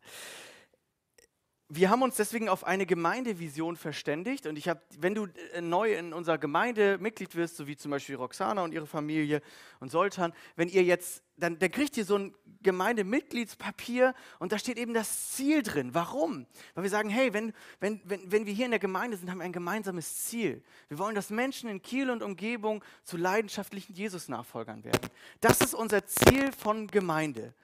wir 1.74 1.88
haben 1.88 2.02
uns 2.02 2.16
deswegen 2.16 2.50
auf 2.50 2.64
eine 2.64 2.84
Gemeindevision 2.84 3.76
verständigt 3.76 4.46
und 4.46 4.58
ich 4.58 4.68
habe, 4.68 4.82
wenn 4.98 5.14
du 5.14 5.26
äh, 5.54 5.62
neu 5.62 5.94
in 5.94 6.12
unserer 6.12 6.36
Gemeinde 6.36 6.98
Mitglied 6.98 7.34
wirst, 7.34 7.56
so 7.56 7.66
wie 7.66 7.76
zum 7.76 7.90
Beispiel 7.90 8.16
Roxana 8.16 8.62
und 8.62 8.74
ihre 8.74 8.86
Familie 8.86 9.40
und 9.80 9.90
Soltan, 9.90 10.34
wenn 10.54 10.68
ihr 10.68 10.82
jetzt, 10.82 11.22
dann, 11.38 11.58
dann 11.58 11.70
kriegt 11.70 11.96
ihr 11.96 12.04
so 12.04 12.18
ein 12.18 12.34
Gemeindemitgliedspapier 12.62 14.14
und 14.38 14.52
da 14.52 14.58
steht 14.58 14.76
eben 14.76 14.92
das 14.92 15.30
Ziel 15.30 15.62
drin. 15.62 15.94
Warum? 15.94 16.46
Weil 16.74 16.84
wir 16.84 16.90
sagen, 16.90 17.08
hey, 17.08 17.32
wenn, 17.32 17.54
wenn, 17.80 18.02
wenn, 18.04 18.30
wenn 18.30 18.44
wir 18.44 18.52
hier 18.52 18.66
in 18.66 18.72
der 18.72 18.80
Gemeinde 18.80 19.16
sind, 19.16 19.30
haben 19.30 19.38
wir 19.38 19.44
ein 19.44 19.52
gemeinsames 19.52 20.26
Ziel. 20.26 20.62
Wir 20.88 20.98
wollen, 20.98 21.14
dass 21.14 21.30
Menschen 21.30 21.70
in 21.70 21.80
Kiel 21.80 22.10
und 22.10 22.22
Umgebung 22.22 22.84
zu 23.02 23.16
leidenschaftlichen 23.16 23.94
Jesus-Nachfolgern 23.94 24.84
werden. 24.84 25.08
Das 25.40 25.62
ist 25.62 25.72
unser 25.72 26.04
Ziel 26.04 26.52
von 26.52 26.86
Gemeinde. 26.86 27.54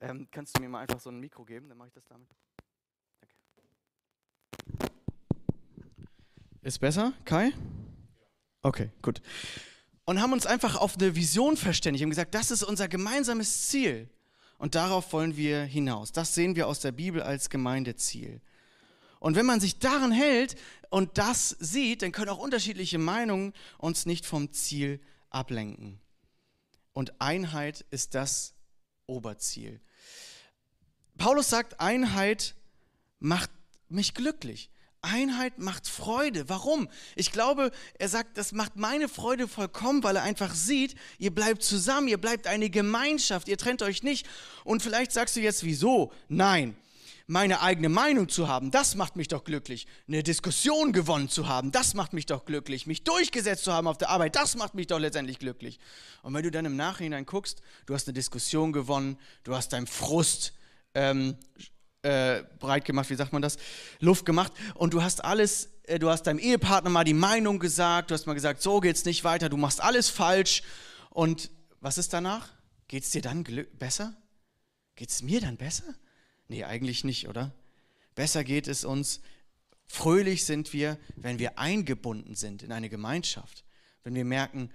Ähm, 0.00 0.28
kannst 0.30 0.56
du 0.56 0.62
mir 0.62 0.68
mal 0.68 0.80
einfach 0.80 1.00
so 1.00 1.10
ein 1.10 1.18
Mikro 1.18 1.44
geben, 1.44 1.68
dann 1.68 1.78
mache 1.78 1.88
ich 1.88 1.94
das 1.94 2.04
damit. 2.06 2.28
Ist 6.62 6.78
besser, 6.78 7.12
Kai? 7.24 7.52
Okay, 8.62 8.90
gut. 9.00 9.22
Und 10.04 10.20
haben 10.20 10.32
uns 10.32 10.46
einfach 10.46 10.76
auf 10.76 10.96
eine 10.96 11.14
Vision 11.14 11.56
verständigt 11.56 12.04
und 12.04 12.10
gesagt, 12.10 12.34
das 12.34 12.50
ist 12.50 12.62
unser 12.62 12.88
gemeinsames 12.88 13.68
Ziel. 13.68 14.10
Und 14.58 14.74
darauf 14.74 15.12
wollen 15.12 15.36
wir 15.36 15.62
hinaus. 15.64 16.12
Das 16.12 16.34
sehen 16.34 16.56
wir 16.56 16.66
aus 16.66 16.80
der 16.80 16.92
Bibel 16.92 17.22
als 17.22 17.50
Gemeindeziel. 17.50 18.40
Und 19.20 19.36
wenn 19.36 19.46
man 19.46 19.60
sich 19.60 19.78
daran 19.78 20.12
hält 20.12 20.56
und 20.90 21.18
das 21.18 21.50
sieht, 21.50 22.02
dann 22.02 22.12
können 22.12 22.30
auch 22.30 22.38
unterschiedliche 22.38 22.98
Meinungen 22.98 23.52
uns 23.78 24.06
nicht 24.06 24.26
vom 24.26 24.52
Ziel 24.52 25.00
ablenken. 25.30 26.00
Und 26.92 27.20
Einheit 27.20 27.84
ist 27.90 28.14
das 28.14 28.54
Oberziel. 29.06 29.80
Paulus 31.18 31.48
sagt, 31.48 31.80
Einheit 31.80 32.54
macht 33.18 33.50
mich 33.88 34.14
glücklich. 34.14 34.70
Einheit 35.02 35.58
macht 35.58 35.86
Freude. 35.86 36.48
Warum? 36.48 36.88
Ich 37.14 37.32
glaube, 37.32 37.70
er 37.98 38.08
sagt, 38.08 38.36
das 38.36 38.52
macht 38.52 38.76
meine 38.76 39.08
Freude 39.08 39.46
vollkommen, 39.48 40.02
weil 40.02 40.16
er 40.16 40.22
einfach 40.22 40.54
sieht, 40.54 40.96
ihr 41.18 41.34
bleibt 41.34 41.62
zusammen, 41.62 42.08
ihr 42.08 42.20
bleibt 42.20 42.46
eine 42.46 42.70
Gemeinschaft, 42.70 43.48
ihr 43.48 43.58
trennt 43.58 43.82
euch 43.82 44.02
nicht. 44.02 44.26
Und 44.64 44.82
vielleicht 44.82 45.12
sagst 45.12 45.36
du 45.36 45.40
jetzt, 45.40 45.64
wieso? 45.64 46.12
Nein. 46.28 46.76
Meine 47.28 47.60
eigene 47.60 47.88
Meinung 47.88 48.28
zu 48.28 48.46
haben, 48.46 48.70
das 48.70 48.94
macht 48.94 49.16
mich 49.16 49.26
doch 49.26 49.42
glücklich. 49.42 49.88
Eine 50.06 50.22
Diskussion 50.22 50.92
gewonnen 50.92 51.28
zu 51.28 51.48
haben, 51.48 51.72
das 51.72 51.94
macht 51.94 52.12
mich 52.12 52.26
doch 52.26 52.44
glücklich. 52.44 52.86
Mich 52.86 53.02
durchgesetzt 53.02 53.64
zu 53.64 53.72
haben 53.72 53.88
auf 53.88 53.98
der 53.98 54.10
Arbeit, 54.10 54.36
das 54.36 54.56
macht 54.56 54.74
mich 54.74 54.86
doch 54.86 55.00
letztendlich 55.00 55.40
glücklich. 55.40 55.80
Und 56.22 56.34
wenn 56.34 56.44
du 56.44 56.52
dann 56.52 56.66
im 56.66 56.76
Nachhinein 56.76 57.26
guckst, 57.26 57.62
du 57.86 57.94
hast 57.94 58.06
eine 58.06 58.14
Diskussion 58.14 58.72
gewonnen, 58.72 59.18
du 59.42 59.56
hast 59.56 59.72
deinen 59.72 59.88
Frust 59.88 60.52
ähm, 60.96 61.36
äh, 62.02 62.42
breit 62.58 62.84
gemacht, 62.84 63.10
wie 63.10 63.14
sagt 63.14 63.32
man 63.32 63.42
das, 63.42 63.58
Luft 64.00 64.24
gemacht 64.24 64.52
und 64.74 64.94
du 64.94 65.02
hast 65.02 65.24
alles, 65.24 65.70
äh, 65.84 65.98
du 65.98 66.08
hast 66.08 66.22
deinem 66.22 66.38
Ehepartner 66.38 66.90
mal 66.90 67.04
die 67.04 67.14
Meinung 67.14 67.58
gesagt, 67.58 68.10
du 68.10 68.14
hast 68.14 68.26
mal 68.26 68.34
gesagt, 68.34 68.62
so 68.62 68.80
geht's 68.80 69.04
nicht 69.04 69.22
weiter, 69.22 69.48
du 69.48 69.56
machst 69.56 69.80
alles 69.82 70.08
falsch 70.08 70.62
und 71.10 71.50
was 71.80 71.98
ist 71.98 72.12
danach? 72.12 72.48
Geht 72.88 73.04
es 73.04 73.10
dir 73.10 73.22
dann 73.22 73.44
besser? 73.78 74.16
Geht 74.94 75.10
es 75.10 75.22
mir 75.22 75.40
dann 75.40 75.56
besser? 75.56 75.84
Nee, 76.48 76.64
eigentlich 76.64 77.04
nicht, 77.04 77.28
oder? 77.28 77.52
Besser 78.14 78.44
geht 78.44 78.68
es 78.68 78.84
uns, 78.84 79.20
fröhlich 79.86 80.44
sind 80.44 80.72
wir, 80.72 80.98
wenn 81.16 81.38
wir 81.38 81.58
eingebunden 81.58 82.34
sind 82.34 82.62
in 82.62 82.72
eine 82.72 82.88
Gemeinschaft, 82.88 83.64
wenn 84.04 84.14
wir 84.14 84.24
merken, 84.24 84.70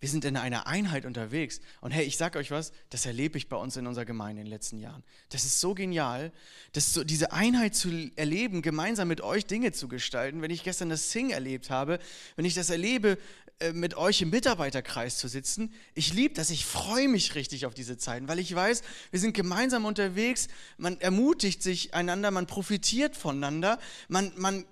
wir 0.00 0.08
sind 0.08 0.24
in 0.24 0.36
einer 0.36 0.66
Einheit 0.66 1.04
unterwegs. 1.04 1.60
Und 1.80 1.90
hey, 1.90 2.04
ich 2.04 2.16
sage 2.16 2.38
euch 2.38 2.50
was, 2.50 2.72
das 2.90 3.04
erlebe 3.04 3.36
ich 3.36 3.48
bei 3.48 3.56
uns 3.56 3.76
in 3.76 3.86
unserer 3.86 4.04
Gemeinde 4.04 4.40
in 4.40 4.46
den 4.46 4.50
letzten 4.50 4.78
Jahren. 4.78 5.02
Das 5.30 5.44
ist 5.44 5.60
so 5.60 5.74
genial, 5.74 6.32
das 6.72 6.94
so, 6.94 7.02
diese 7.02 7.32
Einheit 7.32 7.74
zu 7.74 8.10
erleben, 8.14 8.62
gemeinsam 8.62 9.08
mit 9.08 9.20
euch 9.20 9.46
Dinge 9.46 9.72
zu 9.72 9.88
gestalten. 9.88 10.40
Wenn 10.40 10.50
ich 10.50 10.62
gestern 10.62 10.88
das 10.88 11.10
Sing 11.10 11.30
erlebt 11.30 11.70
habe, 11.70 11.98
wenn 12.36 12.44
ich 12.44 12.54
das 12.54 12.70
erlebe, 12.70 13.18
äh, 13.58 13.72
mit 13.72 13.96
euch 13.96 14.22
im 14.22 14.30
Mitarbeiterkreis 14.30 15.18
zu 15.18 15.26
sitzen, 15.26 15.72
ich 15.94 16.14
liebe 16.14 16.34
das, 16.34 16.50
ich 16.50 16.64
freue 16.64 17.08
mich 17.08 17.34
richtig 17.34 17.66
auf 17.66 17.74
diese 17.74 17.96
Zeiten, 17.96 18.28
weil 18.28 18.38
ich 18.38 18.54
weiß, 18.54 18.82
wir 19.10 19.18
sind 19.18 19.34
gemeinsam 19.34 19.84
unterwegs, 19.84 20.46
man 20.76 21.00
ermutigt 21.00 21.60
sich 21.60 21.92
einander, 21.92 22.30
man 22.30 22.46
profitiert 22.46 23.16
voneinander, 23.16 23.80
man, 24.08 24.32
man 24.36 24.64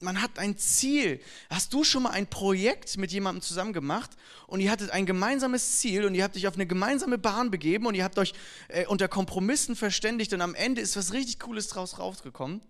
man 0.00 0.20
hat 0.20 0.38
ein 0.38 0.58
Ziel. 0.58 1.20
Hast 1.48 1.72
du 1.72 1.84
schon 1.84 2.02
mal 2.02 2.10
ein 2.10 2.26
Projekt 2.26 2.96
mit 2.98 3.12
jemandem 3.12 3.42
zusammen 3.42 3.72
gemacht 3.72 4.10
und 4.46 4.60
ihr 4.60 4.70
hattet 4.70 4.90
ein 4.90 5.06
gemeinsames 5.06 5.78
Ziel 5.78 6.04
und 6.04 6.14
ihr 6.14 6.24
habt 6.24 6.36
euch 6.36 6.46
auf 6.46 6.54
eine 6.54 6.66
gemeinsame 6.66 7.18
Bahn 7.18 7.50
begeben 7.50 7.86
und 7.86 7.94
ihr 7.94 8.04
habt 8.04 8.18
euch 8.18 8.34
äh, 8.68 8.86
unter 8.86 9.08
Kompromissen 9.08 9.76
verständigt 9.76 10.32
und 10.32 10.40
am 10.40 10.54
Ende 10.54 10.80
ist 10.80 10.96
was 10.96 11.12
richtig 11.12 11.38
Cooles 11.40 11.68
draus 11.68 11.98
rausgekommen? 11.98 12.60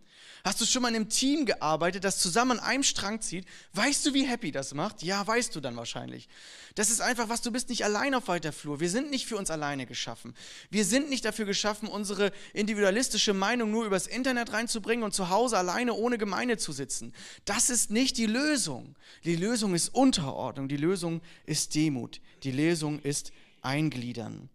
Hast 0.47 0.61
du 0.61 0.65
schon 0.65 0.83
mal 0.83 0.91
in 0.91 0.95
einem 0.95 1.09
Team 1.09 1.45
gearbeitet, 1.45 2.05
das 2.05 2.21
zusammen 2.21 2.61
an 2.61 2.61
einem 2.61 2.83
Strang 2.85 3.21
zieht? 3.21 3.47
Weißt 3.73 4.07
du, 4.07 4.15
wie 4.15 4.29
happy 4.29 4.53
das 4.53 4.75
macht? 4.75 5.03
Ja, 5.03 5.27
weißt 5.27 5.57
du 5.57 5.61
dann 5.61 5.77
wahrscheinlich. 5.77 6.29
Das 6.77 6.89
ist 6.89 7.01
einfach 7.01 7.29
was, 7.29 7.43
du 7.43 7.51
bist 7.51 7.69
nicht 7.69 7.85
allein 7.85 8.15
auf 8.15 8.29
weiter 8.29 8.53
Flur. 8.53 8.79
Wir 8.79 8.89
sind 8.89 9.11
nicht 9.11 9.27
für 9.27 9.37
uns 9.37 9.51
alleine 9.51 9.87
geschaffen. 9.87 10.37
Wir 10.71 10.85
sind 10.85 11.11
nicht 11.11 11.25
dafür 11.25 11.47
geschaffen, 11.47 11.89
unsere 11.89 12.31
individualistische 12.53 13.35
Meinung 13.35 13.73
nur 13.73 13.87
übers 13.87 14.07
Internet 14.07 14.53
reinzubringen 14.53 15.03
und 15.05 15.13
zu 15.13 15.31
Hause 15.31 15.59
alleine 15.59 15.95
ohne 15.95 16.17
Gemeinde 16.17 16.59
zu 16.59 16.71
sitzen. 16.71 17.13
Das 17.45 17.69
ist 17.69 17.91
nicht 17.91 18.17
die 18.17 18.27
Lösung. 18.27 18.95
Die 19.25 19.35
Lösung 19.35 19.75
ist 19.75 19.89
Unterordnung, 19.97 20.69
die 20.69 20.77
Lösung 20.77 21.23
ist 21.45 21.75
Demut, 21.75 22.21
die 22.45 22.53
Lösung 22.53 23.01
ist 23.01 23.33
Eingliedern. 23.63 24.49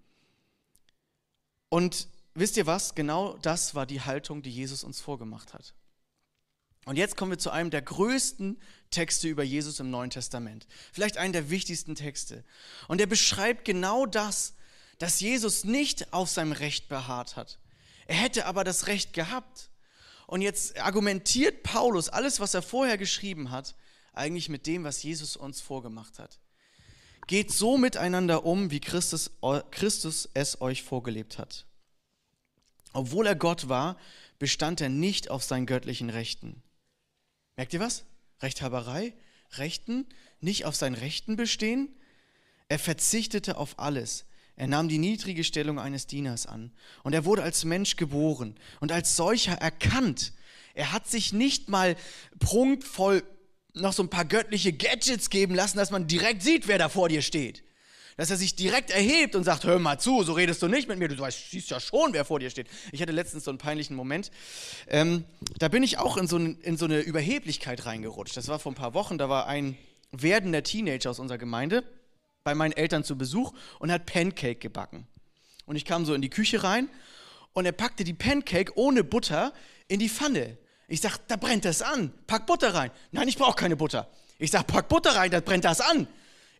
Und 1.68 2.08
wisst 2.34 2.56
ihr 2.56 2.66
was? 2.66 2.96
Genau 2.96 3.38
das 3.42 3.76
war 3.76 3.86
die 3.86 4.00
Haltung, 4.00 4.42
die 4.42 4.52
Jesus 4.52 4.86
uns 4.86 5.02
vorgemacht 5.02 5.54
hat. 5.54 5.74
Und 6.86 6.98
jetzt 6.98 7.16
kommen 7.16 7.32
wir 7.32 7.38
zu 7.38 7.52
einem 7.52 7.70
der 7.70 7.82
größten 7.82 8.60
Texte 8.90 9.28
über 9.28 9.44
Jesus 9.44 9.80
im 9.80 9.92
Neuen 9.92 10.10
Testament. 10.10 10.68
Vielleicht 10.92 11.18
einen 11.18 11.34
der 11.34 11.50
wichtigsten 11.50 11.96
Texte. 11.96 12.44
Und 12.88 13.00
er 13.00 13.08
beschreibt 13.08 13.66
genau 13.66 14.06
das, 14.06 14.56
dass 14.98 15.20
Jesus 15.20 15.64
nicht 15.64 16.14
auf 16.14 16.30
seinem 16.30 16.52
Recht 16.52 16.90
beharrt 16.90 17.36
hat. 17.36 17.60
Er 18.08 18.16
hätte 18.16 18.46
aber 18.46 18.64
das 18.64 18.88
Recht 18.88 19.14
gehabt. 19.14 19.70
Und 20.28 20.42
jetzt 20.42 20.80
argumentiert 20.80 21.64
Paulus 21.64 22.10
alles, 22.10 22.40
was 22.40 22.54
er 22.54 22.62
vorher 22.62 22.98
geschrieben 22.98 23.52
hat, 23.52 23.76
eigentlich 24.14 24.50
mit 24.50 24.68
dem, 24.68 24.84
was 24.84 25.04
Jesus 25.04 25.36
uns 25.36 25.62
vorgemacht 25.62 26.20
hat. 26.20 26.40
Geht 27.28 27.52
so 27.52 27.78
miteinander 27.78 28.46
um, 28.46 28.72
wie 28.72 28.80
Christus, 28.80 29.32
Christus 29.72 30.30
es 30.34 30.62
euch 30.62 30.84
vorgelebt 30.84 31.38
hat. 31.38 31.66
Obwohl 32.94 33.28
er 33.28 33.36
Gott 33.36 33.70
war, 33.70 33.98
bestand 34.40 34.82
er 34.82 34.90
nicht 34.90 35.30
auf 35.30 35.44
seinen 35.44 35.66
göttlichen 35.66 36.10
Rechten. 36.10 36.62
Merkt 37.58 37.74
ihr 37.74 37.80
was? 37.80 38.06
Rechthaberei, 38.42 39.14
Rechten, 39.54 40.08
nicht 40.40 40.66
auf 40.66 40.76
seinen 40.76 40.96
Rechten 40.96 41.36
bestehen. 41.36 41.90
Er 42.70 42.80
verzichtete 42.80 43.58
auf 43.58 43.78
alles. 43.80 44.26
Er 44.56 44.68
nahm 44.68 44.88
die 44.88 44.98
niedrige 44.98 45.44
Stellung 45.44 45.80
eines 45.80 46.08
Dieners 46.08 46.46
an. 46.46 46.72
Und 47.04 47.14
er 47.14 47.26
wurde 47.26 47.44
als 47.44 47.64
Mensch 47.66 47.96
geboren 47.96 48.56
und 48.80 48.92
als 48.92 49.16
solcher 49.16 49.54
erkannt. 49.54 50.34
Er 50.74 50.92
hat 50.92 51.08
sich 51.08 51.34
nicht 51.34 51.70
mal 51.70 51.96
prunkvoll 52.40 53.24
noch 53.74 53.94
so 53.94 54.04
ein 54.04 54.10
paar 54.10 54.26
göttliche 54.26 54.74
Gadgets 54.74 55.30
geben 55.30 55.56
lassen, 55.56 55.78
dass 55.78 55.92
man 55.92 56.08
direkt 56.08 56.44
sieht, 56.44 56.68
wer 56.68 56.78
da 56.78 56.90
vor 56.90 57.10
dir 57.10 57.22
steht 57.22 57.64
dass 58.22 58.30
er 58.30 58.38
sich 58.38 58.54
direkt 58.54 58.92
erhebt 58.92 59.36
und 59.36 59.46
sagt, 59.46 59.64
hör 59.64 59.80
mal 59.80 59.98
zu, 59.98 60.22
so 60.22 60.34
redest 60.34 60.62
du 60.62 60.68
nicht 60.68 60.88
mit 60.88 61.00
mir, 61.00 61.08
du 61.08 61.18
weißt, 61.18 61.50
siehst 61.50 61.72
ja 61.72 61.80
schon, 61.80 62.14
wer 62.14 62.24
vor 62.24 62.40
dir 62.40 62.52
steht. 62.52 62.68
Ich 62.92 63.02
hatte 63.02 63.12
letztens 63.12 63.46
so 63.46 63.50
einen 63.50 63.58
peinlichen 63.58 63.96
Moment, 63.96 64.30
ähm, 64.90 65.26
da 65.58 65.70
bin 65.70 65.82
ich 65.82 65.98
auch 65.98 66.18
in 66.18 66.28
so, 66.28 66.38
in 66.38 66.78
so 66.78 66.86
eine 66.86 67.00
Überheblichkeit 67.00 67.88
reingerutscht. 67.88 68.38
Das 68.38 68.48
war 68.48 68.60
vor 68.60 68.74
ein 68.74 68.76
paar 68.76 68.94
Wochen, 68.94 69.18
da 69.18 69.28
war 69.28 69.48
ein 69.48 69.76
werdender 70.12 70.62
Teenager 70.62 71.10
aus 71.10 71.18
unserer 71.18 71.40
Gemeinde 71.40 71.84
bei 72.44 72.54
meinen 72.54 72.74
Eltern 72.74 73.04
zu 73.04 73.18
Besuch 73.18 73.54
und 73.80 73.92
hat 73.92 74.06
Pancake 74.06 74.60
gebacken. 74.60 75.08
Und 75.66 75.76
ich 75.76 75.86
kam 75.86 76.06
so 76.06 76.14
in 76.14 76.22
die 76.22 76.30
Küche 76.30 76.64
rein 76.64 76.90
und 77.54 77.66
er 77.66 77.72
packte 77.72 78.04
die 78.04 78.14
Pancake 78.14 78.72
ohne 78.76 79.04
Butter 79.04 79.52
in 79.88 80.00
die 80.00 80.10
Pfanne. 80.10 80.60
Ich 80.88 81.02
sag, 81.02 81.18
da 81.28 81.38
brennt 81.38 81.66
das 81.66 81.82
an. 81.82 82.14
Pack 82.28 82.46
Butter 82.46 82.72
rein. 82.76 82.92
Nein, 83.12 83.28
ich 83.28 83.40
brauche 83.40 83.56
keine 83.56 83.76
Butter. 83.76 84.08
Ich 84.38 84.52
sag, 84.52 84.68
pack 84.68 84.90
Butter 84.90 85.16
rein, 85.16 85.32
da 85.32 85.40
brennt 85.40 85.66
das 85.66 85.82
an. 85.82 86.08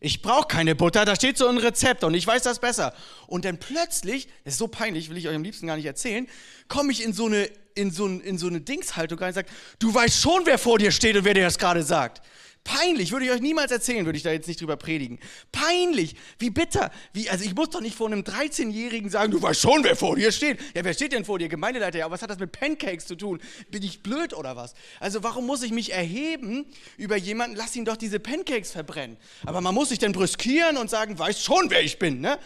Ich 0.04 0.20
brauche 0.20 0.48
keine 0.48 0.74
Butter, 0.74 1.04
da 1.04 1.14
steht 1.14 1.38
so 1.38 1.46
ein 1.46 1.58
Rezept 1.58 2.02
und 2.02 2.12
ich 2.14 2.26
weiß 2.26 2.42
das 2.42 2.58
besser. 2.58 2.92
Und 3.28 3.44
dann 3.44 3.58
plötzlich, 3.58 4.26
das 4.44 4.54
ist 4.54 4.58
so 4.58 4.66
peinlich, 4.66 5.08
will 5.08 5.16
ich 5.16 5.28
euch 5.28 5.36
am 5.36 5.44
liebsten 5.44 5.68
gar 5.68 5.76
nicht 5.76 5.86
erzählen, 5.86 6.28
komme 6.66 6.90
ich 6.90 7.04
in 7.04 7.12
so 7.12 7.26
eine 7.26 7.48
in 7.74 7.90
so, 7.90 8.06
in 8.06 8.36
so 8.36 8.48
eine 8.48 8.60
Dingshaltung 8.60 9.18
rein 9.18 9.28
und 9.28 9.34
sage, 9.34 9.48
du 9.78 9.94
weißt 9.94 10.20
schon, 10.20 10.42
wer 10.44 10.58
vor 10.58 10.78
dir 10.78 10.90
steht 10.90 11.16
und 11.16 11.24
wer 11.24 11.34
dir 11.34 11.44
das 11.44 11.58
gerade 11.58 11.82
sagt. 11.82 12.20
Peinlich, 12.64 13.10
würde 13.10 13.26
ich 13.26 13.32
euch 13.32 13.40
niemals 13.40 13.72
erzählen, 13.72 14.04
würde 14.04 14.16
ich 14.16 14.22
da 14.22 14.30
jetzt 14.30 14.46
nicht 14.46 14.60
drüber 14.60 14.76
predigen. 14.76 15.18
Peinlich, 15.50 16.14
wie 16.38 16.50
bitter. 16.50 16.92
Wie, 17.12 17.28
also 17.28 17.44
ich 17.44 17.56
muss 17.56 17.70
doch 17.70 17.80
nicht 17.80 17.96
vor 17.96 18.06
einem 18.06 18.20
13-Jährigen 18.20 19.10
sagen, 19.10 19.32
du 19.32 19.42
weißt 19.42 19.60
schon, 19.60 19.82
wer 19.82 19.96
vor 19.96 20.14
dir 20.14 20.30
steht. 20.30 20.60
Ja, 20.74 20.84
wer 20.84 20.94
steht 20.94 21.12
denn 21.12 21.24
vor 21.24 21.40
dir? 21.40 21.48
Gemeindeleiter, 21.48 21.98
ja, 21.98 22.10
was 22.10 22.22
hat 22.22 22.30
das 22.30 22.38
mit 22.38 22.52
Pancakes 22.52 23.06
zu 23.06 23.16
tun? 23.16 23.40
Bin 23.70 23.82
ich 23.82 24.04
blöd 24.04 24.32
oder 24.32 24.54
was? 24.54 24.74
Also 25.00 25.24
warum 25.24 25.44
muss 25.44 25.62
ich 25.64 25.72
mich 25.72 25.92
erheben 25.92 26.66
über 26.96 27.16
jemanden, 27.16 27.56
lass 27.56 27.74
ihn 27.74 27.84
doch 27.84 27.96
diese 27.96 28.20
Pancakes 28.20 28.70
verbrennen. 28.70 29.16
Aber 29.44 29.60
man 29.60 29.74
muss 29.74 29.88
sich 29.88 29.98
dann 29.98 30.12
brüskieren 30.12 30.76
und 30.76 30.88
sagen, 30.88 31.18
weiß 31.18 31.42
schon, 31.42 31.68
wer 31.68 31.82
ich 31.82 31.98
bin, 31.98 32.20
ne? 32.20 32.38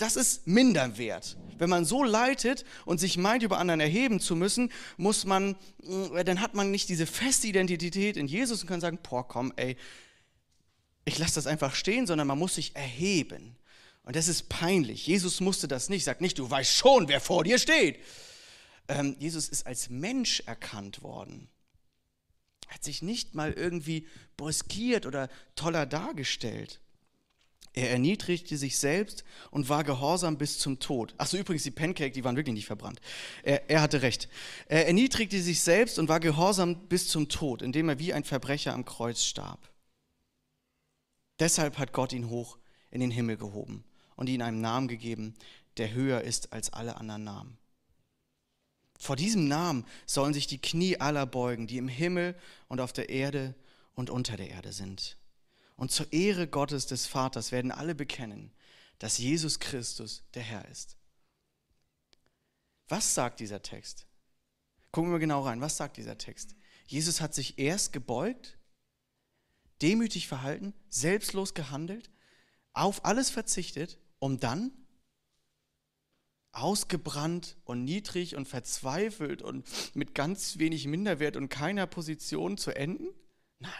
Das 0.00 0.16
ist 0.16 0.46
Minderwert. 0.46 1.36
Wenn 1.58 1.68
man 1.68 1.84
so 1.84 2.02
leitet 2.02 2.64
und 2.86 2.98
sich 2.98 3.18
meint, 3.18 3.42
über 3.42 3.58
anderen 3.58 3.80
erheben 3.80 4.18
zu 4.18 4.34
müssen, 4.34 4.72
muss 4.96 5.26
man, 5.26 5.56
äh, 6.14 6.24
dann 6.24 6.40
hat 6.40 6.54
man 6.54 6.70
nicht 6.70 6.88
diese 6.88 7.06
feste 7.06 7.46
Identität 7.46 8.16
in 8.16 8.26
Jesus 8.26 8.62
und 8.62 8.66
kann 8.66 8.80
sagen, 8.80 8.98
boah, 9.02 9.28
komm, 9.28 9.52
ey, 9.56 9.76
ich 11.04 11.18
lasse 11.18 11.34
das 11.34 11.46
einfach 11.46 11.74
stehen, 11.74 12.06
sondern 12.06 12.26
man 12.26 12.38
muss 12.38 12.54
sich 12.54 12.74
erheben. 12.74 13.56
Und 14.04 14.16
das 14.16 14.26
ist 14.26 14.48
peinlich. 14.48 15.06
Jesus 15.06 15.40
musste 15.40 15.68
das 15.68 15.90
nicht. 15.90 16.04
Sagt 16.04 16.22
nicht, 16.22 16.38
du 16.38 16.48
weißt 16.48 16.74
schon, 16.74 17.08
wer 17.08 17.20
vor 17.20 17.44
dir 17.44 17.58
steht. 17.58 18.00
Ähm, 18.88 19.16
Jesus 19.18 19.50
ist 19.50 19.66
als 19.66 19.90
Mensch 19.90 20.42
erkannt 20.46 21.02
worden. 21.02 21.50
Er 22.68 22.76
hat 22.76 22.84
sich 22.84 23.02
nicht 23.02 23.34
mal 23.34 23.52
irgendwie 23.52 24.06
brüskiert 24.38 25.04
oder 25.04 25.28
toller 25.56 25.84
dargestellt. 25.84 26.80
Er 27.72 27.90
erniedrigte 27.90 28.56
sich 28.56 28.78
selbst 28.78 29.22
und 29.52 29.68
war 29.68 29.84
gehorsam 29.84 30.38
bis 30.38 30.58
zum 30.58 30.80
Tod. 30.80 31.14
Achso, 31.18 31.36
übrigens, 31.36 31.62
die 31.62 31.70
Pancake, 31.70 32.10
die 32.10 32.24
waren 32.24 32.34
wirklich 32.34 32.54
nicht 32.54 32.66
verbrannt. 32.66 33.00
Er, 33.44 33.70
er, 33.70 33.80
hatte 33.80 34.02
recht. 34.02 34.28
Er 34.66 34.88
erniedrigte 34.88 35.40
sich 35.40 35.60
selbst 35.60 35.98
und 35.98 36.08
war 36.08 36.18
gehorsam 36.18 36.88
bis 36.88 37.06
zum 37.06 37.28
Tod, 37.28 37.62
indem 37.62 37.88
er 37.88 38.00
wie 38.00 38.12
ein 38.12 38.24
Verbrecher 38.24 38.74
am 38.74 38.84
Kreuz 38.84 39.22
starb. 39.22 39.70
Deshalb 41.38 41.78
hat 41.78 41.92
Gott 41.92 42.12
ihn 42.12 42.28
hoch 42.28 42.58
in 42.90 43.00
den 43.00 43.12
Himmel 43.12 43.36
gehoben 43.36 43.84
und 44.16 44.28
ihm 44.28 44.42
einen 44.42 44.60
Namen 44.60 44.88
gegeben, 44.88 45.34
der 45.76 45.92
höher 45.92 46.22
ist 46.22 46.52
als 46.52 46.72
alle 46.72 46.96
anderen 46.96 47.22
Namen. 47.22 47.56
Vor 48.98 49.14
diesem 49.14 49.46
Namen 49.46 49.86
sollen 50.06 50.34
sich 50.34 50.48
die 50.48 50.60
Knie 50.60 50.98
aller 50.98 51.24
beugen, 51.24 51.68
die 51.68 51.78
im 51.78 51.88
Himmel 51.88 52.36
und 52.68 52.80
auf 52.80 52.92
der 52.92 53.08
Erde 53.10 53.54
und 53.94 54.10
unter 54.10 54.36
der 54.36 54.50
Erde 54.50 54.72
sind 54.72 55.19
und 55.80 55.90
zur 55.90 56.12
Ehre 56.12 56.46
Gottes 56.46 56.86
des 56.86 57.06
Vaters 57.06 57.52
werden 57.52 57.72
alle 57.72 57.94
bekennen, 57.94 58.52
dass 58.98 59.16
Jesus 59.16 59.60
Christus 59.60 60.22
der 60.34 60.42
Herr 60.42 60.68
ist. 60.68 60.98
Was 62.86 63.14
sagt 63.14 63.40
dieser 63.40 63.62
Text? 63.62 64.06
Gucken 64.92 65.10
wir 65.10 65.18
genau 65.18 65.40
rein. 65.40 65.62
Was 65.62 65.78
sagt 65.78 65.96
dieser 65.96 66.18
Text? 66.18 66.54
Jesus 66.84 67.22
hat 67.22 67.32
sich 67.32 67.58
erst 67.58 67.94
gebeugt, 67.94 68.58
demütig 69.80 70.28
verhalten, 70.28 70.74
selbstlos 70.90 71.54
gehandelt, 71.54 72.10
auf 72.74 73.06
alles 73.06 73.30
verzichtet, 73.30 73.98
um 74.18 74.38
dann 74.38 74.72
ausgebrannt 76.52 77.56
und 77.64 77.84
niedrig 77.84 78.36
und 78.36 78.46
verzweifelt 78.46 79.40
und 79.40 79.66
mit 79.96 80.14
ganz 80.14 80.58
wenig 80.58 80.86
Minderwert 80.86 81.38
und 81.38 81.48
keiner 81.48 81.86
Position 81.86 82.58
zu 82.58 82.70
enden? 82.76 83.14
Nein, 83.60 83.72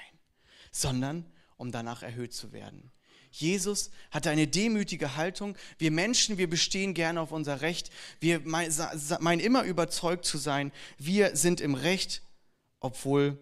sondern 0.72 1.30
um 1.60 1.70
danach 1.70 2.02
erhöht 2.02 2.32
zu 2.32 2.52
werden. 2.52 2.90
Jesus 3.30 3.90
hatte 4.10 4.30
eine 4.30 4.48
demütige 4.48 5.16
Haltung. 5.16 5.56
Wir 5.78 5.90
Menschen, 5.90 6.38
wir 6.38 6.50
bestehen 6.50 6.94
gerne 6.94 7.20
auf 7.20 7.30
unser 7.30 7.60
Recht. 7.60 7.90
Wir 8.18 8.40
meinen 8.40 9.40
immer 9.40 9.62
überzeugt 9.64 10.24
zu 10.24 10.38
sein, 10.38 10.72
wir 10.98 11.36
sind 11.36 11.60
im 11.60 11.74
Recht, 11.74 12.22
obwohl 12.80 13.38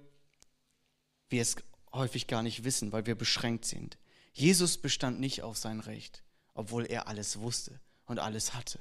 wir 1.31 1.41
es 1.41 1.57
häufig 1.93 2.27
gar 2.27 2.43
nicht 2.43 2.65
wissen, 2.65 2.93
weil 2.93 3.07
wir 3.07 3.15
beschränkt 3.15 3.65
sind. 3.65 3.97
Jesus 4.33 4.77
bestand 4.77 5.21
nicht 5.21 5.43
auf 5.43 5.57
sein 5.57 5.81
Recht, 5.81 6.23
obwohl 6.55 6.85
er 6.87 7.09
alles 7.09 7.39
wusste 7.39 7.81
und 8.05 8.19
alles 8.19 8.53
hatte. 8.53 8.79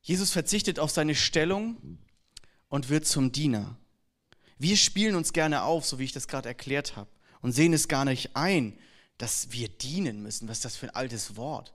Jesus 0.00 0.30
verzichtet 0.30 0.78
auf 0.78 0.90
seine 0.90 1.14
Stellung 1.14 1.98
und 2.68 2.88
wird 2.88 3.06
zum 3.06 3.32
Diener. 3.32 3.76
Wir 4.60 4.76
spielen 4.76 5.14
uns 5.14 5.32
gerne 5.32 5.62
auf, 5.62 5.86
so 5.86 5.98
wie 5.98 6.04
ich 6.04 6.12
das 6.12 6.28
gerade 6.28 6.46
erklärt 6.46 6.94
habe, 6.94 7.08
und 7.40 7.52
sehen 7.52 7.72
es 7.72 7.88
gar 7.88 8.04
nicht 8.04 8.36
ein, 8.36 8.78
dass 9.16 9.52
wir 9.52 9.70
dienen 9.70 10.22
müssen. 10.22 10.48
Was 10.48 10.58
ist 10.58 10.66
das 10.66 10.76
für 10.76 10.88
ein 10.88 10.94
altes 10.94 11.36
Wort? 11.36 11.72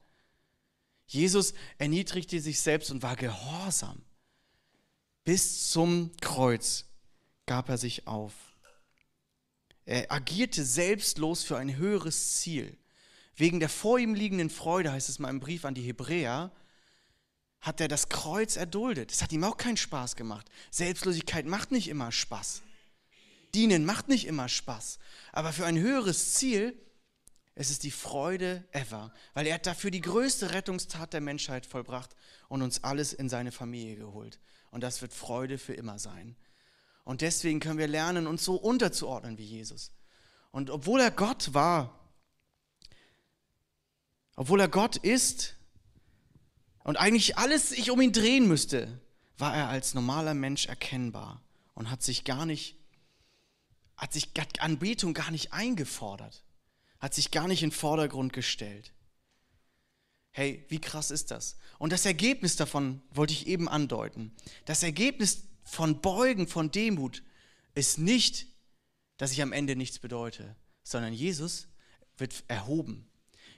Jesus 1.08 1.56
erniedrigte 1.80 2.40
sich 2.40 2.62
selbst 2.62 2.92
und 2.92 3.02
war 3.02 3.16
gehorsam. 3.16 4.04
Bis 5.24 5.72
zum 5.72 6.12
Kreuz 6.22 6.86
gab 7.48 7.70
er 7.70 7.80
sich 7.80 8.06
auf. 8.06 8.34
Er 9.86 10.12
agierte 10.12 10.64
selbstlos 10.64 11.44
für 11.44 11.58
ein 11.58 11.78
höheres 11.78 12.36
Ziel. 12.36 12.78
Wegen 13.36 13.60
der 13.60 13.70
vor 13.70 13.98
ihm 13.98 14.14
liegenden 14.14 14.52
Freude, 14.52 14.92
heißt 14.92 15.10
es 15.10 15.18
mal 15.18 15.32
im 15.32 15.40
Brief 15.40 15.66
an 15.66 15.74
die 15.74 15.82
Hebräer, 15.82 16.52
hat 17.62 17.82
er 17.82 17.88
das 17.88 18.10
Kreuz 18.10 18.58
erduldet. 18.58 19.12
Es 19.12 19.24
hat 19.24 19.32
ihm 19.32 19.44
auch 19.44 19.58
keinen 19.58 19.78
Spaß 19.78 20.16
gemacht. 20.16 20.48
Selbstlosigkeit 20.70 21.48
macht 21.48 21.72
nicht 21.72 21.88
immer 21.88 22.12
Spaß. 22.12 22.62
Dienen 23.56 23.86
macht 23.86 24.08
nicht 24.08 24.28
immer 24.28 24.50
Spaß. 24.50 25.00
Aber 25.32 25.54
für 25.54 25.66
ein 25.66 25.80
höheres 25.80 26.36
Ziel, 26.36 26.78
es 27.56 27.72
ist 27.72 27.84
die 27.84 27.92
Freude 27.92 28.64
ever, 28.72 29.14
weil 29.34 29.48
er 29.48 29.56
hat 29.56 29.66
dafür 29.66 29.90
die 29.90 30.02
größte 30.02 30.52
Rettungstat 30.52 31.14
der 31.14 31.22
Menschheit 31.22 31.66
vollbracht 31.66 32.16
und 32.50 32.62
uns 32.62 32.84
alles 32.84 33.14
in 33.14 33.30
seine 33.30 33.52
Familie 33.52 33.96
geholt. 33.96 34.40
Und 34.72 34.82
das 34.82 35.02
wird 35.02 35.14
Freude 35.14 35.58
für 35.58 35.74
immer 35.74 35.98
sein. 35.98 36.36
Und 37.06 37.22
deswegen 37.22 37.62
können 37.62 37.78
wir 37.78 37.88
lernen, 37.88 38.28
uns 38.28 38.44
so 38.44 38.56
unterzuordnen 38.56 39.38
wie 39.38 39.46
Jesus. 39.46 39.92
Und 40.52 40.70
obwohl 40.70 41.00
er 41.00 41.12
Gott 41.12 41.54
war, 41.54 42.00
obwohl 44.36 44.60
er 44.60 44.68
Gott 44.68 44.98
ist 44.98 45.56
und 46.84 46.98
eigentlich 46.98 47.38
alles 47.38 47.70
sich 47.70 47.90
um 47.90 48.02
ihn 48.02 48.12
drehen 48.12 48.48
müsste, 48.48 49.00
war 49.38 49.56
er 49.56 49.70
als 49.70 49.94
normaler 49.94 50.34
Mensch 50.34 50.66
erkennbar 50.66 51.42
und 51.74 51.90
hat 51.90 52.04
sich 52.04 52.24
gar 52.24 52.46
nicht, 52.46 52.78
hat 53.98 54.14
sich 54.14 54.30
Anbetung 54.60 55.14
gar 55.14 55.32
nicht 55.32 55.54
eingefordert, 55.54 56.44
hat 57.00 57.14
sich 57.14 57.32
gar 57.32 57.48
nicht 57.48 57.64
in 57.64 57.70
den 57.70 57.76
Vordergrund 57.76 58.34
gestellt. 58.34 58.94
Hey, 60.32 60.66
wie 60.68 60.80
krass 60.80 61.12
ist 61.12 61.32
das? 61.32 61.58
Und 61.78 61.94
das 61.94 62.06
Ergebnis 62.06 62.58
davon 62.58 63.02
wollte 63.12 63.34
ich 63.34 63.48
eben 63.48 63.70
andeuten. 63.70 64.36
Das 64.66 64.84
Ergebnis 64.84 65.44
von 65.64 66.02
Beugen, 66.02 66.48
von 66.48 66.72
Demut 66.72 67.24
ist 67.74 68.00
nicht, 68.00 68.48
dass 69.18 69.32
ich 69.32 69.42
am 69.42 69.54
Ende 69.54 69.76
nichts 69.76 70.00
bedeute, 70.00 70.56
sondern 70.84 71.14
Jesus 71.14 71.68
wird 72.18 72.44
erhoben. 72.48 73.08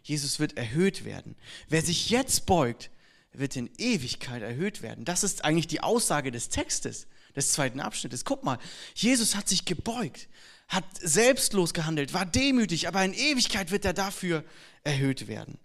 Jesus 0.03 0.39
wird 0.39 0.55
erhöht 0.55 1.03
werden. 1.03 1.35
Wer 1.67 1.81
sich 1.81 2.09
jetzt 2.09 2.45
beugt, 2.45 2.91
wird 3.33 3.55
in 3.55 3.69
Ewigkeit 3.77 4.41
erhöht 4.41 4.81
werden. 4.81 5.03
Das 5.03 5.23
ist 5.23 5.43
eigentlich 5.43 5.67
die 5.67 5.81
Aussage 5.81 6.31
des 6.31 6.49
Textes, 6.49 7.07
des 7.37 7.53
zweiten 7.53 7.79
Abschnittes. 7.79 8.25
Guck 8.25 8.43
mal, 8.43 8.57
Jesus 8.95 9.35
hat 9.35 9.47
sich 9.47 9.63
gebeugt, 9.63 10.27
hat 10.67 10.83
selbstlos 11.01 11.73
gehandelt, 11.73 12.13
war 12.13 12.25
demütig, 12.25 12.87
aber 12.87 13.05
in 13.05 13.13
Ewigkeit 13.13 13.71
wird 13.71 13.85
er 13.85 13.93
dafür 13.93 14.43
erhöht 14.83 15.27
werden. 15.27 15.57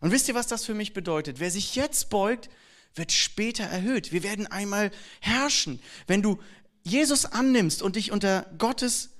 Und 0.00 0.10
wisst 0.10 0.26
ihr, 0.26 0.34
was 0.34 0.48
das 0.48 0.64
für 0.64 0.74
mich 0.74 0.94
bedeutet? 0.94 1.38
Wer 1.38 1.52
sich 1.52 1.76
jetzt 1.76 2.10
beugt, 2.10 2.50
wird 2.94 3.12
später 3.12 3.64
erhöht. 3.64 4.10
Wir 4.10 4.24
werden 4.24 4.46
einmal 4.48 4.90
herrschen. 5.20 5.80
Wenn 6.06 6.22
du 6.22 6.40
Jesus 6.82 7.24
annimmst 7.24 7.82
und 7.82 7.94
dich 7.96 8.10
unter 8.10 8.50
Gottes 8.58 9.10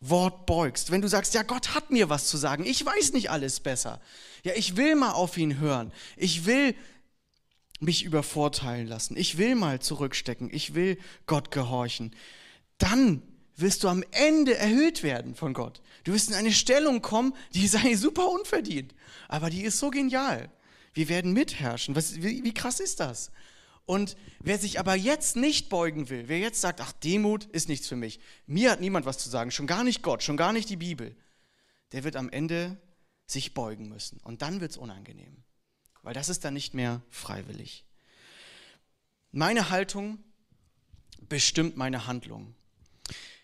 Wort 0.00 0.46
beugst, 0.46 0.90
wenn 0.90 1.02
du 1.02 1.08
sagst, 1.08 1.34
ja, 1.34 1.42
Gott 1.42 1.74
hat 1.74 1.90
mir 1.90 2.08
was 2.08 2.26
zu 2.26 2.38
sagen, 2.38 2.64
ich 2.64 2.84
weiß 2.84 3.12
nicht 3.12 3.30
alles 3.30 3.60
besser. 3.60 4.00
Ja, 4.44 4.54
ich 4.54 4.76
will 4.76 4.94
mal 4.94 5.12
auf 5.12 5.36
ihn 5.36 5.58
hören. 5.58 5.92
Ich 6.16 6.46
will 6.46 6.74
mich 7.80 8.04
übervorteilen 8.04 8.86
lassen. 8.86 9.16
Ich 9.16 9.38
will 9.38 9.54
mal 9.54 9.80
zurückstecken. 9.80 10.50
Ich 10.52 10.74
will 10.74 10.98
Gott 11.26 11.50
gehorchen. 11.50 12.14
Dann 12.78 13.22
wirst 13.56 13.84
du 13.84 13.88
am 13.88 14.04
Ende 14.12 14.56
erhöht 14.56 15.02
werden 15.02 15.34
von 15.34 15.52
Gott. 15.52 15.82
Du 16.04 16.12
wirst 16.12 16.30
in 16.30 16.34
eine 16.34 16.52
Stellung 16.52 17.02
kommen, 17.02 17.34
die 17.54 17.66
sei 17.66 17.94
super 17.94 18.28
unverdient, 18.30 18.94
aber 19.28 19.50
die 19.50 19.62
ist 19.62 19.78
so 19.78 19.90
genial. 19.90 20.50
Wir 20.92 21.08
werden 21.08 21.32
mitherrschen. 21.32 21.94
Was, 21.94 22.22
wie, 22.22 22.42
wie 22.42 22.54
krass 22.54 22.80
ist 22.80 23.00
das? 23.00 23.30
Und 23.86 24.16
wer 24.40 24.58
sich 24.58 24.78
aber 24.78 24.94
jetzt 24.94 25.36
nicht 25.36 25.68
beugen 25.68 26.10
will, 26.10 26.28
wer 26.28 26.38
jetzt 26.38 26.60
sagt, 26.60 26.80
ach, 26.80 26.92
Demut 26.92 27.46
ist 27.46 27.68
nichts 27.68 27.88
für 27.88 27.96
mich, 27.96 28.20
mir 28.46 28.70
hat 28.70 28.80
niemand 28.80 29.04
was 29.04 29.18
zu 29.18 29.28
sagen, 29.28 29.50
schon 29.50 29.66
gar 29.66 29.84
nicht 29.84 30.02
Gott, 30.02 30.22
schon 30.22 30.36
gar 30.36 30.52
nicht 30.52 30.68
die 30.70 30.76
Bibel, 30.76 31.16
der 31.92 32.04
wird 32.04 32.16
am 32.16 32.30
Ende 32.30 32.80
sich 33.26 33.52
beugen 33.52 33.88
müssen. 33.88 34.20
Und 34.22 34.42
dann 34.42 34.60
wird 34.60 34.72
es 34.72 34.76
unangenehm, 34.76 35.42
weil 36.02 36.14
das 36.14 36.28
ist 36.28 36.44
dann 36.44 36.54
nicht 36.54 36.74
mehr 36.74 37.02
freiwillig. 37.10 37.84
Meine 39.32 39.70
Haltung 39.70 40.18
bestimmt 41.28 41.76
meine 41.76 42.06
Handlung. 42.06 42.54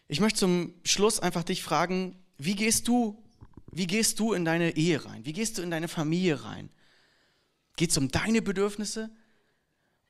Ich 0.08 0.20
möchte 0.20 0.40
zum 0.40 0.74
Schluss 0.84 1.20
einfach 1.20 1.44
dich 1.44 1.62
fragen, 1.62 2.16
wie 2.38 2.54
gehst 2.54 2.88
du, 2.88 3.22
wie 3.72 3.86
gehst 3.86 4.18
du 4.20 4.32
in 4.32 4.44
deine 4.44 4.76
Ehe 4.76 5.04
rein? 5.04 5.24
Wie 5.24 5.32
gehst 5.32 5.58
du 5.58 5.62
in 5.62 5.70
deine 5.70 5.88
Familie 5.88 6.44
rein? 6.44 6.70
Geht 7.76 7.90
es 7.90 7.98
um 7.98 8.10
deine 8.10 8.42
Bedürfnisse 8.42 9.10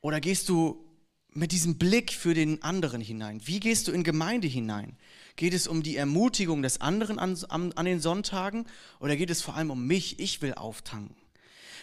oder 0.01 0.21
gehst 0.21 0.49
du 0.49 0.85
mit 1.31 1.53
diesem 1.53 1.77
Blick 1.77 2.13
für 2.13 2.33
den 2.33 2.63
anderen 2.63 3.01
hinein? 3.01 3.41
Wie 3.45 3.61
gehst 3.61 3.89
du 3.89 3.93
in 3.93 4.05
Gemeinde 4.05 4.49
hinein? 4.49 4.97
Geht 5.37 5.53
es 5.53 5.67
um 5.67 5.83
die 5.83 5.97
Ermutigung 5.97 6.63
des 6.63 6.81
anderen 6.81 7.19
an, 7.19 7.37
an, 7.49 7.73
an 7.73 7.85
den 7.85 8.01
Sonntagen 8.01 8.67
oder 9.01 9.17
geht 9.17 9.31
es 9.31 9.43
vor 9.43 9.57
allem 9.57 9.71
um 9.71 9.87
mich? 9.87 10.19
Ich 10.19 10.41
will 10.41 10.55
auftanken. 10.55 11.26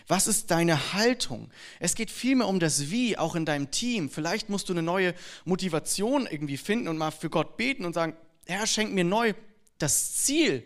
Was 0.07 0.27
ist 0.27 0.51
deine 0.51 0.93
Haltung? 0.93 1.49
Es 1.79 1.95
geht 1.95 2.11
vielmehr 2.11 2.47
um 2.47 2.59
das 2.59 2.91
Wie, 2.91 3.17
auch 3.17 3.35
in 3.35 3.45
deinem 3.45 3.71
Team. 3.71 4.09
Vielleicht 4.09 4.49
musst 4.49 4.69
du 4.69 4.73
eine 4.73 4.83
neue 4.83 5.13
Motivation 5.45 6.27
irgendwie 6.29 6.57
finden 6.57 6.87
und 6.87 6.97
mal 6.97 7.11
für 7.11 7.29
Gott 7.29 7.57
beten 7.57 7.85
und 7.85 7.93
sagen, 7.93 8.15
Herr, 8.45 8.67
schenk 8.67 8.93
mir 8.93 9.05
neu 9.05 9.33
das 9.77 10.15
Ziel, 10.23 10.65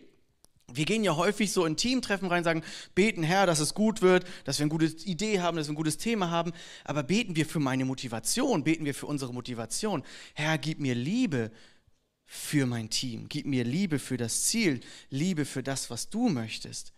wir 0.74 0.86
gehen 0.86 1.04
ja 1.04 1.16
häufig 1.16 1.52
so 1.54 1.66
in 1.66 1.78
Teamtreffen 1.78 2.28
rein, 2.28 2.44
sagen, 2.44 2.62
beten 2.94 3.24
Herr, 3.24 3.46
dass 3.46 3.60
es 3.60 3.74
gut 3.74 4.02
wird, 4.02 4.26
dass 4.44 4.60
wir 4.60 4.64
eine 4.64 4.72
gute 4.72 4.86
Idee 4.86 5.40
haben, 5.40 5.56
dass 5.56 5.68
wir 5.68 5.74
ein 5.74 5.78
gutes 5.78 5.98
Thema 5.98 6.30
haben. 6.30 6.52
Aber 6.84 7.04
beten 7.04 7.36
wir 7.36 7.46
für 7.46 7.60
meine 7.60 7.86
Motivation, 7.86 8.64
beten 8.64 8.84
wir 8.84 8.94
für 8.94 9.06
unsere 9.06 9.34
Motivation. 9.34 10.04
Herr, 10.34 10.58
gib 10.58 10.80
mir 10.80 10.94
Liebe 10.94 11.52
für 12.26 12.66
mein 12.66 12.90
Team, 12.90 13.28
gib 13.30 13.46
mir 13.46 13.64
Liebe 13.64 13.98
für 13.98 14.18
das 14.18 14.44
Ziel, 14.44 14.82
Liebe 15.10 15.46
für 15.46 15.64
das, 15.64 15.90
was 15.90 16.10
du 16.10 16.28
möchtest. 16.28 16.92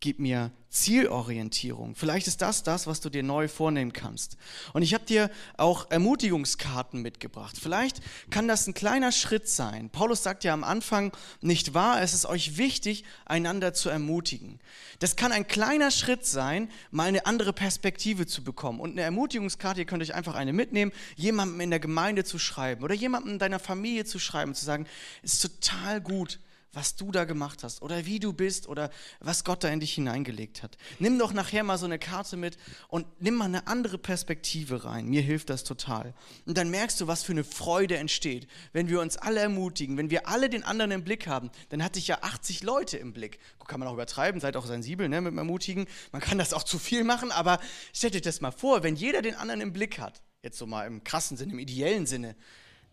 Gib 0.00 0.18
mir 0.18 0.50
Zielorientierung. 0.70 1.94
Vielleicht 1.94 2.28
ist 2.28 2.40
das 2.40 2.62
das, 2.62 2.86
was 2.86 3.00
du 3.00 3.10
dir 3.10 3.22
neu 3.22 3.48
vornehmen 3.48 3.92
kannst. 3.92 4.36
Und 4.72 4.82
ich 4.82 4.94
habe 4.94 5.04
dir 5.04 5.30
auch 5.56 5.90
Ermutigungskarten 5.90 7.02
mitgebracht. 7.02 7.56
Vielleicht 7.60 8.00
kann 8.30 8.48
das 8.48 8.66
ein 8.66 8.72
kleiner 8.72 9.10
Schritt 9.12 9.48
sein. 9.48 9.90
Paulus 9.90 10.22
sagt 10.22 10.44
ja 10.44 10.54
am 10.54 10.64
Anfang, 10.64 11.12
nicht 11.40 11.74
wahr, 11.74 12.00
es 12.00 12.14
ist 12.14 12.24
euch 12.24 12.56
wichtig, 12.56 13.04
einander 13.26 13.74
zu 13.74 13.90
ermutigen. 13.90 14.60
Das 15.00 15.16
kann 15.16 15.32
ein 15.32 15.48
kleiner 15.48 15.90
Schritt 15.90 16.24
sein, 16.24 16.70
mal 16.92 17.08
eine 17.08 17.26
andere 17.26 17.52
Perspektive 17.52 18.26
zu 18.26 18.44
bekommen. 18.44 18.80
Und 18.80 18.92
eine 18.92 19.02
Ermutigungskarte, 19.02 19.80
ihr 19.80 19.86
könnt 19.86 20.02
euch 20.02 20.14
einfach 20.14 20.34
eine 20.34 20.52
mitnehmen, 20.52 20.92
jemandem 21.16 21.60
in 21.60 21.70
der 21.70 21.80
Gemeinde 21.80 22.24
zu 22.24 22.38
schreiben 22.38 22.84
oder 22.84 22.94
jemandem 22.94 23.32
in 23.32 23.38
deiner 23.38 23.58
Familie 23.58 24.04
zu 24.04 24.20
schreiben, 24.20 24.54
zu 24.54 24.64
sagen, 24.64 24.86
ist 25.22 25.42
total 25.42 26.00
gut, 26.00 26.38
was 26.72 26.96
du 26.96 27.10
da 27.10 27.24
gemacht 27.24 27.64
hast 27.64 27.82
oder 27.82 28.06
wie 28.06 28.20
du 28.20 28.32
bist 28.32 28.68
oder 28.68 28.90
was 29.18 29.44
Gott 29.44 29.64
da 29.64 29.68
in 29.68 29.80
dich 29.80 29.94
hineingelegt 29.94 30.62
hat. 30.62 30.76
Nimm 30.98 31.18
doch 31.18 31.32
nachher 31.32 31.64
mal 31.64 31.78
so 31.78 31.86
eine 31.86 31.98
Karte 31.98 32.36
mit 32.36 32.56
und 32.88 33.06
nimm 33.20 33.34
mal 33.34 33.46
eine 33.46 33.66
andere 33.66 33.98
Perspektive 33.98 34.84
rein. 34.84 35.06
Mir 35.06 35.22
hilft 35.22 35.50
das 35.50 35.64
total. 35.64 36.14
Und 36.46 36.56
dann 36.56 36.70
merkst 36.70 37.00
du, 37.00 37.06
was 37.06 37.22
für 37.22 37.32
eine 37.32 37.44
Freude 37.44 37.96
entsteht, 37.96 38.46
wenn 38.72 38.88
wir 38.88 39.00
uns 39.00 39.16
alle 39.16 39.40
ermutigen, 39.40 39.96
wenn 39.96 40.10
wir 40.10 40.28
alle 40.28 40.48
den 40.48 40.62
anderen 40.62 40.92
im 40.92 41.04
Blick 41.04 41.26
haben. 41.26 41.50
Dann 41.70 41.82
hatte 41.82 41.98
ich 41.98 42.06
ja 42.06 42.18
80 42.22 42.62
Leute 42.62 42.96
im 42.98 43.12
Blick. 43.12 43.38
Kann 43.66 43.78
man 43.78 43.88
auch 43.88 43.94
übertreiben, 43.94 44.40
seid 44.40 44.56
auch 44.56 44.66
sensibel 44.66 45.08
ne, 45.08 45.20
mit 45.20 45.30
dem 45.30 45.38
Ermutigen. 45.38 45.86
Man 46.10 46.20
kann 46.20 46.38
das 46.38 46.52
auch 46.52 46.64
zu 46.64 46.76
viel 46.76 47.04
machen, 47.04 47.30
aber 47.30 47.60
stellt 47.94 48.16
euch 48.16 48.22
das 48.22 48.40
mal 48.40 48.50
vor, 48.50 48.82
wenn 48.82 48.96
jeder 48.96 49.22
den 49.22 49.36
anderen 49.36 49.60
im 49.60 49.72
Blick 49.72 50.00
hat, 50.00 50.22
jetzt 50.42 50.58
so 50.58 50.66
mal 50.66 50.88
im 50.88 51.04
krassen 51.04 51.36
Sinne, 51.36 51.52
im 51.52 51.60
ideellen 51.60 52.04
Sinne, 52.04 52.34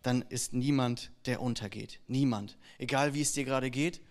dann 0.08 0.24
ist 0.30 0.54
niemand, 0.54 1.12
der 1.26 1.42
untergeht. 1.42 2.00
Niemand. 2.08 2.58
Egal 2.78 3.14
wie 3.14 3.22
es 3.22 3.34
dir 3.34 3.44
gerade 3.44 3.70
geht, 3.70 4.02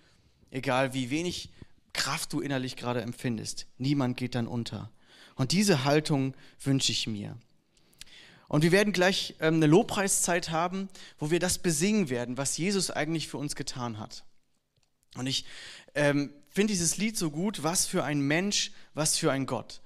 egal 0.50 0.92
wie 0.92 1.10
wenig 1.10 1.50
Kraft 1.94 2.34
du 2.34 2.40
innerlich 2.40 2.76
gerade 2.76 3.00
empfindest, 3.00 3.66
niemand 3.78 4.18
geht 4.18 4.34
dann 4.34 4.46
unter. 4.46 4.90
Und 5.36 5.52
diese 5.52 5.84
Haltung 5.84 6.34
wünsche 6.60 6.92
ich 6.92 7.06
mir. 7.06 7.38
Und 8.48 8.62
wir 8.62 8.72
werden 8.72 8.92
gleich 8.92 9.36
ähm, 9.40 9.54
eine 9.54 9.66
Lobpreiszeit 9.66 10.50
haben, 10.50 10.88
wo 11.18 11.30
wir 11.30 11.40
das 11.40 11.58
besingen 11.58 12.10
werden, 12.10 12.36
was 12.36 12.58
Jesus 12.58 12.90
eigentlich 12.90 13.26
für 13.26 13.38
uns 13.38 13.56
getan 13.56 13.98
hat. 13.98 14.24
Und 15.16 15.26
ich 15.26 15.46
ähm, 15.94 16.30
finde 16.50 16.72
dieses 16.72 16.98
Lied 16.98 17.16
so 17.16 17.30
gut, 17.30 17.62
was 17.62 17.86
für 17.86 18.04
ein 18.04 18.20
Mensch, 18.20 18.70
was 18.92 19.16
für 19.16 19.32
ein 19.32 19.46
Gott. 19.46 19.80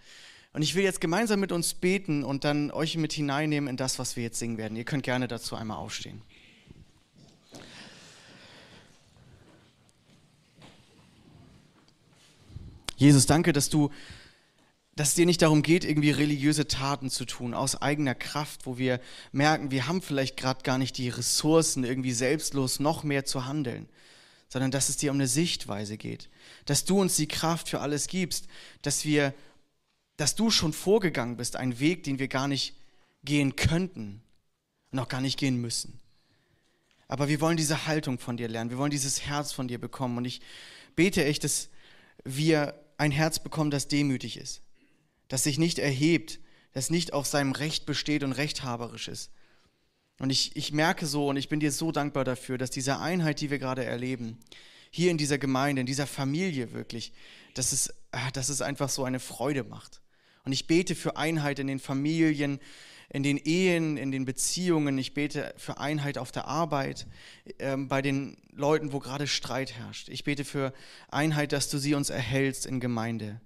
Und 0.53 0.63
ich 0.63 0.75
will 0.75 0.83
jetzt 0.83 1.01
gemeinsam 1.01 1.39
mit 1.39 1.53
uns 1.53 1.75
beten 1.75 2.25
und 2.25 2.43
dann 2.45 2.71
euch 2.73 2.97
mit 2.97 3.13
hineinnehmen 3.13 3.69
in 3.69 3.77
das, 3.77 3.99
was 3.99 4.17
wir 4.17 4.25
jetzt 4.25 4.39
singen 4.39 4.59
werden. 4.59 4.77
Ihr 4.77 4.85
könnt 4.85 5.05
gerne 5.05 5.29
dazu 5.29 5.55
einmal 5.55 5.77
aufstehen. 5.77 6.23
Jesus, 12.97 13.25
danke, 13.27 13.55
dass 13.55 13.71
du, 13.71 13.91
dass 14.95 15.11
es 15.11 15.15
dir 15.15 15.25
nicht 15.25 15.41
darum 15.41 15.63
geht, 15.63 15.85
irgendwie 15.85 16.11
religiöse 16.11 16.69
Taten 16.69 17.09
zu 17.09 17.25
tun 17.25 17.55
aus 17.55 17.81
eigener 17.81 18.15
Kraft, 18.15 18.67
wo 18.67 18.77
wir 18.77 19.01
merken, 19.33 19.71
wir 19.71 19.87
haben 19.87 20.03
vielleicht 20.03 20.37
gerade 20.37 20.63
gar 20.65 20.77
nicht 20.77 20.99
die 20.99 21.09
Ressourcen, 21.09 21.85
irgendwie 21.85 22.13
selbstlos 22.13 22.79
noch 22.79 23.03
mehr 23.03 23.25
zu 23.25 23.47
handeln, 23.47 23.89
sondern 24.49 24.71
dass 24.71 24.91
es 24.91 24.99
dir 24.99 25.13
um 25.13 25.17
eine 25.17 25.29
Sichtweise 25.29 25.97
geht, 25.97 26.29
dass 26.67 26.85
du 26.85 27.01
uns 27.01 27.17
die 27.17 27.29
Kraft 27.29 27.71
für 27.71 27.81
alles 27.81 28.07
gibst, 28.07 28.49
dass 28.83 29.07
wir 29.07 29.33
dass 30.21 30.35
du 30.35 30.51
schon 30.51 30.75
vorgegangen 30.75 31.39
bist, 31.39 31.57
einen 31.57 31.81
Weg, 31.81 32.03
den 32.03 32.19
wir 32.19 32.29
gar 32.29 32.47
nicht 32.47 32.77
gehen 33.25 33.57
könnten 33.57 34.21
und 34.91 34.99
auch 34.99 35.09
gar 35.09 35.23
nicht 35.23 35.39
gehen 35.39 35.59
müssen. 35.59 35.99
Aber 37.09 37.29
wir 37.29 37.41
wollen 37.41 37.57
diese 37.57 37.87
Haltung 37.87 38.19
von 38.19 38.37
dir 38.37 38.47
lernen, 38.47 38.69
wir 38.69 38.77
wollen 38.77 38.91
dieses 38.91 39.23
Herz 39.23 39.53
von 39.53 39.67
dir 39.67 39.81
bekommen. 39.81 40.19
Und 40.19 40.27
ich 40.27 40.43
bete 40.95 41.25
echt, 41.25 41.43
dass 41.43 41.71
wir 42.23 42.79
ein 42.99 43.13
Herz 43.13 43.39
bekommen, 43.39 43.71
das 43.71 43.89
demütig 43.89 44.37
ist, 44.37 44.61
das 45.29 45.45
sich 45.45 45.59
nicht 45.59 45.79
erhebt, 45.79 46.39
das 46.73 46.91
nicht 46.91 47.15
auf 47.15 47.27
seinem 47.27 47.53
Recht 47.53 47.87
besteht 47.87 48.23
und 48.23 48.33
rechthaberisch 48.33 49.09
ist. 49.09 49.31
Und 50.19 50.29
ich, 50.29 50.55
ich 50.55 50.71
merke 50.71 51.07
so 51.07 51.29
und 51.29 51.39
ich 51.39 51.49
bin 51.49 51.61
dir 51.61 51.73
so 51.73 51.93
dankbar 51.93 52.25
dafür, 52.25 52.59
dass 52.59 52.69
diese 52.69 52.99
Einheit, 52.99 53.41
die 53.41 53.49
wir 53.49 53.59
gerade 53.59 53.87
erleben, 53.87 54.39
hier 54.91 55.11
in 55.11 55.17
dieser 55.17 55.39
Gemeinde, 55.39 55.81
in 55.81 55.87
dieser 55.87 56.07
Familie 56.07 56.73
wirklich, 56.73 57.15
dass 57.55 57.73
es, 57.73 57.95
ah, 58.11 58.31
dass 58.33 58.51
es 58.51 58.61
einfach 58.61 58.91
so 58.91 59.05
eine 59.05 59.19
Freude 59.19 59.65
macht. 59.65 60.00
Und 60.45 60.53
ich 60.53 60.67
bete 60.67 60.95
für 60.95 61.17
Einheit 61.17 61.59
in 61.59 61.67
den 61.67 61.79
Familien, 61.79 62.61
in 63.13 63.23
den 63.23 63.37
Ehen, 63.37 63.97
in 63.97 64.13
den 64.13 64.25
Beziehungen. 64.25 64.97
Ich 64.99 65.15
bete 65.15 65.53
für 65.57 65.79
Einheit 65.79 66.17
auf 66.17 66.33
der 66.33 66.47
Arbeit, 66.47 67.07
äh, 67.59 67.77
bei 67.77 68.03
den 68.03 68.37
Leuten, 68.53 68.93
wo 68.93 69.01
gerade 69.01 69.27
Streit 69.27 69.73
herrscht. 69.73 70.09
Ich 70.09 70.25
bete 70.25 70.45
für 70.45 70.73
Einheit, 71.09 71.53
dass 71.53 71.69
du 71.69 71.79
sie 71.79 71.95
uns 71.95 72.11
erhältst 72.11 72.67
in 72.67 72.81
Gemeinde. 72.81 73.41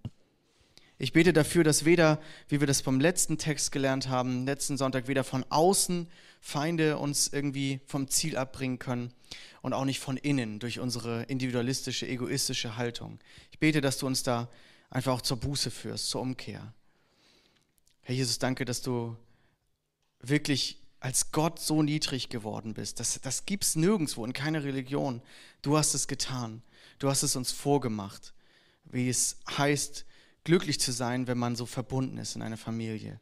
Ich 0.97 1.13
bete 1.13 1.33
dafür, 1.33 1.65
dass 1.65 1.85
weder, 1.85 2.21
wie 2.49 2.61
wir 2.61 2.69
das 2.69 2.81
vom 2.81 3.01
letzten 3.01 3.37
Text 3.37 3.73
gelernt 3.73 4.09
haben, 4.09 4.47
letzten 4.47 4.77
Sonntag, 4.77 5.09
weder 5.09 5.25
von 5.25 5.45
außen 5.49 6.09
Feinde 6.41 6.99
uns 6.99 7.29
irgendwie 7.33 7.81
vom 7.87 8.07
Ziel 8.07 8.37
abbringen 8.37 8.79
können 8.79 9.13
und 9.61 9.73
auch 9.73 9.85
nicht 9.85 9.99
von 9.99 10.17
innen 10.17 10.61
durch 10.61 10.79
unsere 10.79 11.25
individualistische, 11.25 12.07
egoistische 12.07 12.77
Haltung. 12.77 13.19
Ich 13.51 13.59
bete, 13.59 13.81
dass 13.81 13.99
du 13.99 14.07
uns 14.07 14.23
da 14.23 14.49
einfach 14.89 15.15
auch 15.15 15.23
zur 15.23 15.39
Buße 15.39 15.71
führst, 15.71 16.11
zur 16.11 16.21
Umkehr. 16.21 16.73
Herr 18.05 18.15
Jesus, 18.15 18.39
danke, 18.39 18.65
dass 18.65 18.83
du 18.83 19.17
wirklich 20.21 20.79
als 21.01 21.33
Gott 21.33 21.59
so 21.59 21.83
niedrig 21.83 22.29
geworden 22.29 22.73
bist. 22.73 23.01
Das, 23.01 23.21
das 23.21 23.45
gibt 23.45 23.65
es 23.65 23.77
nirgendwo, 23.77 24.25
in 24.25 24.33
keiner 24.33 24.65
Religion. 24.65 25.21
Du 25.61 25.77
hast 25.77 25.93
es 25.95 26.07
getan. 26.07 26.63
Du 26.99 27.11
hast 27.11 27.23
es 27.23 27.37
uns 27.37 27.53
vorgemacht, 27.53 28.33
wie 28.85 29.09
es 29.09 29.39
heißt, 29.51 30.07
glücklich 30.45 30.81
zu 30.81 30.93
sein, 30.93 31.27
wenn 31.27 31.39
man 31.39 31.57
so 31.57 31.67
verbunden 31.67 32.19
ist 32.19 32.37
in 32.37 32.43
einer 32.43 32.57
Familie. 32.57 33.21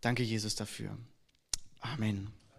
Danke, 0.00 0.22
Jesus, 0.22 0.54
dafür. 0.54 0.96
Amen. 1.80 2.37